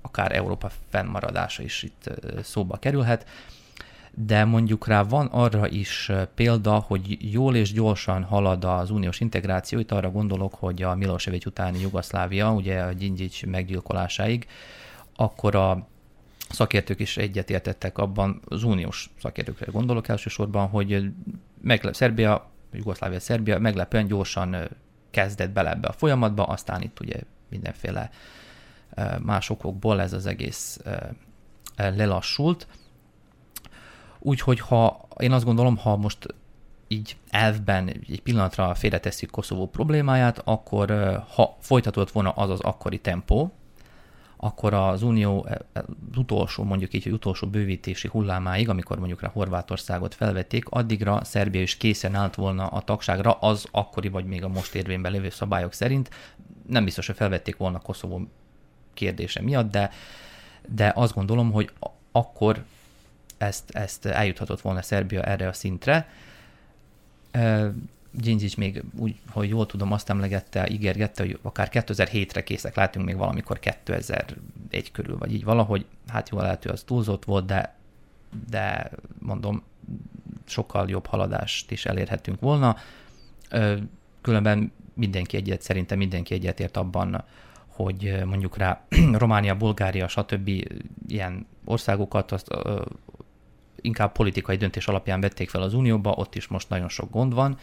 akár 0.00 0.32
Európa 0.32 0.70
fennmaradása 0.90 1.62
is 1.62 1.82
itt 1.82 2.10
szóba 2.42 2.76
kerülhet, 2.76 3.26
de 4.26 4.44
mondjuk 4.44 4.86
rá 4.86 5.02
van 5.02 5.26
arra 5.26 5.68
is 5.68 6.10
példa, 6.34 6.74
hogy 6.74 7.32
jól 7.32 7.56
és 7.56 7.72
gyorsan 7.72 8.22
halad 8.22 8.64
az 8.64 8.90
uniós 8.90 9.20
integráció, 9.20 9.78
itt 9.78 9.92
arra 9.92 10.10
gondolok, 10.10 10.54
hogy 10.54 10.82
a 10.82 10.94
Milosevic 10.94 11.46
utáni 11.46 11.80
Jugoszlávia, 11.80 12.52
ugye 12.52 12.80
a 12.80 12.92
Gyingyics 12.92 13.46
meggyilkolásáig, 13.46 14.46
akkor 15.16 15.54
a 15.54 15.86
szakértők 16.48 17.00
is 17.00 17.16
egyetértettek 17.16 17.98
abban, 17.98 18.40
az 18.48 18.64
uniós 18.64 19.10
szakértőkre 19.20 19.70
gondolok 19.72 20.08
elsősorban, 20.08 20.68
hogy 20.68 21.12
meglep, 21.62 21.94
Szerbia, 21.94 22.50
Jugoszlávia, 22.72 23.20
Szerbia 23.20 23.58
meglepően 23.58 24.06
gyorsan 24.06 24.56
kezdett 25.10 25.50
bele 25.50 25.70
ebbe 25.70 25.88
a 25.88 25.92
folyamatba, 25.92 26.44
aztán 26.44 26.82
itt 26.82 27.00
ugye 27.00 27.20
mindenféle 27.48 28.10
más 29.22 29.50
okokból 29.50 30.00
ez 30.00 30.12
az 30.12 30.26
egész 30.26 30.80
lelassult. 31.76 32.66
Úgyhogy 34.20 34.60
ha 34.60 35.08
én 35.18 35.32
azt 35.32 35.44
gondolom, 35.44 35.76
ha 35.76 35.96
most 35.96 36.34
így 36.88 37.16
elvben 37.30 37.88
egy 37.88 38.20
pillanatra 38.22 38.74
félretesszük 38.74 39.30
Koszovó 39.30 39.66
problémáját, 39.68 40.42
akkor 40.44 40.90
ha 41.34 41.56
folytatódott 41.60 42.10
volna 42.10 42.30
az 42.30 42.50
az 42.50 42.60
akkori 42.60 42.98
tempó, 42.98 43.52
akkor 44.36 44.74
az 44.74 45.02
Unió 45.02 45.48
az 45.72 45.82
utolsó, 46.16 46.64
mondjuk 46.64 46.94
így, 46.94 47.10
utolsó 47.12 47.46
bővítési 47.46 48.08
hullámáig, 48.08 48.68
amikor 48.68 48.98
mondjuk 48.98 49.20
rá 49.20 49.28
Horvátországot 49.28 50.14
felvették, 50.14 50.68
addigra 50.68 51.24
Szerbia 51.24 51.60
is 51.62 51.76
készen 51.76 52.14
állt 52.14 52.34
volna 52.34 52.66
a 52.66 52.80
tagságra 52.80 53.32
az 53.32 53.66
akkori 53.70 54.08
vagy 54.08 54.24
még 54.24 54.44
a 54.44 54.48
most 54.48 54.74
érvényben 54.74 55.12
lévő 55.12 55.30
szabályok 55.30 55.72
szerint. 55.72 56.10
Nem 56.66 56.84
biztos, 56.84 57.06
hogy 57.06 57.16
felvették 57.16 57.56
volna 57.56 57.78
Koszovó 57.78 58.20
kérdése 58.94 59.42
miatt, 59.42 59.70
de, 59.70 59.90
de 60.68 60.92
azt 60.96 61.14
gondolom, 61.14 61.52
hogy 61.52 61.70
akkor 62.12 62.64
ezt, 63.40 63.70
ezt 63.70 64.06
eljuthatott 64.06 64.60
volna 64.60 64.82
Szerbia 64.82 65.22
erre 65.22 65.48
a 65.48 65.52
szintre. 65.52 66.08
Gingic 68.10 68.54
még 68.54 68.82
úgy, 68.96 69.14
hogy 69.30 69.48
jól 69.48 69.66
tudom, 69.66 69.92
azt 69.92 70.10
emlegette, 70.10 70.68
ígérgette, 70.68 71.22
hogy 71.22 71.38
akár 71.42 71.68
2007-re 71.72 72.42
készek 72.42 72.74
látunk 72.74 73.06
még 73.06 73.16
valamikor 73.16 73.58
2001 73.58 74.92
körül, 74.92 75.18
vagy 75.18 75.32
így 75.32 75.44
valahogy, 75.44 75.86
hát 76.08 76.28
jól 76.28 76.42
lehető, 76.42 76.70
az 76.70 76.82
túlzott 76.82 77.24
volt, 77.24 77.46
de, 77.46 77.74
de 78.50 78.90
mondom, 79.18 79.62
sokkal 80.44 80.88
jobb 80.88 81.06
haladást 81.06 81.70
is 81.70 81.86
elérhetünk 81.86 82.40
volna. 82.40 82.76
Különben 84.20 84.72
mindenki 84.94 85.36
egyet, 85.36 85.62
szerintem 85.62 85.98
mindenki 85.98 86.34
egyetért 86.34 86.76
abban, 86.76 87.24
hogy 87.66 88.22
mondjuk 88.24 88.56
rá 88.56 88.84
Románia, 89.12 89.56
Bulgária, 89.56 90.08
stb. 90.08 90.48
ilyen 91.08 91.46
országokat 91.64 92.32
azt 92.32 92.48
inkább 93.80 94.12
politikai 94.12 94.56
döntés 94.56 94.88
alapján 94.88 95.20
vették 95.20 95.50
fel 95.50 95.62
az 95.62 95.74
Unióba, 95.74 96.10
ott 96.10 96.34
is 96.34 96.46
most 96.46 96.68
nagyon 96.68 96.88
sok 96.88 97.10
gond 97.10 97.34
van, 97.34 97.58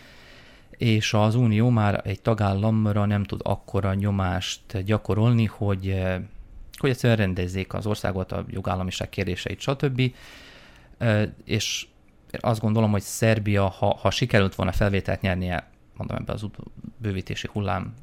és 0.69 1.13
az 1.13 1.35
Unió 1.35 1.69
már 1.69 2.01
egy 2.05 2.21
tagállamra 2.21 3.05
nem 3.05 3.23
tud 3.23 3.39
akkora 3.43 3.93
nyomást 3.93 4.83
gyakorolni, 4.83 5.45
hogy, 5.45 6.03
hogy 6.77 6.89
egyszerűen 6.89 7.19
rendezzék 7.19 7.73
az 7.73 7.85
országot, 7.85 8.31
a 8.31 8.45
jogállamiság 8.47 9.09
kérdéseit, 9.09 9.59
stb. 9.59 10.01
És 11.45 11.87
azt 12.39 12.61
gondolom, 12.61 12.91
hogy 12.91 13.01
Szerbia, 13.01 13.67
ha, 13.67 13.95
ha 13.95 14.11
sikerült 14.11 14.55
volna 14.55 14.71
felvételt 14.71 15.21
nyernie, 15.21 15.69
mondom 15.97 16.17
ebbe 16.17 16.33
az 16.33 16.45
bővítési 16.97 17.47
hullám 17.51 17.93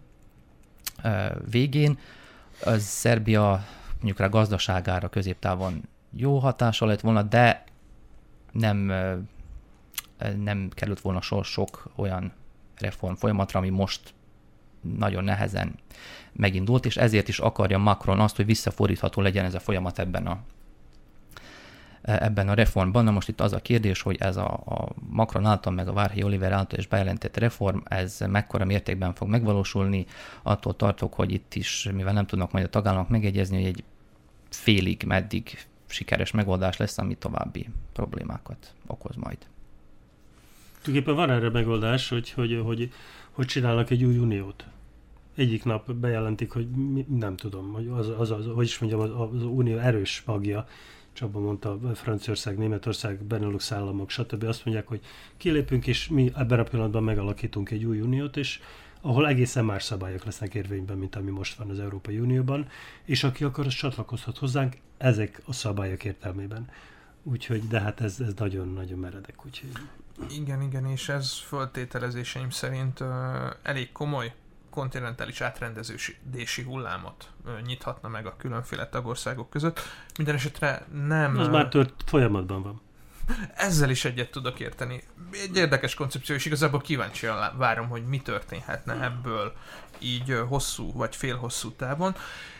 végén, 1.50 1.98
az 2.64 2.82
Szerbia 2.82 3.64
mondjuk 3.94 4.18
rá 4.18 4.26
gazdaságára 4.26 5.08
középtávon 5.08 5.82
jó 6.16 6.38
hatása 6.38 6.86
lett 6.86 7.00
volna, 7.00 7.22
de 7.22 7.64
nem, 8.54 8.92
nem 10.36 10.68
került 10.74 11.00
volna 11.00 11.20
sor 11.20 11.44
sok 11.44 11.90
olyan 11.96 12.32
reform 12.78 13.14
folyamatra, 13.14 13.58
ami 13.58 13.68
most 13.68 14.14
nagyon 14.80 15.24
nehezen 15.24 15.74
megindult, 16.32 16.86
és 16.86 16.96
ezért 16.96 17.28
is 17.28 17.38
akarja 17.38 17.78
Macron 17.78 18.20
azt, 18.20 18.36
hogy 18.36 18.46
visszafordítható 18.46 19.20
legyen 19.20 19.44
ez 19.44 19.54
a 19.54 19.60
folyamat 19.60 19.98
ebben 19.98 20.26
a, 20.26 20.38
ebben 22.02 22.48
a 22.48 22.54
reformban. 22.54 23.04
Na 23.04 23.10
most 23.10 23.28
itt 23.28 23.40
az 23.40 23.52
a 23.52 23.60
kérdés, 23.60 24.02
hogy 24.02 24.16
ez 24.20 24.36
a, 24.36 24.52
a 24.52 24.88
Macron 25.08 25.44
által, 25.44 25.72
meg 25.72 25.88
a 25.88 25.92
Várhelyi 25.92 26.22
Oliver 26.22 26.52
által 26.52 26.78
is 26.78 26.86
bejelentett 26.86 27.36
reform, 27.36 27.78
ez 27.84 28.20
mekkora 28.28 28.64
mértékben 28.64 29.14
fog 29.14 29.28
megvalósulni. 29.28 30.06
Attól 30.42 30.76
tartok, 30.76 31.14
hogy 31.14 31.32
itt 31.32 31.54
is, 31.54 31.88
mivel 31.94 32.12
nem 32.12 32.26
tudnak 32.26 32.52
majd 32.52 32.64
a 32.64 32.68
tagállamok 32.68 33.08
megegyezni, 33.08 33.56
hogy 33.56 33.66
egy 33.66 33.84
félig, 34.50 35.04
meddig 35.06 35.66
sikeres 35.86 36.30
megoldás 36.30 36.76
lesz, 36.76 36.98
ami 36.98 37.14
további 37.14 37.68
problémákat 37.92 38.74
okoz 38.86 39.16
majd. 39.16 39.38
Tulajdonképpen 40.82 41.26
van 41.26 41.36
erre 41.36 41.50
megoldás, 41.50 42.08
hogy, 42.08 42.30
hogy, 42.30 42.60
hogy, 42.64 42.92
hogy 43.30 43.46
csinálnak 43.46 43.90
egy 43.90 44.04
új 44.04 44.18
uniót. 44.18 44.64
Egyik 45.34 45.64
nap 45.64 45.92
bejelentik, 45.92 46.50
hogy 46.50 46.68
mi, 46.70 47.06
nem 47.08 47.36
tudom, 47.36 47.72
hogy 47.72 47.88
az, 47.88 48.08
az, 48.18 48.30
az, 48.30 48.46
hogy 48.54 48.64
is 48.64 48.78
mondjam, 48.78 49.00
az, 49.00 49.10
az 49.34 49.42
unió 49.42 49.78
erős 49.78 50.22
magja, 50.26 50.66
Csaba 51.14 51.40
mondta, 51.40 51.78
Franciaország, 51.94 52.58
Németország, 52.58 53.22
Benelux 53.22 53.72
államok, 53.72 54.10
stb. 54.10 54.44
azt 54.44 54.64
mondják, 54.64 54.88
hogy 54.88 55.00
kilépünk, 55.36 55.86
és 55.86 56.08
mi 56.08 56.32
ebben 56.36 56.58
a 56.58 56.62
pillanatban 56.62 57.02
megalakítunk 57.02 57.70
egy 57.70 57.84
új 57.84 58.00
uniót, 58.00 58.36
és 58.36 58.60
ahol 59.04 59.28
egészen 59.28 59.64
más 59.64 59.82
szabályok 59.82 60.24
lesznek 60.24 60.54
érvényben, 60.54 60.98
mint 60.98 61.16
ami 61.16 61.30
most 61.30 61.56
van 61.56 61.70
az 61.70 61.78
Európai 61.78 62.18
Unióban, 62.18 62.68
és 63.04 63.24
aki 63.24 63.44
akar, 63.44 63.66
az 63.66 63.74
csatlakozhat 63.74 64.38
hozzánk 64.38 64.76
ezek 64.98 65.42
a 65.44 65.52
szabályok 65.52 66.04
értelmében. 66.04 66.70
Úgyhogy, 67.22 67.68
de 67.68 67.80
hát 67.80 68.00
ez, 68.00 68.20
ez 68.20 68.34
nagyon-nagyon 68.36 68.98
meredek, 68.98 69.46
úgyhogy... 69.46 69.70
Igen, 70.30 70.62
igen, 70.62 70.86
és 70.86 71.08
ez 71.08 71.38
föltételezéseim 71.38 72.50
szerint 72.50 73.00
uh, 73.00 73.08
elég 73.62 73.92
komoly 73.92 74.34
kontinentális 74.70 75.40
átrendezési 75.40 76.62
hullámot 76.64 77.30
nyithatna 77.66 78.08
meg 78.08 78.26
a 78.26 78.36
különféle 78.36 78.88
tagországok 78.88 79.50
között. 79.50 79.80
Minden 80.16 80.34
esetre 80.34 80.86
nem... 81.06 81.38
Az 81.38 81.48
már 81.48 81.68
tört 81.68 82.02
folyamatban 82.06 82.62
van. 82.62 82.80
Ezzel 83.54 83.90
is 83.90 84.04
egyet 84.04 84.30
tudok 84.30 84.60
érteni. 84.60 85.02
Egy 85.32 85.56
érdekes 85.56 85.94
koncepció, 85.94 86.34
és 86.34 86.44
igazából 86.44 86.80
kíváncsian 86.80 87.56
várom, 87.56 87.88
hogy 87.88 88.06
mi 88.06 88.18
történhetne 88.18 89.04
ebből 89.04 89.52
így 89.98 90.42
hosszú 90.48 90.92
vagy 90.92 91.16
félhosszú 91.16 91.72
távon. 91.72 92.16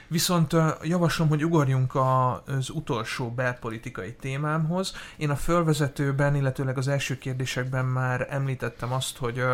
Viszont 0.08 0.56
javaslom, 0.82 1.28
hogy 1.28 1.44
ugorjunk 1.44 1.94
az 1.94 2.70
utolsó 2.70 3.30
belpolitikai 3.30 4.14
témámhoz. 4.14 4.94
Én 5.16 5.30
a 5.30 5.36
fölvezetőben, 5.36 6.34
illetőleg 6.34 6.78
az 6.78 6.88
első 6.88 7.18
kérdésekben 7.18 7.84
már 7.84 8.26
említettem 8.30 8.92
azt, 8.92 9.16
hogy 9.16 9.44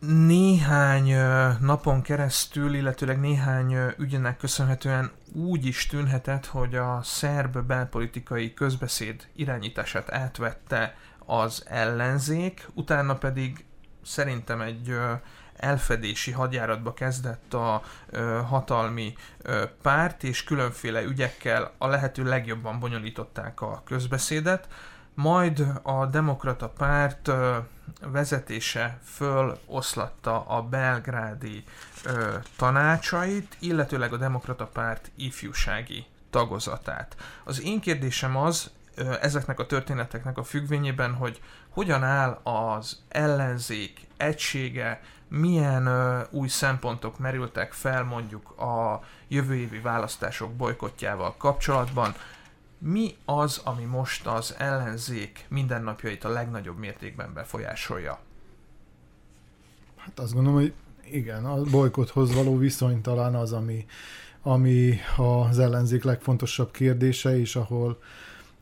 néhány 0.00 1.14
napon 1.60 2.02
keresztül, 2.02 2.74
illetőleg 2.74 3.20
néhány 3.20 3.76
ügynek 3.96 4.36
köszönhetően 4.36 5.10
úgy 5.32 5.66
is 5.66 5.86
tűnhetett, 5.86 6.46
hogy 6.46 6.74
a 6.74 7.00
szerb 7.02 7.58
belpolitikai 7.58 8.54
közbeszéd 8.54 9.26
irányítását 9.36 10.12
átvette 10.12 10.96
az 11.26 11.64
ellenzék, 11.66 12.68
utána 12.74 13.14
pedig 13.14 13.64
szerintem 14.04 14.60
egy 14.60 14.98
elfedési 15.56 16.30
hadjáratba 16.30 16.94
kezdett 16.94 17.54
a 17.54 17.82
hatalmi 18.46 19.14
párt, 19.82 20.24
és 20.24 20.44
különféle 20.44 21.02
ügyekkel 21.02 21.72
a 21.78 21.86
lehető 21.86 22.24
legjobban 22.24 22.78
bonyolították 22.78 23.60
a 23.60 23.82
közbeszédet, 23.84 24.68
majd 25.18 25.66
a 25.82 26.06
demokrata 26.06 26.68
párt 26.68 27.30
vezetése 28.00 28.98
föloszlatta 29.04 30.44
a 30.46 30.62
belgrádi 30.62 31.64
ö, 32.04 32.36
tanácsait, 32.56 33.56
illetőleg 33.58 34.12
a 34.12 34.16
demokrata 34.16 34.66
párt 34.66 35.10
ifjúsági 35.14 36.06
tagozatát. 36.30 37.16
Az 37.44 37.62
én 37.62 37.80
kérdésem 37.80 38.36
az, 38.36 38.70
ö, 38.94 39.14
ezeknek 39.20 39.58
a 39.60 39.66
történeteknek 39.66 40.38
a 40.38 40.42
függvényében, 40.42 41.14
hogy 41.14 41.40
hogyan 41.68 42.04
áll 42.04 42.40
az 42.42 43.02
ellenzék 43.08 44.06
egysége, 44.16 45.00
milyen 45.28 45.86
ö, 45.86 46.20
új 46.30 46.48
szempontok 46.48 47.18
merültek 47.18 47.72
fel 47.72 48.04
mondjuk 48.04 48.50
a 48.60 49.02
jövő 49.28 49.54
évi 49.54 49.78
választások 49.78 50.52
bolykotjával 50.52 51.34
kapcsolatban, 51.36 52.14
mi 52.78 53.16
az, 53.24 53.60
ami 53.64 53.84
most 53.84 54.26
az 54.26 54.54
ellenzék 54.58 55.46
mindennapjait 55.48 56.24
a 56.24 56.28
legnagyobb 56.28 56.78
mértékben 56.78 57.32
befolyásolja? 57.34 58.18
Hát 59.96 60.18
azt 60.18 60.32
gondolom, 60.32 60.58
hogy 60.58 60.72
igen, 61.10 61.44
a 61.44 61.62
bolykothoz 61.62 62.34
való 62.34 62.56
viszony 62.56 63.00
talán 63.00 63.34
az, 63.34 63.52
ami, 63.52 63.86
ami 64.42 64.94
az 65.16 65.58
ellenzék 65.58 66.04
legfontosabb 66.04 66.70
kérdése, 66.70 67.38
és 67.38 67.56
ahol, 67.56 67.98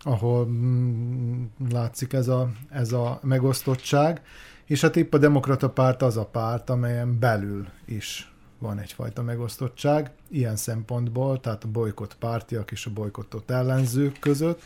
ahol 0.00 0.46
mm, 0.46 1.44
látszik 1.70 2.12
ez 2.12 2.28
a, 2.28 2.50
ez 2.70 2.92
a 2.92 3.18
megosztottság. 3.22 4.22
És 4.64 4.80
hát 4.80 4.96
épp 4.96 5.14
a 5.14 5.18
demokrata 5.18 5.70
párt 5.70 6.02
az 6.02 6.16
a 6.16 6.26
párt, 6.26 6.70
amelyen 6.70 7.18
belül 7.18 7.68
is 7.84 8.30
van 8.58 8.78
egyfajta 8.78 9.22
megosztottság, 9.22 10.10
ilyen 10.28 10.56
szempontból, 10.56 11.40
tehát 11.40 11.64
a 11.64 11.68
bolykott 11.68 12.16
pártiak 12.16 12.70
és 12.70 12.86
a 12.86 12.90
bolykottott 12.90 13.50
ellenzők 13.50 14.18
között. 14.18 14.62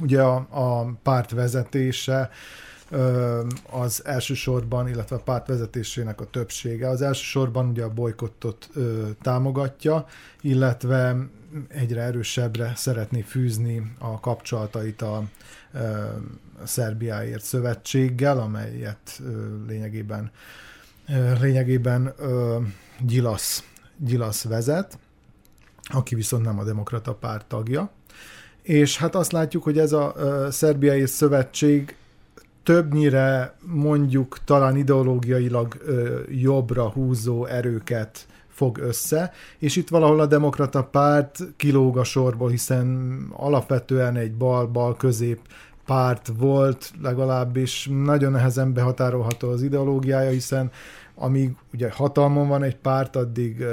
Ugye 0.00 0.22
a, 0.22 0.46
a 0.50 0.94
párt 1.02 1.30
vezetése 1.30 2.30
az 3.70 4.04
elsősorban, 4.04 4.88
illetve 4.88 5.16
a 5.16 5.22
párt 5.22 5.46
vezetésének 5.46 6.20
a 6.20 6.30
többsége 6.30 6.88
az 6.88 7.02
elsősorban 7.02 7.68
ugye 7.68 7.82
a 7.82 7.92
bolykottot 7.92 8.70
támogatja, 9.22 10.06
illetve 10.40 11.16
egyre 11.68 12.02
erősebbre 12.02 12.72
szeretné 12.76 13.20
fűzni 13.20 13.92
a 13.98 14.20
kapcsolatait 14.20 15.02
a 15.02 15.22
Szerbiáért 16.64 17.44
szövetséggel, 17.44 18.38
amelyet 18.38 19.20
lényegében 19.66 20.30
lényegében 21.40 22.14
Gyilasz, 23.00 23.64
Gyilasz 23.98 24.44
vezet, 24.44 24.98
aki 25.82 26.14
viszont 26.14 26.44
nem 26.44 26.58
a 26.58 26.64
demokrata 26.64 27.14
párt 27.14 27.46
tagja. 27.46 27.90
És 28.62 28.98
hát 28.98 29.14
azt 29.14 29.32
látjuk, 29.32 29.62
hogy 29.62 29.78
ez 29.78 29.92
a 29.92 30.14
szerbiai 30.50 31.06
szövetség 31.06 31.96
többnyire 32.62 33.56
mondjuk 33.66 34.38
talán 34.44 34.76
ideológiailag 34.76 35.76
jobbra 36.28 36.90
húzó 36.90 37.44
erőket 37.44 38.26
fog 38.48 38.78
össze, 38.78 39.32
és 39.58 39.76
itt 39.76 39.88
valahol 39.88 40.20
a 40.20 40.26
demokrata 40.26 40.84
párt 40.84 41.38
kilóg 41.56 41.98
a 41.98 42.04
sorból, 42.04 42.50
hiszen 42.50 43.18
alapvetően 43.32 44.16
egy 44.16 44.32
bal-bal-közép 44.32 45.40
párt 45.86 46.30
volt, 46.38 46.90
legalábbis 47.02 47.88
nagyon 48.04 48.32
nehezen 48.32 48.72
behatárolható 48.72 49.48
az 49.48 49.62
ideológiája, 49.62 50.30
hiszen 50.30 50.70
amíg 51.14 51.56
ugye 51.72 51.90
hatalmon 51.90 52.48
van 52.48 52.62
egy 52.62 52.76
párt, 52.76 53.16
addig, 53.16 53.64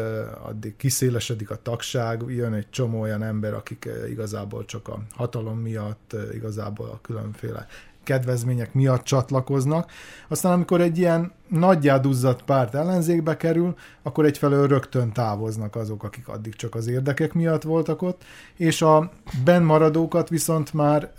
addig 0.43 0.75
kiszélesedik 0.75 1.49
a 1.49 1.61
tagság, 1.61 2.23
jön 2.27 2.53
egy 2.53 2.69
csomó 2.69 2.99
olyan 2.99 3.23
ember, 3.23 3.53
akik 3.53 3.89
igazából 4.09 4.65
csak 4.65 4.87
a 4.87 4.99
hatalom 5.15 5.59
miatt, 5.59 6.15
igazából 6.33 6.87
a 6.87 6.99
különféle 7.01 7.67
kedvezmények 8.03 8.73
miatt 8.73 9.03
csatlakoznak. 9.03 9.91
Aztán 10.27 10.51
amikor 10.51 10.81
egy 10.81 10.97
ilyen 10.97 11.31
nagyjáduzzadt 11.47 12.43
párt 12.43 12.75
ellenzékbe 12.75 13.37
kerül, 13.37 13.75
akkor 14.01 14.25
egyfelől 14.25 14.67
rögtön 14.67 15.11
távoznak 15.11 15.75
azok, 15.75 16.03
akik 16.03 16.27
addig 16.27 16.55
csak 16.55 16.75
az 16.75 16.87
érdekek 16.87 17.33
miatt 17.33 17.63
voltak 17.63 18.01
ott, 18.01 18.23
és 18.55 18.81
a 18.81 19.11
benmaradókat 19.43 20.29
viszont 20.29 20.73
már 20.73 21.13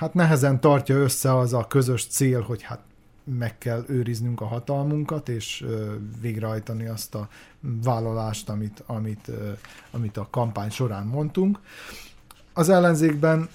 hát 0.00 0.14
nehezen 0.14 0.60
tartja 0.60 0.96
össze 0.96 1.36
az 1.36 1.52
a 1.52 1.66
közös 1.66 2.06
cél, 2.06 2.40
hogy 2.40 2.62
hát 2.62 2.80
meg 3.24 3.58
kell 3.58 3.84
őriznünk 3.86 4.40
a 4.40 4.46
hatalmunkat, 4.46 5.28
és 5.28 5.64
végrehajtani 6.20 6.86
azt 6.86 7.14
a 7.14 7.28
vállalást, 7.60 8.48
amit, 8.48 8.82
amit, 8.86 9.30
amit 9.90 10.16
a 10.16 10.28
kampány 10.30 10.70
során 10.70 11.06
mondtunk. 11.06 11.60
Az 12.52 12.68
ellenzékben 12.68 13.48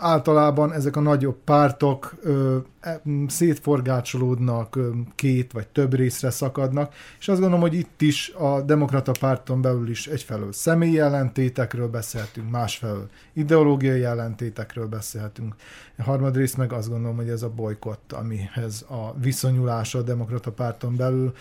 általában 0.00 0.72
ezek 0.72 0.96
a 0.96 1.00
nagyobb 1.00 1.36
pártok 1.44 2.14
ö, 2.22 2.56
e, 2.80 3.02
szétforgácsolódnak, 3.26 4.76
ö, 4.76 4.90
két 5.14 5.52
vagy 5.52 5.68
több 5.68 5.94
részre 5.94 6.30
szakadnak, 6.30 6.94
és 7.18 7.28
azt 7.28 7.40
gondolom, 7.40 7.60
hogy 7.68 7.74
itt 7.74 8.00
is 8.00 8.28
a 8.28 8.60
demokrata 8.60 9.12
párton 9.20 9.60
belül 9.60 9.88
is 9.88 10.06
egyfelől 10.06 10.52
személyi 10.52 10.98
ellentétekről 10.98 11.88
beszélhetünk, 11.88 12.50
másfelől 12.50 13.08
ideológiai 13.32 14.04
ellentétekről 14.04 14.86
beszélhetünk. 14.86 15.54
A 15.98 16.02
harmadrészt 16.02 16.56
meg 16.56 16.72
azt 16.72 16.88
gondolom, 16.88 17.16
hogy 17.16 17.28
ez 17.28 17.42
a 17.42 17.50
bolykott, 17.50 18.12
amihez 18.12 18.84
a 18.88 19.14
viszonyulása 19.20 19.98
a 19.98 20.02
demokrata 20.02 20.52
párton 20.52 20.96
belül 20.96 21.32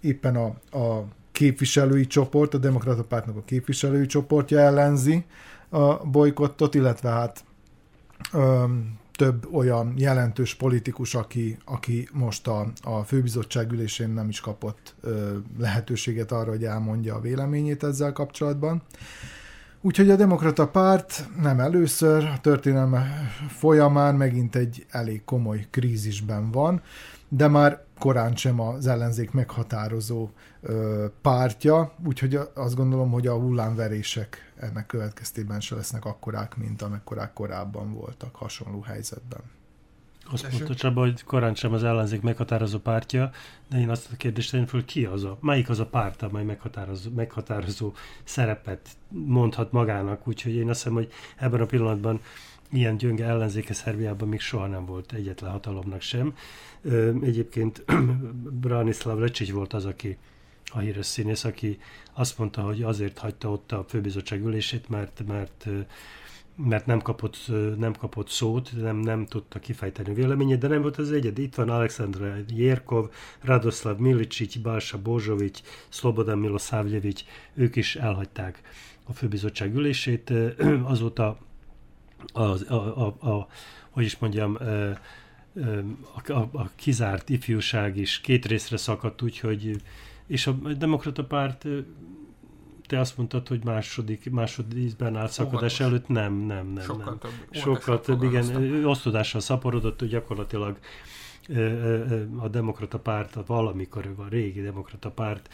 éppen 0.00 0.36
a, 0.36 0.46
a 0.78 1.04
képviselői 1.32 2.06
csoport, 2.06 2.54
a 2.54 2.58
demokrata 2.58 3.04
pártnak 3.04 3.36
a 3.36 3.42
képviselői 3.44 4.06
csoportja 4.06 4.58
ellenzi 4.58 5.24
a 5.68 6.06
bolykottot, 6.06 6.74
illetve 6.74 7.08
hát 7.08 7.44
több 9.16 9.54
olyan 9.54 9.94
jelentős 9.96 10.54
politikus, 10.54 11.14
aki, 11.14 11.56
aki 11.64 12.08
most 12.12 12.46
a, 12.46 12.72
a 12.82 13.02
főbizottság 13.02 13.72
ülésén 13.72 14.08
nem 14.08 14.28
is 14.28 14.40
kapott 14.40 14.94
ö, 15.00 15.36
lehetőséget 15.58 16.32
arra, 16.32 16.50
hogy 16.50 16.64
elmondja 16.64 17.14
a 17.14 17.20
véleményét 17.20 17.84
ezzel 17.84 18.12
kapcsolatban. 18.12 18.82
Úgyhogy 19.80 20.10
a 20.10 20.16
demokrata 20.16 20.68
párt 20.68 21.28
nem 21.40 21.60
először, 21.60 22.24
a 22.24 22.40
történelme 22.40 23.06
folyamán 23.48 24.14
megint 24.14 24.56
egy 24.56 24.86
elég 24.90 25.24
komoly 25.24 25.66
krízisben 25.70 26.50
van, 26.50 26.82
de 27.28 27.48
már 27.48 27.84
korán 27.98 28.36
sem 28.36 28.60
az 28.60 28.86
ellenzék 28.86 29.30
meghatározó 29.30 30.28
ö, 30.60 31.06
pártja, 31.22 31.92
úgyhogy 32.06 32.38
azt 32.54 32.74
gondolom, 32.74 33.10
hogy 33.10 33.26
a 33.26 33.38
hullámverések 33.38 34.45
ennek 34.56 34.86
következtében 34.86 35.60
se 35.60 35.74
lesznek 35.74 36.04
akkorák, 36.04 36.56
mint 36.56 36.82
amekkorák 36.82 37.32
korábban 37.32 37.92
voltak 37.92 38.34
hasonló 38.34 38.80
helyzetben. 38.80 39.40
Azt 40.30 40.52
mondta 40.52 40.74
Csaba, 40.74 41.00
hogy 41.00 41.24
korán 41.24 41.54
sem 41.54 41.72
az 41.72 41.84
ellenzék 41.84 42.20
meghatározó 42.20 42.78
pártja, 42.78 43.30
de 43.70 43.78
én 43.78 43.90
azt 43.90 44.12
a 44.12 44.16
kérdést 44.16 44.50
tenném 44.50 44.66
föl, 44.66 44.84
ki 44.84 45.04
az 45.04 45.24
a, 45.24 45.38
melyik 45.40 45.68
az 45.68 45.80
a 45.80 45.86
párt, 45.86 46.22
amely 46.22 46.44
meghatározó, 46.44 47.10
meghatározó 47.10 47.92
szerepet 48.24 48.88
mondhat 49.08 49.72
magának, 49.72 50.28
úgyhogy 50.28 50.54
én 50.54 50.68
azt 50.68 50.78
hiszem, 50.78 50.94
hogy 50.94 51.12
ebben 51.36 51.60
a 51.60 51.66
pillanatban 51.66 52.20
ilyen 52.70 52.96
gyönge 52.96 53.24
ellenzéke 53.24 53.74
Szerbiában 53.74 54.28
még 54.28 54.40
soha 54.40 54.66
nem 54.66 54.86
volt 54.86 55.12
egyetlen 55.12 55.50
hatalomnak 55.50 56.00
sem. 56.00 56.34
Egyébként 57.22 57.84
Branislav 58.60 59.18
Lecsics 59.18 59.50
volt 59.50 59.72
az, 59.72 59.84
aki 59.84 60.18
a 60.72 60.78
híres 60.78 61.06
színész, 61.06 61.44
aki 61.44 61.78
azt 62.14 62.38
mondta, 62.38 62.60
hogy 62.60 62.82
azért 62.82 63.18
hagyta 63.18 63.50
ott 63.50 63.72
a 63.72 63.84
főbizottság 63.88 64.44
ülését, 64.44 64.88
mert, 64.88 65.22
mert 65.26 65.68
mert 66.56 66.86
nem 66.86 67.00
kapott, 67.00 67.36
nem 67.76 67.92
kapott 67.92 68.28
szót, 68.28 68.70
nem, 68.80 68.96
nem 68.96 69.26
tudta 69.26 69.58
kifejteni 69.58 70.14
véleményét, 70.14 70.58
de 70.58 70.68
nem 70.68 70.82
volt 70.82 70.96
az 70.96 71.12
egyed. 71.12 71.38
Itt 71.38 71.54
van 71.54 71.68
Alexandra 71.68 72.34
Jerkov, 72.48 73.10
Radoslav 73.40 73.98
Milicsic, 73.98 74.56
Balsa 74.56 74.98
Bozsovic, 75.02 75.60
Slobodan 75.88 76.38
Milosavljevic, 76.38 77.22
ők 77.54 77.76
is 77.76 77.96
elhagyták 77.96 78.60
a 79.04 79.12
főbizottság 79.12 79.74
ülését. 79.74 80.32
Azóta 80.92 81.38
a, 82.32 82.42
a, 82.42 82.74
a, 82.74 83.28
a 83.30 83.48
hogy 83.90 84.04
is 84.04 84.18
mondjam, 84.18 84.58
a, 86.14 86.32
a, 86.32 86.48
a 86.52 86.70
kizárt 86.74 87.28
ifjúság 87.28 87.96
is 87.96 88.20
két 88.20 88.46
részre 88.46 88.76
szakadt, 88.76 89.22
úgyhogy 89.22 89.82
és 90.26 90.46
a 90.46 90.52
demokrata 90.52 91.24
párt 91.24 91.66
te 92.86 93.00
azt 93.00 93.16
mondtad, 93.16 93.48
hogy 93.48 93.64
második, 93.64 94.30
másodízben 94.30 95.16
állt 95.16 95.30
szakadás 95.30 95.80
előtt, 95.80 96.08
nem, 96.08 96.34
nem, 96.34 96.66
nem. 96.66 96.84
Sokkal 96.84 97.04
nem. 97.04 97.18
több. 97.18 97.32
Sokkal 97.50 98.00
több, 98.00 98.22
igen, 98.22 98.84
osztodással 98.84 99.40
szaporodott, 99.40 99.98
hogy 99.98 100.08
gyakorlatilag 100.08 100.78
a 102.36 102.48
demokrata 102.48 102.98
párt, 102.98 103.36
a 103.36 103.44
valamikor 103.46 104.14
a 104.16 104.28
régi 104.28 104.60
demokrata 104.60 105.10
párt 105.10 105.48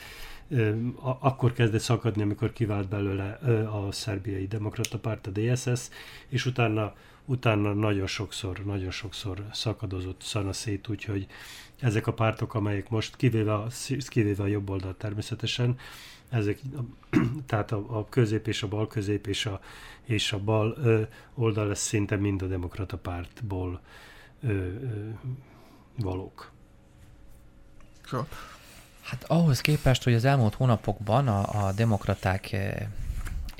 akkor 1.20 1.52
kezdett 1.52 1.80
szakadni, 1.80 2.22
amikor 2.22 2.52
kivált 2.52 2.88
belőle 2.88 3.32
a 3.72 3.92
szerbiai 3.92 4.46
demokrata 4.46 4.98
párt, 4.98 5.26
a 5.26 5.30
DSS, 5.30 5.88
és 6.28 6.46
utána, 6.46 6.94
utána 7.24 7.72
nagyon 7.72 8.06
sokszor, 8.06 8.58
nagyon 8.64 8.90
sokszor 8.90 9.44
szakadozott 9.52 10.22
szana 10.22 10.52
szét, 10.52 10.88
úgyhogy 10.88 11.26
ezek 11.82 12.06
a 12.06 12.12
pártok, 12.12 12.54
amelyek 12.54 12.88
most, 12.88 13.16
kivéve 13.16 13.54
a, 13.54 13.66
kivéve 14.08 14.42
a 14.42 14.46
jobb 14.46 14.70
oldal 14.70 14.96
természetesen, 14.96 15.78
ezek, 16.28 16.58
tehát 17.46 17.72
a, 17.72 17.98
a 17.98 18.08
közép 18.08 18.46
és 18.46 18.62
a 18.62 18.68
bal 18.68 18.86
közép 18.86 19.26
és 19.26 19.46
a, 19.46 19.60
és 20.02 20.32
a 20.32 20.38
bal 20.38 20.76
ö, 20.82 21.02
oldal 21.34 21.66
lesz 21.66 21.86
szinte 21.86 22.16
mind 22.16 22.42
a 22.42 22.46
demokrata 22.46 22.96
pártból 22.96 23.80
ö, 24.42 24.48
ö, 24.48 25.08
valók. 25.96 26.50
Sok. 28.04 28.26
Hát 29.00 29.24
ahhoz 29.24 29.60
képest, 29.60 30.04
hogy 30.04 30.14
az 30.14 30.24
elmúlt 30.24 30.54
hónapokban 30.54 31.28
a, 31.28 31.66
a 31.66 31.72
demokraták 31.72 32.56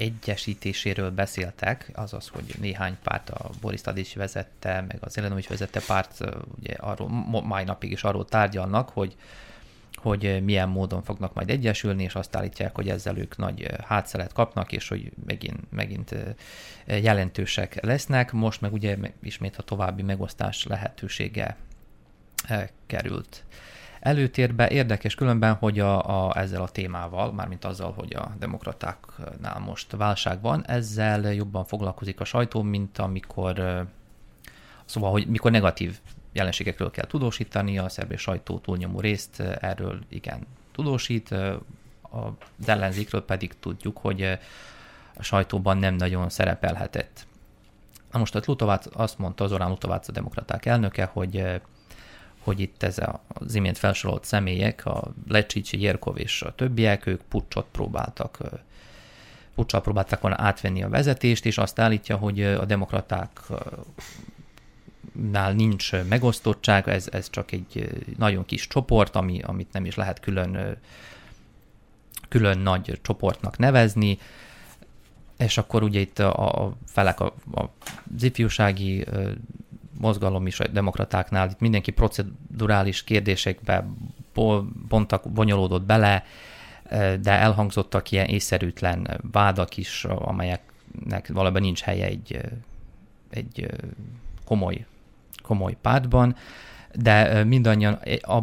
egyesítéséről 0.03 1.11
beszéltek, 1.11 1.91
azaz, 1.95 2.29
hogy 2.29 2.55
néhány 2.61 2.97
párt, 3.03 3.31
a 3.31 3.51
Boris 3.61 3.81
Tadic 3.81 4.15
vezette, 4.15 4.85
meg 4.89 4.99
az 5.01 5.19
Elenovics 5.19 5.49
vezette 5.49 5.81
párt, 5.87 6.19
ugye 6.59 6.75
arról, 6.75 7.09
mai 7.43 7.65
napig 7.65 7.91
is 7.91 8.05
arról 8.05 8.25
tárgyalnak, 8.25 8.89
hogy 8.89 9.17
hogy 9.95 10.45
milyen 10.45 10.69
módon 10.69 11.03
fognak 11.03 11.35
majd 11.35 11.51
egyesülni, 11.51 12.03
és 12.03 12.15
azt 12.15 12.37
állítják, 12.37 12.75
hogy 12.75 12.89
ezzel 12.89 13.19
ők 13.19 13.37
nagy 13.37 13.71
hátszelet 13.85 14.33
kapnak, 14.33 14.73
és 14.73 14.89
hogy 14.89 15.13
megint, 15.27 15.71
megint 15.71 16.15
jelentősek 16.87 17.85
lesznek. 17.85 18.33
Most 18.33 18.61
meg 18.61 18.73
ugye 18.73 18.97
ismét 19.23 19.57
a 19.57 19.63
további 19.63 20.03
megosztás 20.03 20.65
lehetősége 20.65 21.57
került 22.87 23.45
előtérbe. 24.03 24.69
Érdekes 24.69 25.15
különben, 25.15 25.55
hogy 25.55 25.79
a, 25.79 26.27
a, 26.27 26.39
ezzel 26.39 26.63
a 26.63 26.69
témával, 26.69 27.33
mármint 27.33 27.65
azzal, 27.65 27.93
hogy 27.93 28.15
a 28.15 28.33
demokratáknál 28.39 29.59
most 29.59 29.93
válság 29.93 30.41
van, 30.41 30.67
ezzel 30.67 31.33
jobban 31.33 31.65
foglalkozik 31.65 32.21
a 32.21 32.25
sajtó, 32.25 32.63
mint 32.63 32.99
amikor, 32.99 33.85
szóval, 34.85 35.11
hogy 35.11 35.27
mikor 35.27 35.51
negatív 35.51 35.99
jelenségekről 36.33 36.91
kell 36.91 37.07
tudósítani, 37.07 37.79
a 37.79 37.89
szerb 37.89 38.17
sajtó 38.17 38.59
túlnyomó 38.59 39.01
részt 39.01 39.41
erről 39.41 39.99
igen 40.09 40.47
tudósít, 40.73 41.35
az 42.03 42.69
ellenzékről 42.69 43.25
pedig 43.25 43.59
tudjuk, 43.61 43.99
hogy 43.99 44.39
a 45.15 45.23
sajtóban 45.23 45.79
nem 45.79 45.95
nagyon 45.95 46.29
szerepelhetett. 46.29 47.27
Na 48.13 48.19
most 48.19 48.35
a 48.35 48.41
Lutovác 48.45 48.87
azt 48.93 49.19
mondta, 49.19 49.45
az 49.45 49.53
Orán 49.53 49.69
Lutovác 49.69 50.09
a 50.09 50.13
demokraták 50.13 50.67
elnöke, 50.67 51.05
hogy 51.05 51.61
hogy 52.43 52.61
itt 52.61 52.83
ez 52.83 52.99
az 53.29 53.55
imént 53.55 53.79
felsorolt 53.79 54.25
személyek, 54.25 54.87
a 54.87 55.15
Lecsicsi, 55.29 55.81
Jerkov 55.81 56.19
és 56.19 56.43
a 56.43 56.55
többiek, 56.55 57.07
ők 57.07 57.23
pucsot 57.23 57.67
próbáltak 57.71 58.39
puccsal 59.55 59.81
próbálták 59.81 60.21
volna 60.21 60.37
átvenni 60.39 60.83
a 60.83 60.89
vezetést, 60.89 61.47
és 61.47 61.59
azt 61.59 61.79
állítja, 61.79 62.17
hogy 62.17 62.43
a 62.43 62.65
demokraták 62.65 63.41
nál 65.31 65.53
nincs 65.53 65.93
megosztottság, 66.09 66.89
ez, 66.89 67.09
ez 67.11 67.31
csak 67.31 67.53
egy 67.53 68.03
nagyon 68.19 68.45
kis 68.45 68.67
csoport, 68.67 69.17
ami, 69.17 69.41
amit 69.43 69.73
nem 69.73 69.85
is 69.85 69.95
lehet 69.95 70.21
külön, 70.21 70.77
külön 72.29 72.59
nagy 72.59 72.99
csoportnak 73.03 73.59
nevezni, 73.59 74.19
és 75.39 75.59
akkor 75.59 75.83
ugye 75.83 76.01
itt 76.01 76.19
a, 76.19 76.65
a 76.65 76.77
felek, 76.87 77.21
a, 77.21 77.35
a, 77.55 77.65
ifjúsági 78.21 79.05
mozgalom 80.03 80.47
is 80.47 80.61
a 80.61 80.67
demokratáknál, 80.67 81.49
itt 81.51 81.61
mindenki 81.61 81.91
procedurális 81.91 83.05
kérdésekbe 83.05 83.87
bontak, 84.89 85.31
bonyolódott 85.31 85.83
bele, 85.83 86.25
de 87.21 87.31
elhangzottak 87.31 88.11
ilyen 88.11 88.27
észszerűtlen 88.27 89.21
vádak 89.33 89.77
is, 89.77 90.05
amelyeknek 90.05 91.29
valóban 91.33 91.63
nincs 91.63 91.81
helye 91.81 92.07
egy, 92.07 92.41
egy 93.31 93.67
komoly, 94.45 94.87
komoly 95.43 95.77
pártban, 95.81 96.37
de 96.95 97.45
mindannyian 97.45 97.99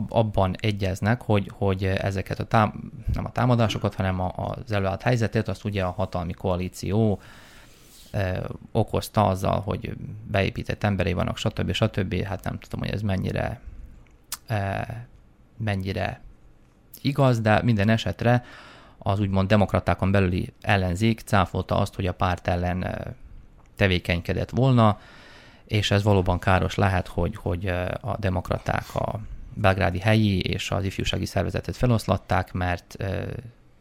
abban 0.09 0.55
egyeznek, 0.59 1.21
hogy, 1.21 1.51
hogy 1.53 1.83
ezeket 1.83 2.39
a 2.39 2.43
tám, 2.43 2.91
nem 3.13 3.25
a 3.25 3.31
támadásokat, 3.31 3.95
hanem 3.95 4.21
az 4.35 4.71
előállt 4.71 5.01
helyzetet, 5.01 5.47
azt 5.47 5.65
ugye 5.65 5.83
a 5.83 5.91
hatalmi 5.91 6.33
koalíció 6.33 7.19
okozta 8.71 9.27
azzal, 9.27 9.59
hogy 9.59 9.93
beépített 10.27 10.83
emberei 10.83 11.13
vannak, 11.13 11.37
stb. 11.37 11.71
stb. 11.71 12.23
Hát 12.23 12.43
nem 12.43 12.59
tudom, 12.59 12.79
hogy 12.79 12.93
ez 12.93 13.01
mennyire, 13.01 13.61
mennyire 15.57 16.21
igaz, 17.01 17.41
de 17.41 17.61
minden 17.63 17.89
esetre 17.89 18.45
az 18.97 19.19
úgymond 19.19 19.47
demokratákon 19.47 20.11
belüli 20.11 20.53
ellenzék 20.61 21.19
cáfolta 21.19 21.77
azt, 21.77 21.95
hogy 21.95 22.05
a 22.05 22.13
párt 22.13 22.47
ellen 22.47 23.05
tevékenykedett 23.75 24.49
volna, 24.49 24.99
és 25.65 25.91
ez 25.91 26.03
valóban 26.03 26.39
káros 26.39 26.75
lehet, 26.75 27.07
hogy, 27.07 27.35
hogy 27.35 27.67
a 28.01 28.15
demokraták 28.19 28.95
a 28.95 29.19
belgrádi 29.53 29.99
helyi 29.99 30.39
és 30.39 30.71
az 30.71 30.83
ifjúsági 30.83 31.25
szervezetet 31.25 31.75
feloszlatták, 31.75 32.53
mert, 32.53 32.97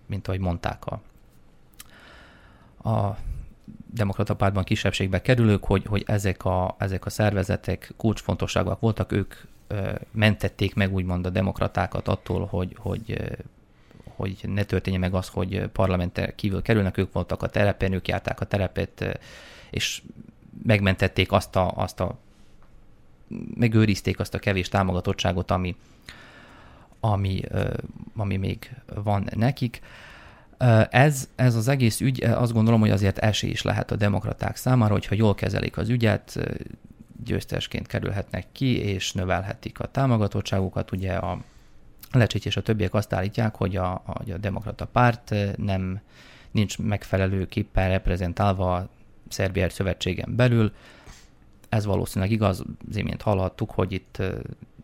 mint 0.06 0.28
ahogy 0.28 0.40
mondták 0.40 0.82
a, 0.86 1.00
a 2.88 3.16
demokrata 3.92 4.34
pártban 4.34 4.64
kisebbségbe 4.64 5.22
kerülők, 5.22 5.64
hogy, 5.64 5.84
hogy 5.86 6.04
ezek, 6.06 6.44
a, 6.44 6.74
ezek 6.78 7.06
a 7.06 7.10
szervezetek 7.10 7.92
kulcsfontosságúak 7.96 8.80
voltak, 8.80 9.12
ők 9.12 9.34
mentették 10.10 10.74
meg 10.74 10.94
úgymond 10.94 11.26
a 11.26 11.30
demokratákat 11.30 12.08
attól, 12.08 12.46
hogy, 12.46 12.76
hogy, 12.78 13.18
hogy 14.04 14.38
ne 14.42 14.62
történje 14.62 14.98
meg 14.98 15.14
az, 15.14 15.28
hogy 15.28 15.66
parlamenten 15.66 16.32
kívül 16.34 16.62
kerülnek, 16.62 16.96
ők 16.96 17.12
voltak 17.12 17.42
a 17.42 17.46
terepen, 17.46 17.92
ők 17.92 18.08
járták 18.08 18.40
a 18.40 18.44
terepet, 18.44 19.20
és 19.70 20.02
megmentették 20.62 21.32
azt 21.32 21.56
a, 21.56 21.72
azt 21.76 22.00
a 22.00 22.18
megőrizték 23.54 24.20
azt 24.20 24.34
a 24.34 24.38
kevés 24.38 24.68
támogatottságot, 24.68 25.50
ami, 25.50 25.76
ami, 27.00 27.42
ami 28.16 28.36
még 28.36 28.70
van 28.94 29.28
nekik. 29.34 29.80
Ez, 30.90 31.28
ez 31.34 31.54
az 31.54 31.68
egész 31.68 32.00
ügy, 32.00 32.24
azt 32.24 32.52
gondolom, 32.52 32.80
hogy 32.80 32.90
azért 32.90 33.18
esély 33.18 33.50
is 33.50 33.62
lehet 33.62 33.90
a 33.90 33.96
demokraták 33.96 34.56
számára, 34.56 34.92
hogyha 34.92 35.14
jól 35.14 35.34
kezelik 35.34 35.76
az 35.76 35.88
ügyet, 35.88 36.38
győztesként 37.24 37.86
kerülhetnek 37.86 38.46
ki, 38.52 38.78
és 38.78 39.12
növelhetik 39.12 39.80
a 39.80 39.86
támogatottságukat. 39.86 40.92
Ugye 40.92 41.14
a 41.14 41.38
Lecsics 42.12 42.46
és 42.46 42.56
a 42.56 42.62
többiek 42.62 42.94
azt 42.94 43.12
állítják, 43.12 43.54
hogy 43.54 43.76
a, 43.76 44.02
hogy 44.06 44.30
a 44.30 44.38
demokrata 44.38 44.86
párt 44.86 45.34
nem 45.56 46.00
nincs 46.50 46.78
megfelelőképpen 46.78 47.88
reprezentálva 47.88 48.74
a 48.74 48.88
Szerbiai 49.28 49.70
Szövetségen 49.70 50.36
belül. 50.36 50.72
Ez 51.68 51.84
valószínűleg 51.84 52.32
igaz, 52.32 52.64
az 52.88 52.96
imént 52.96 53.22
hallhattuk, 53.22 53.70
hogy 53.70 53.92
itt 53.92 54.22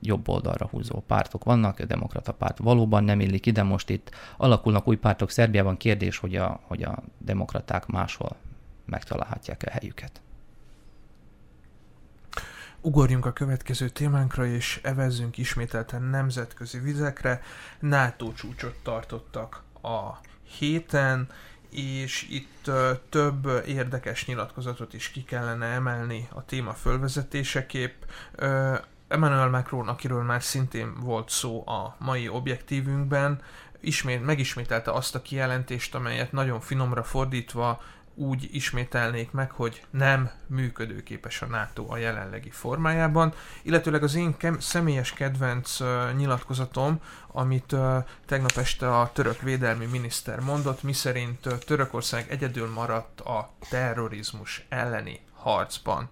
jobb 0.07 0.29
oldalra 0.29 0.67
húzó 0.67 1.01
pártok 1.07 1.45
vannak, 1.45 1.79
a 1.79 1.85
demokrata 1.85 2.33
párt 2.33 2.59
valóban 2.59 3.05
nem 3.05 3.21
illik 3.21 3.47
ide, 3.47 3.63
most 3.63 3.91
itt 3.91 4.11
alakulnak 4.37 4.89
új 4.89 4.97
pártok 4.97 5.31
Szerbiában, 5.31 5.77
kérdés, 5.77 6.19
hogy 6.19 6.37
a, 6.37 6.61
hogy 6.63 6.83
a 6.83 7.03
demokraták 7.19 7.87
máshol 7.87 8.37
megtalálhatják 8.85 9.63
a 9.67 9.71
helyüket. 9.71 10.21
Ugorjunk 12.81 13.27
a 13.27 13.33
következő 13.33 13.89
témánkra, 13.89 14.47
és 14.47 14.81
evezzünk 14.83 15.39
ismételten 15.39 16.03
nemzetközi 16.03 16.79
vizekre. 16.79 17.41
NATO 17.81 18.33
csúcsot 18.33 18.75
tartottak 18.83 19.63
a 19.83 20.11
héten, 20.59 21.29
és 21.71 22.27
itt 22.31 22.71
több 23.09 23.63
érdekes 23.67 24.27
nyilatkozatot 24.27 24.95
is 24.95 25.11
ki 25.11 25.25
kellene 25.25 25.67
emelni 25.67 26.29
a 26.33 26.45
téma 26.45 26.73
fölvezetéseképp. 26.73 28.03
Emmanuel 29.15 29.49
Macron, 29.49 29.89
akiről 29.89 30.23
már 30.23 30.43
szintén 30.43 30.95
volt 31.01 31.29
szó 31.29 31.69
a 31.69 31.97
mai 31.99 32.29
objektívünkben, 32.29 33.41
ismét, 33.81 34.25
megismételte 34.25 34.91
azt 34.91 35.15
a 35.15 35.23
kijelentést, 35.23 35.95
amelyet 35.95 36.33
nagyon 36.33 36.61
finomra 36.61 37.03
fordítva 37.03 37.81
úgy 38.15 38.49
ismételnék 38.53 39.31
meg, 39.31 39.51
hogy 39.51 39.83
nem 39.91 40.31
működőképes 40.47 41.43
a 41.43 41.47
NATO 41.47 41.87
a 41.89 41.97
jelenlegi 41.97 42.51
formájában, 42.51 43.33
illetőleg 43.63 44.03
az 44.03 44.15
én 44.15 44.37
kem- 44.37 44.61
személyes 44.61 45.13
kedvenc 45.13 45.81
uh, 45.81 46.13
nyilatkozatom, 46.17 47.01
amit 47.27 47.73
uh, 47.73 48.05
tegnap 48.27 48.57
este 48.57 48.99
a 48.99 49.11
török 49.13 49.41
védelmi 49.41 49.87
miniszter 49.87 50.41
mondott, 50.41 50.83
miszerint 50.83 51.47
uh, 51.47 51.59
Törökország 51.59 52.31
egyedül 52.31 52.69
maradt 52.69 53.21
a 53.21 53.51
terrorizmus 53.71 54.67
elleni 54.69 55.21
harcban. 55.45 56.09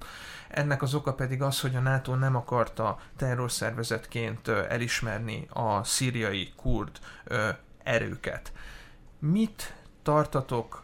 Ennek 0.48 0.82
az 0.82 0.94
oka 0.94 1.14
pedig 1.14 1.42
az, 1.42 1.60
hogy 1.60 1.76
a 1.76 1.80
NATO 1.80 2.14
nem 2.14 2.36
akarta 2.36 2.98
terrorszervezetként 3.16 4.48
elismerni 4.48 5.46
a 5.50 5.84
szíriai 5.84 6.52
kurd 6.56 6.98
erőket. 7.82 8.52
Mit 9.18 9.74
tartatok 10.02 10.82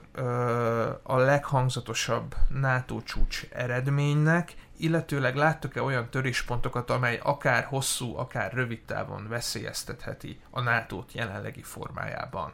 a 1.03 1.17
leghangzatosabb 1.17 2.35
NATO 2.49 3.03
csúcs 3.03 3.47
eredménynek, 3.51 4.55
illetőleg 4.77 5.37
láttok-e 5.37 5.83
olyan 5.83 6.11
töréspontokat, 6.11 6.91
amely 6.91 7.21
akár 7.23 7.65
hosszú, 7.65 8.17
akár 8.17 8.53
rövid 8.53 8.81
távon 8.87 9.29
veszélyeztetheti 9.29 10.41
a 10.51 10.61
nato 10.61 11.05
jelenlegi 11.13 11.63
formájában? 11.63 12.53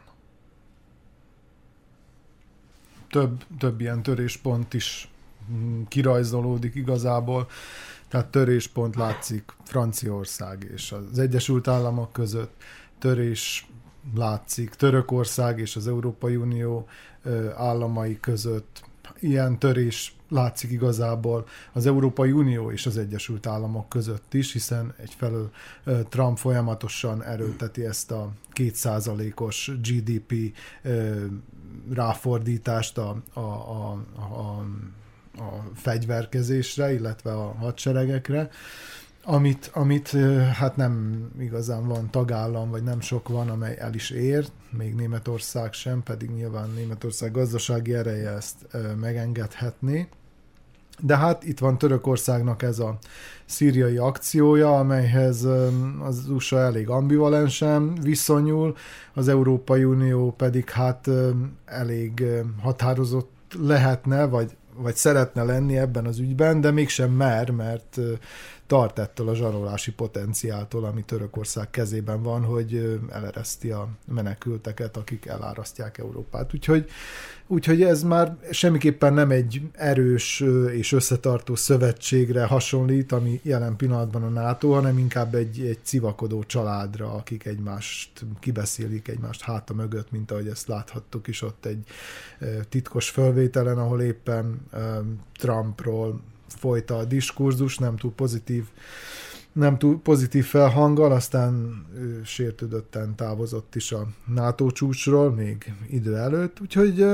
Több, 3.09 3.43
több 3.59 3.81
ilyen 3.81 4.03
töréspont 4.03 4.73
is 4.73 5.09
kirajzolódik 5.87 6.75
igazából. 6.75 7.47
Tehát 8.07 8.27
töréspont 8.27 8.95
látszik 8.95 9.53
Franciaország 9.63 10.67
és 10.73 10.91
az 11.11 11.19
Egyesült 11.19 11.67
Államok 11.67 12.11
között, 12.11 12.63
törés 12.99 13.67
látszik 14.15 14.69
Törökország 14.69 15.59
és 15.59 15.75
az 15.75 15.87
Európai 15.87 16.35
Unió 16.35 16.87
államai 17.55 18.19
között. 18.19 18.83
Ilyen 19.19 19.59
törés 19.59 20.15
látszik 20.29 20.71
igazából 20.71 21.47
az 21.73 21.85
Európai 21.85 22.31
Unió 22.31 22.71
és 22.71 22.85
az 22.85 22.97
Egyesült 22.97 23.47
Államok 23.47 23.89
között 23.89 24.33
is, 24.33 24.51
hiszen 24.51 24.93
egyfelől 24.97 25.49
Trump 26.09 26.37
folyamatosan 26.37 27.23
erőlteti 27.23 27.85
ezt 27.85 28.11
a 28.11 28.31
kétszázalékos 28.51 29.71
GDP 29.81 30.33
ráfordítást 31.93 32.97
a, 32.97 33.21
a, 33.33 33.39
a, 33.39 33.91
a, 34.15 34.65
a 35.37 35.71
fegyverkezésre, 35.75 36.93
illetve 36.93 37.31
a 37.31 37.53
hadseregekre 37.59 38.49
amit, 39.25 39.69
amit 39.73 40.09
hát 40.53 40.75
nem 40.75 41.25
igazán 41.39 41.87
van 41.87 42.09
tagállam, 42.09 42.69
vagy 42.69 42.83
nem 42.83 43.01
sok 43.01 43.27
van, 43.27 43.49
amely 43.49 43.75
el 43.79 43.93
is 43.93 44.09
ér, 44.09 44.47
még 44.69 44.95
Németország 44.95 45.73
sem, 45.73 46.03
pedig 46.03 46.29
nyilván 46.29 46.69
Németország 46.75 47.31
gazdasági 47.31 47.93
ereje 47.93 48.29
ezt 48.29 48.55
megengedhetné. 48.99 50.07
De 50.99 51.17
hát 51.17 51.43
itt 51.43 51.59
van 51.59 51.77
Törökországnak 51.77 52.61
ez 52.61 52.79
a 52.79 52.97
szíriai 53.45 53.97
akciója, 53.97 54.79
amelyhez 54.79 55.47
az 55.99 56.29
USA 56.29 56.59
elég 56.59 56.89
ambivalensen 56.89 57.93
viszonyul, 58.01 58.75
az 59.13 59.27
Európai 59.27 59.83
Unió 59.83 60.31
pedig 60.31 60.69
hát 60.69 61.09
elég 61.65 62.23
határozott 62.61 63.31
lehetne, 63.59 64.25
vagy, 64.25 64.55
vagy 64.77 64.95
szeretne 64.95 65.43
lenni 65.43 65.77
ebben 65.77 66.05
az 66.05 66.19
ügyben, 66.19 66.61
de 66.61 66.71
mégsem 66.71 67.11
mer, 67.11 67.49
mert 67.49 67.99
tart 68.67 68.99
ettől 68.99 69.29
a 69.29 69.35
zsarolási 69.35 69.91
potenciáltól, 69.91 70.85
ami 70.85 71.03
Törökország 71.03 71.69
kezében 71.69 72.21
van, 72.21 72.43
hogy 72.43 72.99
elereszti 73.11 73.71
a 73.71 73.87
menekülteket, 74.07 74.97
akik 74.97 75.25
elárasztják 75.25 75.97
Európát. 75.97 76.53
Úgyhogy, 76.53 76.89
úgyhogy 77.47 77.83
ez 77.83 78.03
már 78.03 78.37
semmiképpen 78.51 79.13
nem 79.13 79.31
egy 79.31 79.61
erős 79.71 80.43
és 80.71 80.91
összetartó 80.91 81.55
szövetségre 81.55 82.45
hasonlít, 82.45 83.11
ami 83.11 83.39
jelen 83.43 83.75
pillanatban 83.75 84.23
a 84.23 84.29
NATO, 84.29 84.71
hanem 84.71 84.97
inkább 84.97 85.35
egy, 85.35 85.59
egy 85.59 85.79
civakodó 85.83 86.43
családra, 86.43 87.13
akik 87.13 87.45
egymást 87.45 88.25
kibeszélik 88.39 89.07
egymást 89.07 89.41
háta 89.41 89.73
mögött, 89.73 90.11
mint 90.11 90.31
ahogy 90.31 90.47
ezt 90.47 90.67
láthattuk 90.67 91.27
is 91.27 91.41
ott 91.41 91.65
egy 91.65 91.87
titkos 92.69 93.09
fölvételen, 93.09 93.77
ahol 93.77 94.01
éppen 94.01 94.67
Trumpról 95.33 96.21
folyt 96.55 96.91
a 96.91 97.05
diskurzus, 97.05 97.77
nem 97.77 97.95
túl 97.95 98.11
pozitív 98.11 98.65
nem 99.51 99.77
túl 99.77 100.01
pozitív 100.01 100.45
felhanggal, 100.45 101.11
aztán 101.11 101.85
sértődötten 102.23 103.15
távozott 103.15 103.75
is 103.75 103.91
a 103.91 104.07
NATO 104.25 104.71
csúcsról, 104.71 105.31
még 105.31 105.73
idő 105.89 106.15
előtt, 106.15 106.61
úgyhogy 106.61 107.05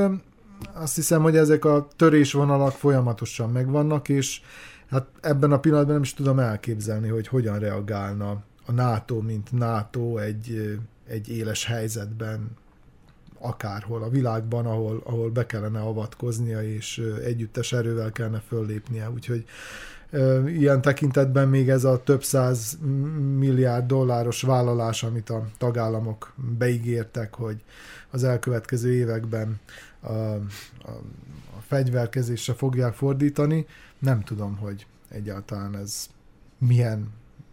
azt 0.74 0.96
hiszem, 0.96 1.22
hogy 1.22 1.36
ezek 1.36 1.66
a 1.66 1.88
törésvonalak 1.96 2.72
folyamatosan 2.72 3.50
megvannak, 3.50 4.10
és 4.10 4.42
hát 4.90 5.08
ebben 5.22 5.52
a 5.52 5.60
pillanatban 5.60 5.94
nem 5.94 6.04
is 6.04 6.14
tudom 6.14 6.40
elképzelni, 6.40 7.08
hogy 7.08 7.28
hogyan 7.28 7.60
reagálna 7.60 8.44
a 8.66 8.72
NATO, 8.72 9.22
mint 9.22 9.52
NATO 9.52 10.18
egy, 10.18 10.80
egy 11.08 11.30
éles 11.30 11.66
helyzetben, 11.66 12.58
akárhol 13.42 14.04
a 14.04 14.10
világban, 14.10 14.66
ahol, 14.66 15.02
ahol 15.06 15.30
be 15.30 15.46
kellene 15.46 15.80
avatkoznia, 15.80 16.64
és 16.64 17.04
együttes 17.24 17.74
erővel 17.74 18.12
kellene 18.12 18.42
föllépnie. 18.48 19.10
Úgyhogy 19.10 19.46
ilyen 20.46 20.82
tekintetben 20.82 21.48
még 21.48 21.70
ez 21.70 21.84
a 21.84 22.04
több 22.04 22.24
száz 22.24 22.78
milliárd 23.38 23.86
dolláros 23.86 24.42
vállalás, 24.42 25.04
amit 25.04 25.30
a 25.30 25.48
tagállamok 25.58 26.34
beígértek, 26.58 27.36
hogy 27.36 27.64
az 28.10 28.24
elkövetkező 28.24 28.94
években 28.94 29.60
a, 30.00 30.12
a, 30.12 30.40
a 31.58 31.62
fegyverkezésre 31.68 32.54
fogják 32.54 32.94
fordítani, 32.94 33.66
nem 34.00 34.22
tudom, 34.22 34.58
hogy 34.58 34.86
egyáltalán 35.10 35.78
ez 35.78 36.10
milyen 36.58 37.08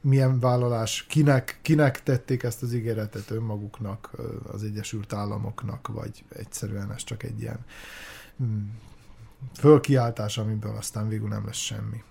milyen 0.09 0.41
vállalás, 0.41 1.07
kinek, 1.09 1.59
kinek 1.63 2.03
tették 2.03 2.43
ezt 2.43 2.63
az 2.63 2.73
ígéretet 2.73 3.31
önmaguknak, 3.31 4.11
az 4.53 4.63
Egyesült 4.63 5.13
Államoknak, 5.13 5.89
vagy 5.89 6.25
egyszerűen 6.29 6.93
ez 6.93 7.05
csak 7.05 7.23
egy 7.23 7.41
ilyen 7.41 7.65
mm, 8.43 8.69
fölkiáltás, 9.55 10.39
amiből 10.39 10.77
aztán 10.77 11.09
végül 11.09 11.29
nem 11.29 11.47
lesz 11.47 11.57
semmi. 11.57 12.03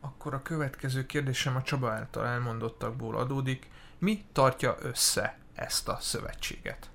Akkor 0.00 0.34
a 0.34 0.42
következő 0.42 1.06
kérdésem 1.06 1.56
a 1.56 1.62
Csaba 1.62 1.90
által 1.90 2.26
elmondottakból 2.26 3.16
adódik. 3.16 3.70
Mi 3.98 4.24
tartja 4.32 4.76
össze 4.80 5.38
ezt 5.54 5.88
a 5.88 5.98
szövetséget? 6.00 6.90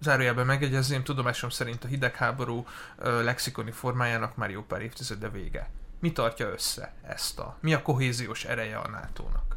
Zárójelben 0.00 0.46
megegyezném, 0.46 1.02
tudomásom 1.02 1.50
szerint 1.50 1.84
a 1.84 1.88
hidegháború 1.88 2.66
lexikoni 2.98 3.70
formájának 3.70 4.36
már 4.36 4.50
jó 4.50 4.62
pár 4.62 4.82
évtizede 4.82 5.28
vége. 5.28 5.70
Mi 5.98 6.12
tartja 6.12 6.48
össze 6.48 6.92
ezt 7.02 7.38
a? 7.38 7.56
Mi 7.60 7.74
a 7.74 7.82
kohéziós 7.82 8.44
ereje 8.44 8.76
a 8.76 8.88
NATO-nak? 8.88 9.56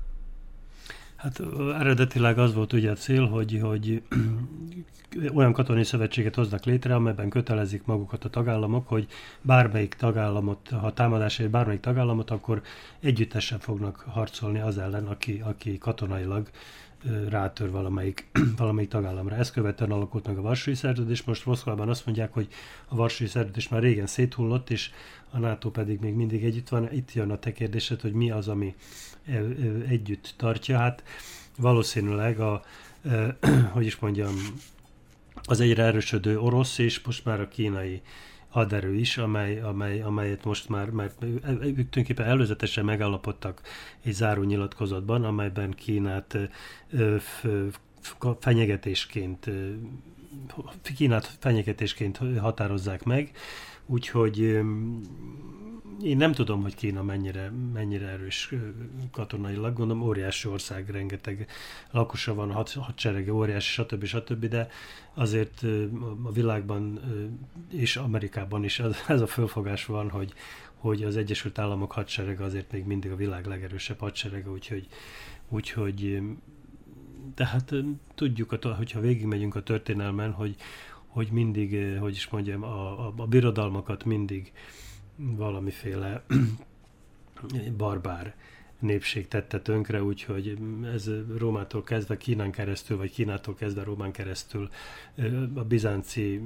Hát 1.15 1.41
eredetileg 1.79 2.37
az 2.37 2.53
volt 2.53 2.73
ugye 2.73 2.91
a 2.91 2.95
cél, 2.95 3.27
hogy, 3.27 3.59
hogy 3.61 4.03
olyan 5.35 5.53
katonai 5.53 5.83
szövetséget 5.83 6.35
hoznak 6.35 6.65
létre, 6.65 6.95
amelyben 6.95 7.29
kötelezik 7.29 7.85
magukat 7.85 8.23
a 8.23 8.29
tagállamok, 8.29 8.87
hogy 8.87 9.07
bármelyik 9.41 9.93
tagállamot, 9.93 10.69
ha 10.69 10.93
támadás 10.93 11.39
egy 11.39 11.49
bármelyik 11.49 11.81
tagállamot, 11.81 12.29
akkor 12.29 12.61
együttesen 12.99 13.59
fognak 13.59 14.05
harcolni 14.07 14.59
az 14.59 14.77
ellen, 14.77 15.07
aki, 15.07 15.41
aki 15.45 15.77
katonailag 15.77 16.49
rátör 17.29 17.71
valamelyik, 17.71 18.27
valamelyik 18.57 18.89
tagállamra. 18.89 19.35
Ezt 19.35 19.51
követően 19.51 19.91
alakult 19.91 20.27
meg 20.27 20.37
a 20.37 20.41
Varsói 20.41 20.75
Szerződés, 20.75 21.23
most 21.23 21.45
Moszkvában 21.45 21.89
azt 21.89 22.05
mondják, 22.05 22.33
hogy 22.33 22.47
a 22.87 22.95
Varsói 22.95 23.27
Szerződés 23.27 23.69
már 23.69 23.81
régen 23.81 24.07
széthullott, 24.07 24.69
és 24.69 24.91
a 25.29 25.39
NATO 25.39 25.69
pedig 25.69 25.99
még 25.99 26.13
mindig 26.13 26.43
együtt 26.43 26.69
van. 26.69 26.93
Itt 26.93 27.13
jön 27.13 27.31
a 27.31 27.39
te 27.39 27.51
kérdésed, 27.51 28.01
hogy 28.01 28.13
mi 28.13 28.31
az, 28.31 28.47
ami 28.47 28.75
együtt 29.87 30.33
tartja. 30.37 30.77
Hát 30.77 31.03
valószínűleg 31.57 32.39
a, 32.39 32.61
hogy 33.73 33.85
is 33.85 33.95
mondjam, 33.95 34.35
az 35.43 35.59
egyre 35.59 35.83
erősödő 35.83 36.39
orosz 36.39 36.77
és 36.77 37.01
most 37.01 37.25
már 37.25 37.41
a 37.41 37.47
kínai 37.47 38.01
haderő 38.51 38.95
is, 38.95 39.17
amely, 39.17 39.59
amely, 39.59 40.01
amelyet 40.01 40.43
most 40.43 40.69
már, 40.69 40.89
mert 40.89 41.17
tulajdonképpen 41.17 42.25
előzetesen 42.25 42.85
megállapodtak 42.85 43.61
egy 44.03 44.13
záró 44.13 44.43
nyilatkozatban, 44.43 45.23
amelyben 45.23 45.71
Kínát 45.71 46.37
fenyegetésként 48.39 49.49
Kínát 50.95 51.37
fenyegetésként 51.39 52.19
határozzák 52.39 53.03
meg, 53.03 53.31
úgyhogy 53.91 54.39
én 56.03 56.17
nem 56.17 56.31
tudom, 56.31 56.61
hogy 56.61 56.75
Kína 56.75 57.03
mennyire, 57.03 57.51
mennyire 57.73 58.07
erős 58.07 58.53
katonailag, 59.11 59.73
gondolom 59.73 60.03
óriási 60.03 60.47
ország, 60.47 60.89
rengeteg 60.89 61.47
lakosa 61.91 62.33
van, 62.33 62.51
hadserege 62.75 63.33
óriási, 63.33 63.81
stb. 63.81 64.05
stb., 64.05 64.45
de 64.45 64.69
azért 65.13 65.63
a 66.23 66.31
világban 66.31 66.99
és 67.71 67.95
Amerikában 67.95 68.63
is 68.63 68.79
ez 69.07 69.21
a 69.21 69.27
fölfogás 69.27 69.85
van, 69.85 70.09
hogy, 70.09 70.33
hogy 70.75 71.03
az 71.03 71.17
Egyesült 71.17 71.59
Államok 71.59 71.91
hadserege 71.91 72.43
azért 72.43 72.71
még 72.71 72.85
mindig 72.85 73.11
a 73.11 73.15
világ 73.15 73.45
legerősebb 73.45 73.99
hadserege, 73.99 74.49
úgyhogy, 74.49 74.87
úgyhogy 75.49 76.21
tehát 77.35 77.73
tudjuk, 78.15 78.49
hogyha 78.77 78.99
végigmegyünk 78.99 79.55
a 79.55 79.63
történelmen, 79.63 80.31
hogy, 80.31 80.55
hogy 81.11 81.27
mindig, 81.31 81.97
hogy 81.99 82.15
is 82.15 82.27
mondjam, 82.29 82.63
a, 82.63 83.07
a, 83.07 83.13
a 83.17 83.25
birodalmakat 83.25 84.03
mindig 84.03 84.51
valamiféle 85.15 86.23
barbár 87.77 88.35
népség 88.79 89.27
tette 89.27 89.59
tönkre, 89.59 90.03
úgyhogy 90.03 90.57
ez 90.93 91.09
Rómától 91.37 91.83
kezdve 91.83 92.17
Kínán 92.17 92.51
keresztül, 92.51 92.97
vagy 92.97 93.11
Kínától 93.11 93.55
kezdve 93.55 93.83
Rómán 93.83 94.11
keresztül 94.11 94.69
a 95.53 95.63
bizánci 95.63 96.41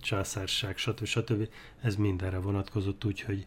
császárság, 0.00 0.76
stb. 0.76 1.04
stb. 1.04 1.48
ez 1.80 1.96
mindenre 1.96 2.38
vonatkozott, 2.38 3.04
úgyhogy 3.04 3.46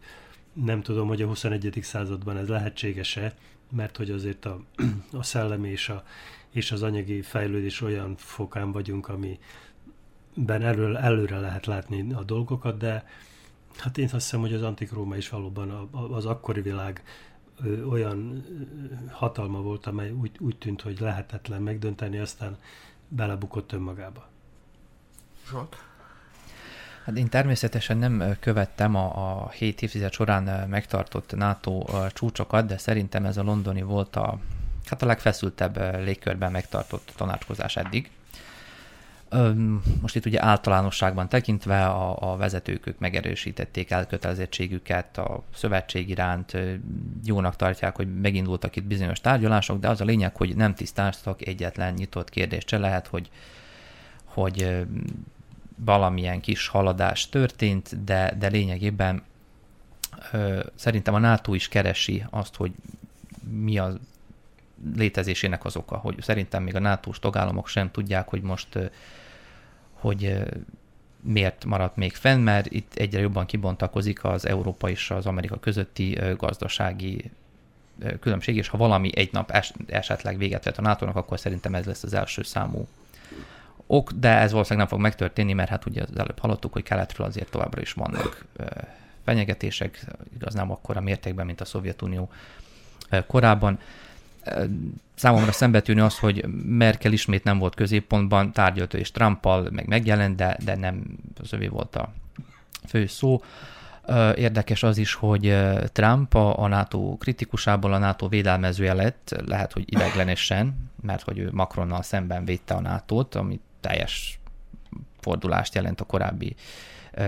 nem 0.52 0.82
tudom, 0.82 1.08
hogy 1.08 1.22
a 1.22 1.26
21. 1.26 1.78
században 1.82 2.36
ez 2.36 2.48
lehetséges-e, 2.48 3.34
mert 3.70 3.96
hogy 3.96 4.10
azért 4.10 4.44
a, 4.44 4.64
a 5.12 5.22
szellemi 5.22 5.68
és, 5.68 5.88
a, 5.88 6.04
és 6.50 6.72
az 6.72 6.82
anyagi 6.82 7.22
fejlődés 7.22 7.80
olyan 7.80 8.16
fokán 8.16 8.72
vagyunk, 8.72 9.08
ami 9.08 9.38
ben 10.36 10.62
elő, 10.62 10.96
előre 10.96 11.38
lehet 11.38 11.66
látni 11.66 12.12
a 12.12 12.22
dolgokat, 12.22 12.76
de 12.76 13.04
hát 13.76 13.98
én 13.98 14.04
azt 14.04 14.12
hiszem, 14.12 14.40
hogy 14.40 14.52
az 14.52 14.62
antik 14.62 14.92
Róma 14.92 15.16
is 15.16 15.28
valóban 15.28 15.70
az 15.90 16.26
akkori 16.26 16.60
világ 16.60 17.02
olyan 17.90 18.44
hatalma 19.10 19.60
volt, 19.60 19.86
amely 19.86 20.10
úgy, 20.10 20.30
úgy 20.38 20.56
tűnt, 20.56 20.82
hogy 20.82 21.00
lehetetlen 21.00 21.62
megdönteni, 21.62 22.18
aztán 22.18 22.56
belebukott 23.08 23.72
önmagába. 23.72 24.28
Zsolt? 25.50 25.76
Hát 27.04 27.16
én 27.16 27.28
természetesen 27.28 27.96
nem 27.96 28.36
követtem 28.40 28.94
a, 28.94 29.42
a 29.42 29.50
7 29.50 29.82
évtized 29.82 30.12
során 30.12 30.68
megtartott 30.68 31.36
NATO 31.36 31.84
csúcsokat, 32.12 32.66
de 32.66 32.78
szerintem 32.78 33.24
ez 33.24 33.36
a 33.36 33.42
londoni 33.42 33.82
volt 33.82 34.16
a, 34.16 34.38
hát 34.84 35.02
a 35.02 35.06
legfeszültebb 35.06 35.76
légkörben 36.04 36.52
megtartott 36.52 37.12
tanácskozás 37.16 37.76
eddig. 37.76 38.10
Most 40.00 40.16
itt 40.16 40.26
ugye 40.26 40.42
általánosságban 40.42 41.28
tekintve 41.28 41.86
a, 41.86 42.32
a 42.32 42.36
vezetők 42.36 42.86
ők 42.86 42.98
megerősítették 42.98 43.90
elkötelezettségüket 43.90 45.18
a 45.18 45.42
szövetség 45.54 46.08
iránt, 46.08 46.56
jónak 47.24 47.56
tartják, 47.56 47.96
hogy 47.96 48.20
megindultak 48.20 48.76
itt 48.76 48.84
bizonyos 48.84 49.20
tárgyalások, 49.20 49.80
de 49.80 49.88
az 49.88 50.00
a 50.00 50.04
lényeg, 50.04 50.36
hogy 50.36 50.56
nem 50.56 50.74
tisztáztak 50.74 51.46
egyetlen 51.46 51.94
nyitott 51.94 52.30
kérdést 52.30 52.68
se. 52.68 52.78
Lehet, 52.78 53.06
hogy, 53.06 53.30
hogy 54.24 54.86
valamilyen 55.84 56.40
kis 56.40 56.68
haladás 56.68 57.28
történt, 57.28 58.04
de, 58.04 58.34
de 58.38 58.46
lényegében 58.46 59.22
szerintem 60.74 61.14
a 61.14 61.18
NATO 61.18 61.54
is 61.54 61.68
keresi 61.68 62.24
azt, 62.30 62.54
hogy 62.54 62.72
mi 63.50 63.78
a 63.78 63.92
létezésének 64.96 65.64
az 65.64 65.76
oka, 65.76 65.96
hogy 65.96 66.16
szerintem 66.20 66.62
még 66.62 66.74
a 66.74 66.78
NATO-s 66.78 67.18
tagállamok 67.18 67.68
sem 67.68 67.90
tudják, 67.90 68.28
hogy 68.28 68.42
most 68.42 68.78
hogy 69.92 70.38
miért 71.20 71.64
maradt 71.64 71.96
még 71.96 72.14
fenn, 72.14 72.40
mert 72.40 72.72
itt 72.72 72.94
egyre 72.94 73.20
jobban 73.20 73.46
kibontakozik 73.46 74.24
az 74.24 74.46
Európa 74.46 74.88
és 74.88 75.10
az 75.10 75.26
Amerika 75.26 75.58
közötti 75.58 76.18
gazdasági 76.36 77.30
különbség, 78.20 78.56
és 78.56 78.68
ha 78.68 78.76
valami 78.76 79.10
egy 79.14 79.32
nap 79.32 79.50
es- 79.50 79.74
esetleg 79.86 80.38
véget 80.38 80.64
vet 80.64 80.78
a 80.78 80.82
nato 80.82 81.06
akkor 81.12 81.38
szerintem 81.40 81.74
ez 81.74 81.84
lesz 81.84 82.02
az 82.02 82.14
első 82.14 82.42
számú 82.42 82.86
ok, 83.86 84.10
de 84.12 84.28
ez 84.28 84.52
valószínűleg 84.52 84.88
nem 84.88 84.96
fog 84.96 85.06
megtörténni, 85.06 85.52
mert 85.52 85.68
hát 85.68 85.86
ugye 85.86 86.02
az 86.02 86.18
előbb 86.18 86.38
hallottuk, 86.38 86.72
hogy 86.72 86.82
keletről 86.82 87.26
azért 87.26 87.50
továbbra 87.50 87.80
is 87.80 87.92
vannak 87.92 88.44
fenyegetések, 89.24 90.04
igaz 90.34 90.54
nem 90.54 90.70
akkora 90.70 91.00
mértékben, 91.00 91.46
mint 91.46 91.60
a 91.60 91.64
Szovjetunió 91.64 92.30
korábban 93.26 93.78
számomra 95.14 95.52
szembetűnő 95.52 96.02
az, 96.02 96.18
hogy 96.18 96.44
Merkel 96.64 97.12
ismét 97.12 97.44
nem 97.44 97.58
volt 97.58 97.74
középpontban, 97.74 98.52
tárgyalt 98.52 98.94
és 98.94 99.10
Trumpal 99.10 99.68
meg 99.70 99.86
megjelent, 99.86 100.36
de, 100.36 100.56
de 100.64 100.76
nem 100.76 101.02
az 101.40 101.52
övé 101.52 101.66
volt 101.66 101.96
a 101.96 102.12
fő 102.86 103.06
szó. 103.06 103.42
Érdekes 104.34 104.82
az 104.82 104.98
is, 104.98 105.14
hogy 105.14 105.56
Trump 105.92 106.34
a 106.34 106.66
NATO 106.66 107.16
kritikusából 107.18 107.92
a 107.92 107.98
NATO 107.98 108.28
védelmezője 108.28 108.94
lett, 108.94 109.42
lehet, 109.46 109.72
hogy 109.72 109.84
ideglenesen, 109.86 110.90
mert 111.02 111.22
hogy 111.22 111.38
ő 111.38 111.48
Macronnal 111.52 112.02
szemben 112.02 112.44
védte 112.44 112.74
a 112.74 112.80
NATO-t, 112.80 113.34
ami 113.34 113.60
teljes 113.80 114.38
fordulást 115.20 115.74
jelent 115.74 116.00
a 116.00 116.04
korábbi 116.04 116.54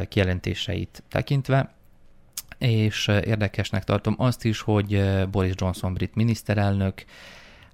kijelentéseit 0.09 1.03
tekintve. 1.11 1.73
És 2.59 3.07
érdekesnek 3.07 3.85
tartom 3.85 4.15
azt 4.19 4.45
is, 4.45 4.61
hogy 4.61 5.03
Boris 5.31 5.53
Johnson 5.57 5.95
brit 5.95 6.15
miniszterelnök 6.15 7.05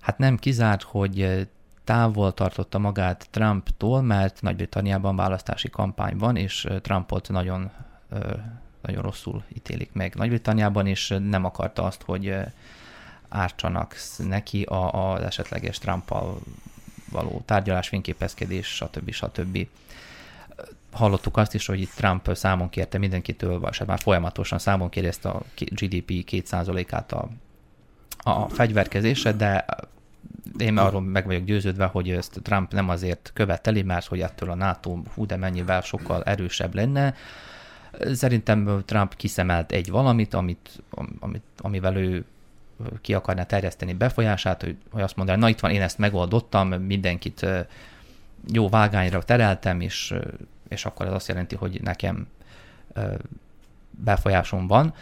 hát 0.01 0.19
nem 0.19 0.37
kizárt, 0.37 0.83
hogy 0.83 1.49
távol 1.85 2.35
tartotta 2.35 2.79
magát 2.79 3.29
Trumptól, 3.31 4.03
mert 4.03 4.43
Nagy-Britanniában 4.43 5.17
választási 5.17 5.71
kampány 5.71 6.17
van, 6.17 6.37
és 6.37 6.67
Trumpot 6.83 7.29
nagyon, 7.29 7.71
nagyon 8.83 9.03
rosszul 9.03 9.45
ítélik 9.57 9.93
meg 9.93 10.15
Nagy-Britanniában, 10.15 10.87
és 10.87 11.15
nem 11.29 11.45
akarta 11.45 11.83
azt, 11.83 12.03
hogy 12.03 12.35
ártsanak 13.29 13.97
neki 14.19 14.63
az 14.63 15.23
esetleges 15.23 15.79
Trumpal 15.79 16.41
való 17.11 17.43
tárgyalás, 17.45 17.89
fényképezkedés, 17.89 18.67
stb. 18.67 19.11
stb. 19.11 19.67
Hallottuk 20.95 21.37
azt 21.37 21.55
is, 21.55 21.67
hogy 21.67 21.89
Trump 21.95 22.31
számon 22.35 22.69
kérte 22.69 22.99
mindenkitől, 22.99 23.61
vagy 23.61 23.79
hát 23.79 23.87
már 23.87 23.99
folyamatosan 23.99 24.59
számon 24.59 24.89
kérte 24.89 25.29
a 25.29 25.43
GDP 25.57 26.11
2%-át 26.31 27.13
a, 27.13 27.29
a 28.19 28.49
fegyverkezésre, 28.49 29.33
de 29.33 29.65
én 30.59 30.79
arról 30.79 31.01
meg 31.01 31.27
vagyok 31.27 31.45
győződve, 31.45 31.85
hogy 31.85 32.11
ezt 32.11 32.41
Trump 32.43 32.73
nem 32.73 32.89
azért 32.89 33.31
követeli, 33.35 33.83
mert 33.83 34.07
hogy 34.07 34.21
ettől 34.21 34.51
a 34.51 34.55
NATO 34.55 34.99
hú 35.15 35.27
de 35.27 35.37
mennyivel 35.37 35.81
sokkal 35.81 36.23
erősebb 36.23 36.75
lenne. 36.75 37.15
Szerintem 38.13 38.83
Trump 38.85 39.17
kiszemelt 39.17 39.73
egy 39.73 39.91
valamit, 39.91 40.35
amit, 40.35 40.83
amit, 41.21 41.43
amivel 41.59 41.97
ő 41.97 42.25
ki 43.01 43.15
akarná 43.15 43.43
terjeszteni 43.43 43.93
befolyását, 43.93 44.63
hogy, 44.63 44.77
hogy 44.91 45.03
azt 45.03 45.17
mondaná, 45.17 45.39
na 45.39 45.49
itt 45.49 45.61
van, 45.61 45.71
én 45.71 45.83
ezt 45.83 45.99
megoldottam, 45.99 46.69
mindenkit 46.69 47.47
jó 48.53 48.69
vágányra 48.69 49.23
tereltem, 49.23 49.81
és, 49.81 50.15
és 50.75 50.85
akkor 50.85 51.07
ez 51.07 51.13
azt 51.13 51.29
jelenti, 51.29 51.57
hogy 51.57 51.81
nekem 51.83 52.27
befolyásom 53.91 54.67
van. 54.67 54.95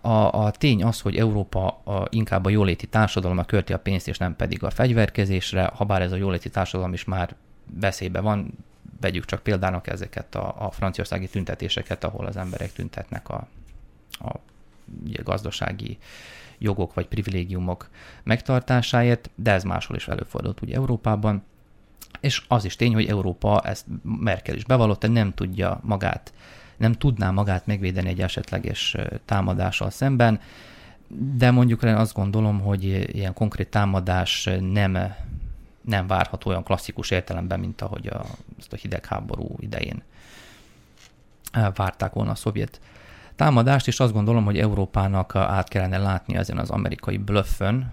A, 0.00 0.44
a 0.44 0.50
tény 0.50 0.84
az, 0.84 1.00
hogy 1.00 1.16
Európa 1.16 1.66
a, 1.66 2.06
inkább 2.10 2.44
a 2.44 2.48
jóléti 2.48 2.86
társadalomra 2.86 3.44
költi 3.44 3.72
a 3.72 3.78
pénzt, 3.78 4.08
és 4.08 4.18
nem 4.18 4.36
pedig 4.36 4.62
a 4.62 4.70
fegyverkezésre, 4.70 5.70
ha 5.74 5.84
bár 5.84 6.02
ez 6.02 6.12
a 6.12 6.16
jóléti 6.16 6.50
társadalom 6.50 6.92
is 6.92 7.04
már 7.04 7.34
veszélybe 7.80 8.20
van, 8.20 8.50
vegyük 9.00 9.24
csak 9.24 9.42
példának 9.42 9.86
ezeket 9.86 10.34
a, 10.34 10.54
a 10.58 10.70
franciaországi 10.70 11.28
tüntetéseket, 11.28 12.04
ahol 12.04 12.26
az 12.26 12.36
emberek 12.36 12.72
tüntetnek 12.72 13.28
a, 13.28 13.46
a 14.10 14.34
ugye, 15.04 15.22
gazdasági 15.22 15.98
jogok 16.58 16.94
vagy 16.94 17.06
privilégiumok 17.06 17.88
megtartásáért, 18.22 19.30
de 19.34 19.52
ez 19.52 19.62
máshol 19.62 19.96
is 19.96 20.08
előfordult 20.08 20.62
ugye 20.62 20.74
Európában. 20.74 21.44
És 22.20 22.42
az 22.48 22.64
is 22.64 22.76
tény, 22.76 22.94
hogy 22.94 23.06
Európa, 23.06 23.60
ezt 23.60 23.86
Merkel 24.02 24.54
is 24.54 24.64
bevallotta, 24.64 25.08
nem 25.08 25.34
tudja 25.34 25.80
magát 25.82 26.32
nem 26.76 26.92
tudná 26.92 27.30
magát 27.30 27.66
megvédeni 27.66 28.08
egy 28.08 28.20
esetleges 28.20 28.96
támadással 29.24 29.90
szemben, 29.90 30.40
de 31.36 31.50
mondjuk 31.50 31.82
én 31.82 31.94
azt 31.94 32.14
gondolom, 32.14 32.60
hogy 32.60 32.84
ilyen 33.14 33.34
konkrét 33.34 33.70
támadás 33.70 34.48
nem, 34.60 34.98
nem 35.80 36.06
várható 36.06 36.50
olyan 36.50 36.62
klasszikus 36.62 37.10
értelemben, 37.10 37.60
mint 37.60 37.80
ahogy 37.80 38.06
a, 38.06 38.24
ezt 38.58 38.72
a 38.72 38.76
hidegháború 38.76 39.54
idején 39.58 40.02
várták 41.74 42.12
volna 42.12 42.30
a 42.30 42.34
szovjet 42.34 42.80
támadást, 43.36 43.86
és 43.86 44.00
azt 44.00 44.12
gondolom, 44.12 44.44
hogy 44.44 44.58
Európának 44.58 45.34
át 45.34 45.68
kellene 45.68 45.98
látni 45.98 46.36
ezen 46.36 46.58
az 46.58 46.70
amerikai 46.70 47.16
blöffön. 47.16 47.92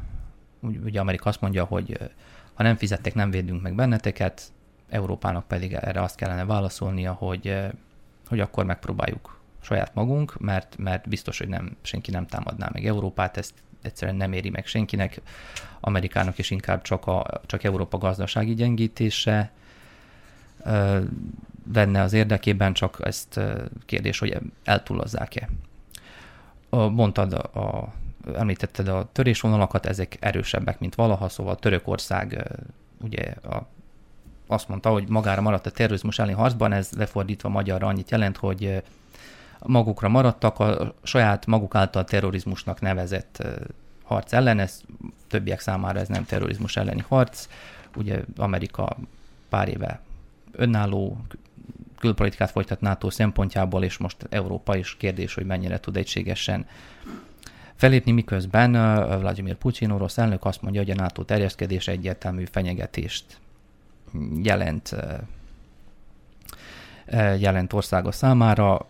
Ugye 0.60 1.00
Amerika 1.00 1.30
azt 1.30 1.42
mondja, 1.42 1.64
hogy 1.64 1.98
ha 2.54 2.64
nem 2.64 2.76
fizettek, 2.76 3.14
nem 3.14 3.32
védünk 3.32 3.62
meg 3.62 3.76
benneteket, 3.76 4.52
Európának 4.90 5.48
pedig 5.48 5.74
erre 5.74 6.02
azt 6.02 6.16
kellene 6.16 6.46
válaszolnia, 6.46 7.12
hogy 7.12 7.72
hogy 8.28 8.42
akkor 8.42 8.66
megpróbáljuk 8.66 9.40
saját 9.62 9.94
magunk, 9.94 10.40
mert, 10.40 10.78
mert 10.78 11.10
biztos, 11.10 11.38
hogy 11.38 11.48
nem, 11.48 11.76
senki 11.82 12.12
nem 12.12 12.26
támadná 12.26 12.70
meg 12.74 12.86
Európát, 12.86 13.38
ezt 13.38 13.54
egyszerűen 13.82 14.18
nem 14.18 14.34
éri 14.34 14.50
meg 14.50 14.66
senkinek. 14.66 15.22
Amerikának 15.80 16.38
is 16.38 16.52
inkább 16.52 16.82
csak, 16.82 17.08
a, 17.08 17.42
csak 17.46 17.64
Európa 17.64 17.98
gazdasági 17.98 18.54
gyengítése 18.54 19.52
ö, 20.64 21.00
lenne 21.74 22.02
az 22.02 22.14
érdekében, 22.14 22.74
csak 22.74 22.98
ezt 23.04 23.40
kérdés, 23.86 24.20
hogy 24.20 24.38
eltúlozzák-e. 24.64 25.50
Mondtad, 26.70 27.34
a, 27.34 27.94
említetted 28.36 28.88
a 28.88 29.10
törésvonalakat, 29.12 29.86
ezek 29.86 30.18
erősebbek, 30.20 30.80
mint 30.80 30.96
valaha, 30.96 31.30
szóval 31.30 31.56
Törökország 31.56 32.52
ugye 33.02 33.22
a 33.44 33.68
azt 34.48 34.68
mondta, 34.68 34.90
hogy 34.90 35.08
magára 35.08 35.42
maradt 35.42 35.66
a 35.66 35.72
terrorizmus 35.72 36.20
elleni 36.20 36.36
harcban, 36.36 36.72
ez 36.72 36.90
lefordítva 36.98 37.50
magyarra 37.50 37.88
annyit 37.88 38.12
jelent, 38.12 38.38
hogy 38.38 38.84
magukra 39.60 40.10
maradtak, 40.10 40.60
a 40.60 40.94
saját 41.04 41.46
maguk 41.46 41.76
által 41.76 42.04
terrorizmusnak 42.04 42.82
nevezett 42.82 43.48
harc 44.04 44.34
ellen, 44.34 44.60
ez 44.60 44.82
többiek 45.28 45.60
számára 45.60 46.00
ez 46.00 46.08
nem 46.08 46.26
terrorizmus 46.26 46.78
elleni 46.78 47.04
harc. 47.08 47.48
Ugye 47.96 48.22
Amerika 48.38 48.98
pár 49.50 49.68
éve 49.68 50.02
önálló 50.52 51.18
külpolitikát 52.00 52.52
folytat 52.52 52.82
NATO 52.82 53.10
szempontjából, 53.10 53.84
és 53.84 53.98
most 53.98 54.18
Európa 54.30 54.76
is 54.76 54.98
kérdés, 54.98 55.34
hogy 55.34 55.46
mennyire 55.46 55.80
tud 55.80 55.98
egységesen 55.98 56.66
felépni, 57.84 58.12
miközben 58.12 58.72
Vladimir 59.20 59.56
Putin 59.56 59.90
orosz 59.90 60.18
elnök 60.18 60.46
azt 60.46 60.62
mondja, 60.62 60.82
hogy 60.82 60.92
a 60.92 60.96
NATO 60.96 61.24
terjeszkedés 61.24 61.88
egyértelmű 61.88 62.46
fenyegetést 62.52 63.40
jelent, 64.44 64.96
jelent 67.38 67.74
országa 67.74 68.12
számára. 68.12 68.86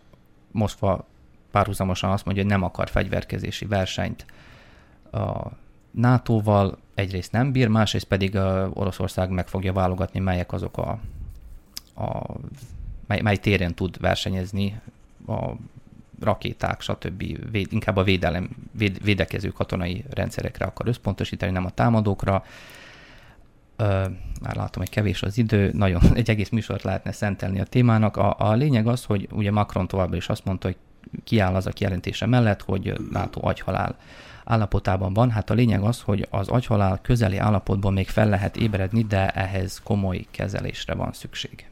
Moszkva 0.51 1.05
párhuzamosan 1.51 2.09
azt 2.11 2.25
mondja, 2.25 2.43
hogy 2.43 2.51
nem 2.51 2.63
akar 2.63 2.89
fegyverkezési 2.89 3.65
versenyt 3.65 4.25
a 5.11 5.47
NATO-val, 5.91 6.77
egyrészt 6.93 7.31
nem 7.31 7.51
bír, 7.51 7.67
másrészt 7.67 8.05
pedig 8.05 8.35
Oroszország 8.73 9.29
meg 9.29 9.47
fogja 9.47 9.73
válogatni, 9.73 10.19
melyek 10.19 10.51
azok 10.51 10.77
a, 10.77 10.99
a 11.95 12.35
mely, 13.07 13.21
mely 13.21 13.37
téren 13.37 13.73
tud 13.73 13.99
versenyezni 13.99 14.81
a 15.27 15.51
rakéták, 16.23 16.81
stb. 16.81 17.51
Véd, 17.51 17.67
inkább 17.73 17.97
a 17.97 18.03
védelem, 18.03 18.49
véd, 18.71 19.03
védekező 19.03 19.49
katonai 19.49 20.03
rendszerekre 20.09 20.65
akar 20.65 20.87
összpontosítani, 20.87 21.51
nem 21.51 21.65
a 21.65 21.69
támadókra 21.69 22.43
már 24.41 24.55
látom, 24.55 24.81
hogy 24.81 24.89
kevés 24.89 25.23
az 25.23 25.37
idő, 25.37 25.71
nagyon 25.73 26.01
egy 26.15 26.29
egész 26.29 26.49
műsort 26.49 26.83
lehetne 26.83 27.11
szentelni 27.11 27.59
a 27.59 27.63
témának. 27.63 28.17
A, 28.17 28.35
a 28.37 28.53
lényeg 28.53 28.87
az, 28.87 29.03
hogy 29.03 29.27
ugye 29.31 29.51
Macron 29.51 29.87
továbbra 29.87 30.15
is 30.15 30.29
azt 30.29 30.45
mondta, 30.45 30.67
hogy 30.67 30.77
kiáll 31.23 31.55
az 31.55 31.67
a 31.67 31.71
kijelentése 31.71 32.25
mellett, 32.25 32.61
hogy 32.61 32.93
NATO 33.11 33.47
agyhalál 33.47 33.95
állapotában 34.43 35.13
van. 35.13 35.29
Hát 35.31 35.49
a 35.49 35.53
lényeg 35.53 35.81
az, 35.81 36.01
hogy 36.01 36.27
az 36.29 36.47
agyhalál 36.47 36.99
közeli 37.01 37.37
állapotból 37.37 37.91
még 37.91 38.07
fel 38.07 38.29
lehet 38.29 38.57
ébredni, 38.57 39.03
de 39.03 39.29
ehhez 39.29 39.81
komoly 39.83 40.25
kezelésre 40.31 40.93
van 40.93 41.13
szükség 41.13 41.67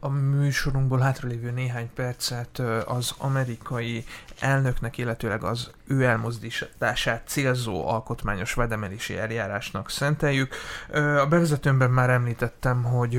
a 0.00 0.08
műsorunkból 0.08 0.98
hátralévő 0.98 1.50
néhány 1.50 1.90
percet 1.94 2.58
az 2.86 3.14
amerikai 3.18 4.04
elnöknek, 4.40 4.98
illetőleg 4.98 5.42
az 5.42 5.70
ő 5.86 6.04
elmozdítását 6.04 7.22
célzó 7.26 7.88
alkotmányos 7.88 8.54
vedemelési 8.54 9.16
eljárásnak 9.18 9.90
szenteljük. 9.90 10.54
A 10.92 11.26
bevezetőmben 11.26 11.90
már 11.90 12.10
említettem, 12.10 12.82
hogy 12.82 13.18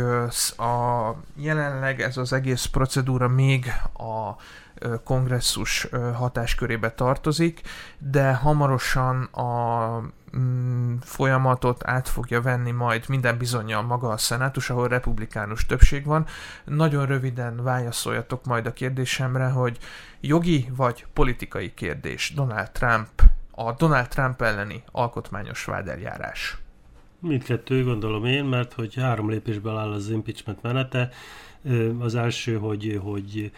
a 0.57 1.15
jelenleg 1.35 2.01
ez 2.01 2.17
az 2.17 2.33
egész 2.33 2.65
procedúra 2.65 3.27
még 3.27 3.71
a 3.93 4.35
kongresszus 5.03 5.87
hatáskörébe 6.13 6.91
tartozik, 6.91 7.61
de 7.97 8.33
hamarosan 8.33 9.23
a 9.23 10.01
mm, 10.37 10.95
folyamatot 11.01 11.87
át 11.87 12.07
fogja 12.07 12.41
venni 12.41 12.71
majd 12.71 13.05
minden 13.07 13.37
bizonyal 13.37 13.81
maga 13.81 14.09
a 14.09 14.17
szenátus, 14.17 14.69
ahol 14.69 14.87
republikánus 14.87 15.65
többség 15.65 16.05
van. 16.05 16.25
Nagyon 16.65 17.05
röviden 17.05 17.63
válaszoljatok 17.63 18.45
majd 18.45 18.65
a 18.65 18.73
kérdésemre, 18.73 19.47
hogy 19.49 19.77
jogi 20.19 20.69
vagy 20.75 21.05
politikai 21.13 21.73
kérdés 21.73 22.33
Donald 22.35 22.71
Trump, 22.71 23.09
a 23.51 23.71
Donald 23.71 24.07
Trump 24.07 24.41
elleni 24.41 24.83
alkotmányos 24.91 25.65
vádeljárás. 25.65 26.57
Mindkettő 27.19 27.83
gondolom 27.83 28.25
én, 28.25 28.43
mert 28.43 28.73
hogy 28.73 28.95
három 28.95 29.29
lépésből 29.29 29.77
áll 29.77 29.91
az 29.91 30.09
impeachment 30.09 30.61
menete. 30.61 31.09
Az 31.99 32.15
első, 32.15 32.57
hogy, 32.57 32.99
hogy 33.03 33.51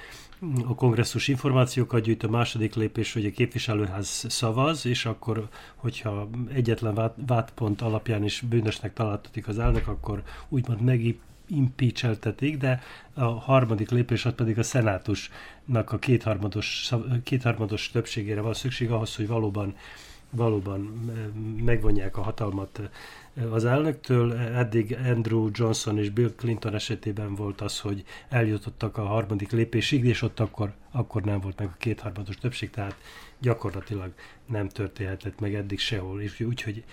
a 0.68 0.76
kongresszus 0.76 1.28
információkat 1.28 2.02
gyűjt, 2.02 2.24
a 2.24 2.30
második 2.30 2.76
lépés, 2.76 3.14
hogy 3.14 3.26
a 3.26 3.32
képviselőház 3.32 4.26
szavaz, 4.30 4.86
és 4.86 5.06
akkor, 5.06 5.48
hogyha 5.76 6.30
egyetlen 6.54 7.12
vádpont 7.28 7.82
alapján 7.82 8.24
is 8.24 8.42
bűnösnek 8.50 8.94
találtatik 8.94 9.48
az 9.48 9.60
elnök, 9.60 9.88
akkor 9.88 10.24
úgymond 10.50 10.82
meg 10.82 11.16
impeacheltetik, 11.48 12.58
de 12.58 12.82
a 13.14 13.24
harmadik 13.24 13.89
lépés 13.89 14.26
az 14.26 14.34
pedig 14.36 14.60
a 14.60 14.64
szenátusnak 14.64 15.92
a 15.92 16.00
kétharmados, 16.00 16.92
kétharmados 17.24 17.89
többségére 17.89 18.42
van 18.42 18.54
szükség 18.54 18.92
ahhoz, 18.92 19.16
hogy 19.16 19.28
valóban 19.28 19.76
valóban 20.34 20.80
megvonják 21.64 22.18
a 22.18 22.22
hatalmat 22.22 22.82
az 23.49 23.65
elnöktől. 23.65 24.34
Eddig 24.34 24.97
Andrew 25.05 25.49
Johnson 25.53 25.97
és 25.97 26.09
Bill 26.09 26.32
Clinton 26.36 26.73
esetében 26.73 27.36
volt 27.36 27.61
az, 27.61 27.79
hogy 27.79 28.03
eljutottak 28.29 28.97
a 28.97 29.05
harmadik 29.05 29.51
lépésig, 29.51 30.05
és 30.05 30.21
ott 30.21 30.39
akkor, 30.39 30.73
akkor 30.91 31.21
nem 31.21 31.39
volt 31.39 31.59
meg 31.59 31.67
a 31.67 31.77
kétharmados 31.77 32.36
többség, 32.36 32.69
tehát 32.69 32.95
gyakorlatilag 33.39 34.13
nem 34.45 34.67
történhetett 34.67 35.39
meg 35.39 35.53
eddig 35.53 35.79
sehol. 35.79 36.21
És 36.21 36.39
úgyhogy 36.39 36.84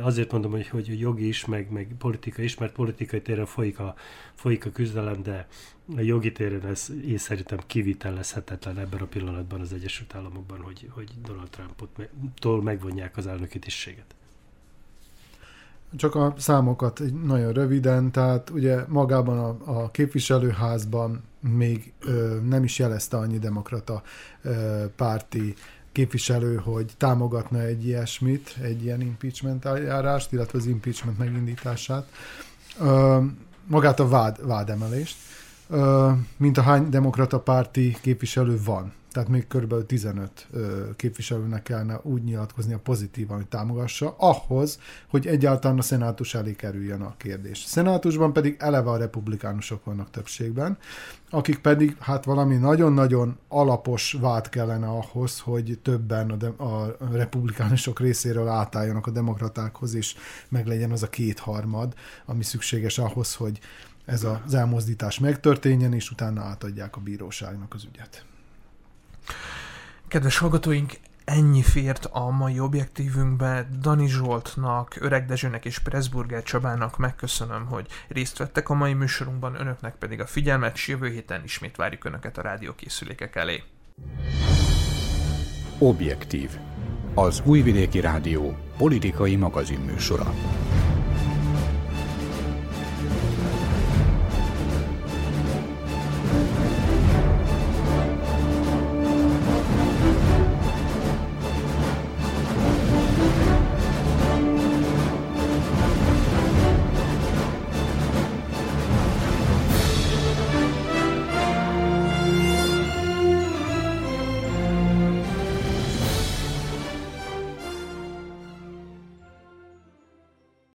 azért 0.00 0.32
mondom, 0.32 0.50
hogy, 0.50 0.68
hogy 0.68 1.00
jogi 1.00 1.28
is, 1.28 1.44
meg, 1.44 1.70
meg 1.70 1.94
politika 1.98 2.42
is, 2.42 2.56
mert 2.56 2.72
politikai 2.72 3.22
téren 3.22 3.46
folyik 3.46 3.78
a, 3.78 3.94
folyik 4.34 4.66
a 4.66 4.70
küzdelem, 4.70 5.22
de 5.22 5.48
a 5.96 6.00
jogi 6.00 6.32
téren 6.32 6.66
ez 6.66 6.92
én 7.06 7.18
szerintem 7.18 7.58
kivitelezhetetlen 7.66 8.78
ebben 8.78 9.00
a 9.00 9.06
pillanatban 9.06 9.60
az 9.60 9.72
Egyesült 9.72 10.14
Államokban, 10.14 10.60
hogy, 10.60 10.88
hogy 10.90 11.10
Donald 11.22 11.50
Trumpot 11.50 12.64
megvonják 12.64 13.16
az 13.16 13.26
elnöki 13.26 13.58
tisztséget. 13.58 14.14
Csak 15.96 16.14
a 16.14 16.34
számokat 16.38 17.00
nagyon 17.24 17.52
röviden, 17.52 18.10
tehát 18.10 18.50
ugye 18.50 18.84
magában 18.88 19.38
a, 19.38 19.82
a 19.82 19.90
képviselőházban 19.90 21.22
még 21.40 21.92
ö, 22.00 22.38
nem 22.48 22.64
is 22.64 22.78
jelezte 22.78 23.16
annyi 23.16 23.38
demokrata 23.38 24.02
ö, 24.42 24.84
párti 24.96 25.54
képviselő, 25.92 26.56
hogy 26.56 26.92
támogatna 26.96 27.60
egy 27.60 27.86
ilyesmit, 27.86 28.56
egy 28.62 28.84
ilyen 28.84 29.00
impeachment 29.00 29.64
eljárást, 29.64 30.32
illetve 30.32 30.58
az 30.58 30.66
impeachment 30.66 31.18
megindítását. 31.18 32.08
Ö, 32.80 33.20
magát 33.66 34.00
a 34.00 34.08
vád, 34.08 34.46
vádemelést, 34.46 35.16
ö, 35.68 36.10
mint 36.36 36.58
a 36.58 36.62
hány 36.62 36.88
demokrata 36.88 37.40
párti 37.40 37.96
képviselő 38.00 38.60
van 38.64 38.92
tehát 39.14 39.28
még 39.28 39.46
kb. 39.46 39.86
15 39.86 40.48
képviselőnek 40.96 41.62
kellene 41.62 42.00
úgy 42.02 42.22
nyilatkozni 42.22 42.72
a 42.72 42.78
pozitívan, 42.78 43.36
hogy 43.36 43.46
támogassa, 43.46 44.14
ahhoz, 44.18 44.78
hogy 45.08 45.26
egyáltalán 45.26 45.78
a 45.78 45.82
szenátus 45.82 46.34
elé 46.34 46.54
kerüljön 46.54 47.00
a 47.00 47.16
kérdés. 47.16 47.62
A 47.64 47.68
szenátusban 47.68 48.32
pedig 48.32 48.56
eleve 48.58 48.90
a 48.90 48.96
republikánusok 48.96 49.84
vannak 49.84 50.10
többségben, 50.10 50.78
akik 51.30 51.58
pedig 51.58 51.96
hát 52.00 52.24
valami 52.24 52.56
nagyon-nagyon 52.56 53.38
alapos 53.48 54.16
vád 54.20 54.48
kellene 54.48 54.86
ahhoz, 54.86 55.40
hogy 55.40 55.78
többen 55.82 56.30
a, 56.30 56.36
de- 56.36 56.64
a 56.64 56.96
republikánusok 57.12 58.00
részéről 58.00 58.48
átálljanak 58.48 59.06
a 59.06 59.10
demokratákhoz, 59.10 59.94
és 59.94 60.14
meglegyen 60.48 60.90
az 60.90 61.02
a 61.02 61.08
kétharmad, 61.08 61.94
ami 62.24 62.42
szükséges 62.42 62.98
ahhoz, 62.98 63.34
hogy 63.34 63.60
ez 64.04 64.24
az 64.24 64.54
elmozdítás 64.54 65.18
megtörténjen, 65.18 65.92
és 65.92 66.10
utána 66.10 66.42
átadják 66.42 66.96
a 66.96 67.00
bíróságnak 67.00 67.74
az 67.74 67.84
ügyet. 67.92 68.24
Kedves 70.08 70.38
hallgatóink, 70.38 70.92
ennyi 71.24 71.62
fért 71.62 72.04
a 72.04 72.30
mai 72.30 72.60
objektívünkbe. 72.60 73.68
Dani 73.80 74.08
Zsoltnak, 74.08 74.96
Öreg 75.00 75.26
Dezsőnek 75.26 75.64
és 75.64 75.78
Pressburger 75.78 76.42
Csabának 76.42 76.98
megköszönöm, 76.98 77.66
hogy 77.66 77.86
részt 78.08 78.38
vettek 78.38 78.68
a 78.68 78.74
mai 78.74 78.92
műsorunkban, 78.92 79.60
önöknek 79.60 79.94
pedig 79.94 80.20
a 80.20 80.26
figyelmet, 80.26 80.74
és 80.74 80.88
jövő 80.88 81.08
héten 81.08 81.42
ismét 81.44 81.76
várjuk 81.76 82.04
önöket 82.04 82.38
a 82.38 82.42
rádiókészülékek 82.42 83.36
elé. 83.36 83.62
Objektív. 85.78 86.50
Az 87.14 87.42
Újvidéki 87.44 88.00
Rádió 88.00 88.56
politikai 88.76 89.36
magazinműsora. 89.36 90.34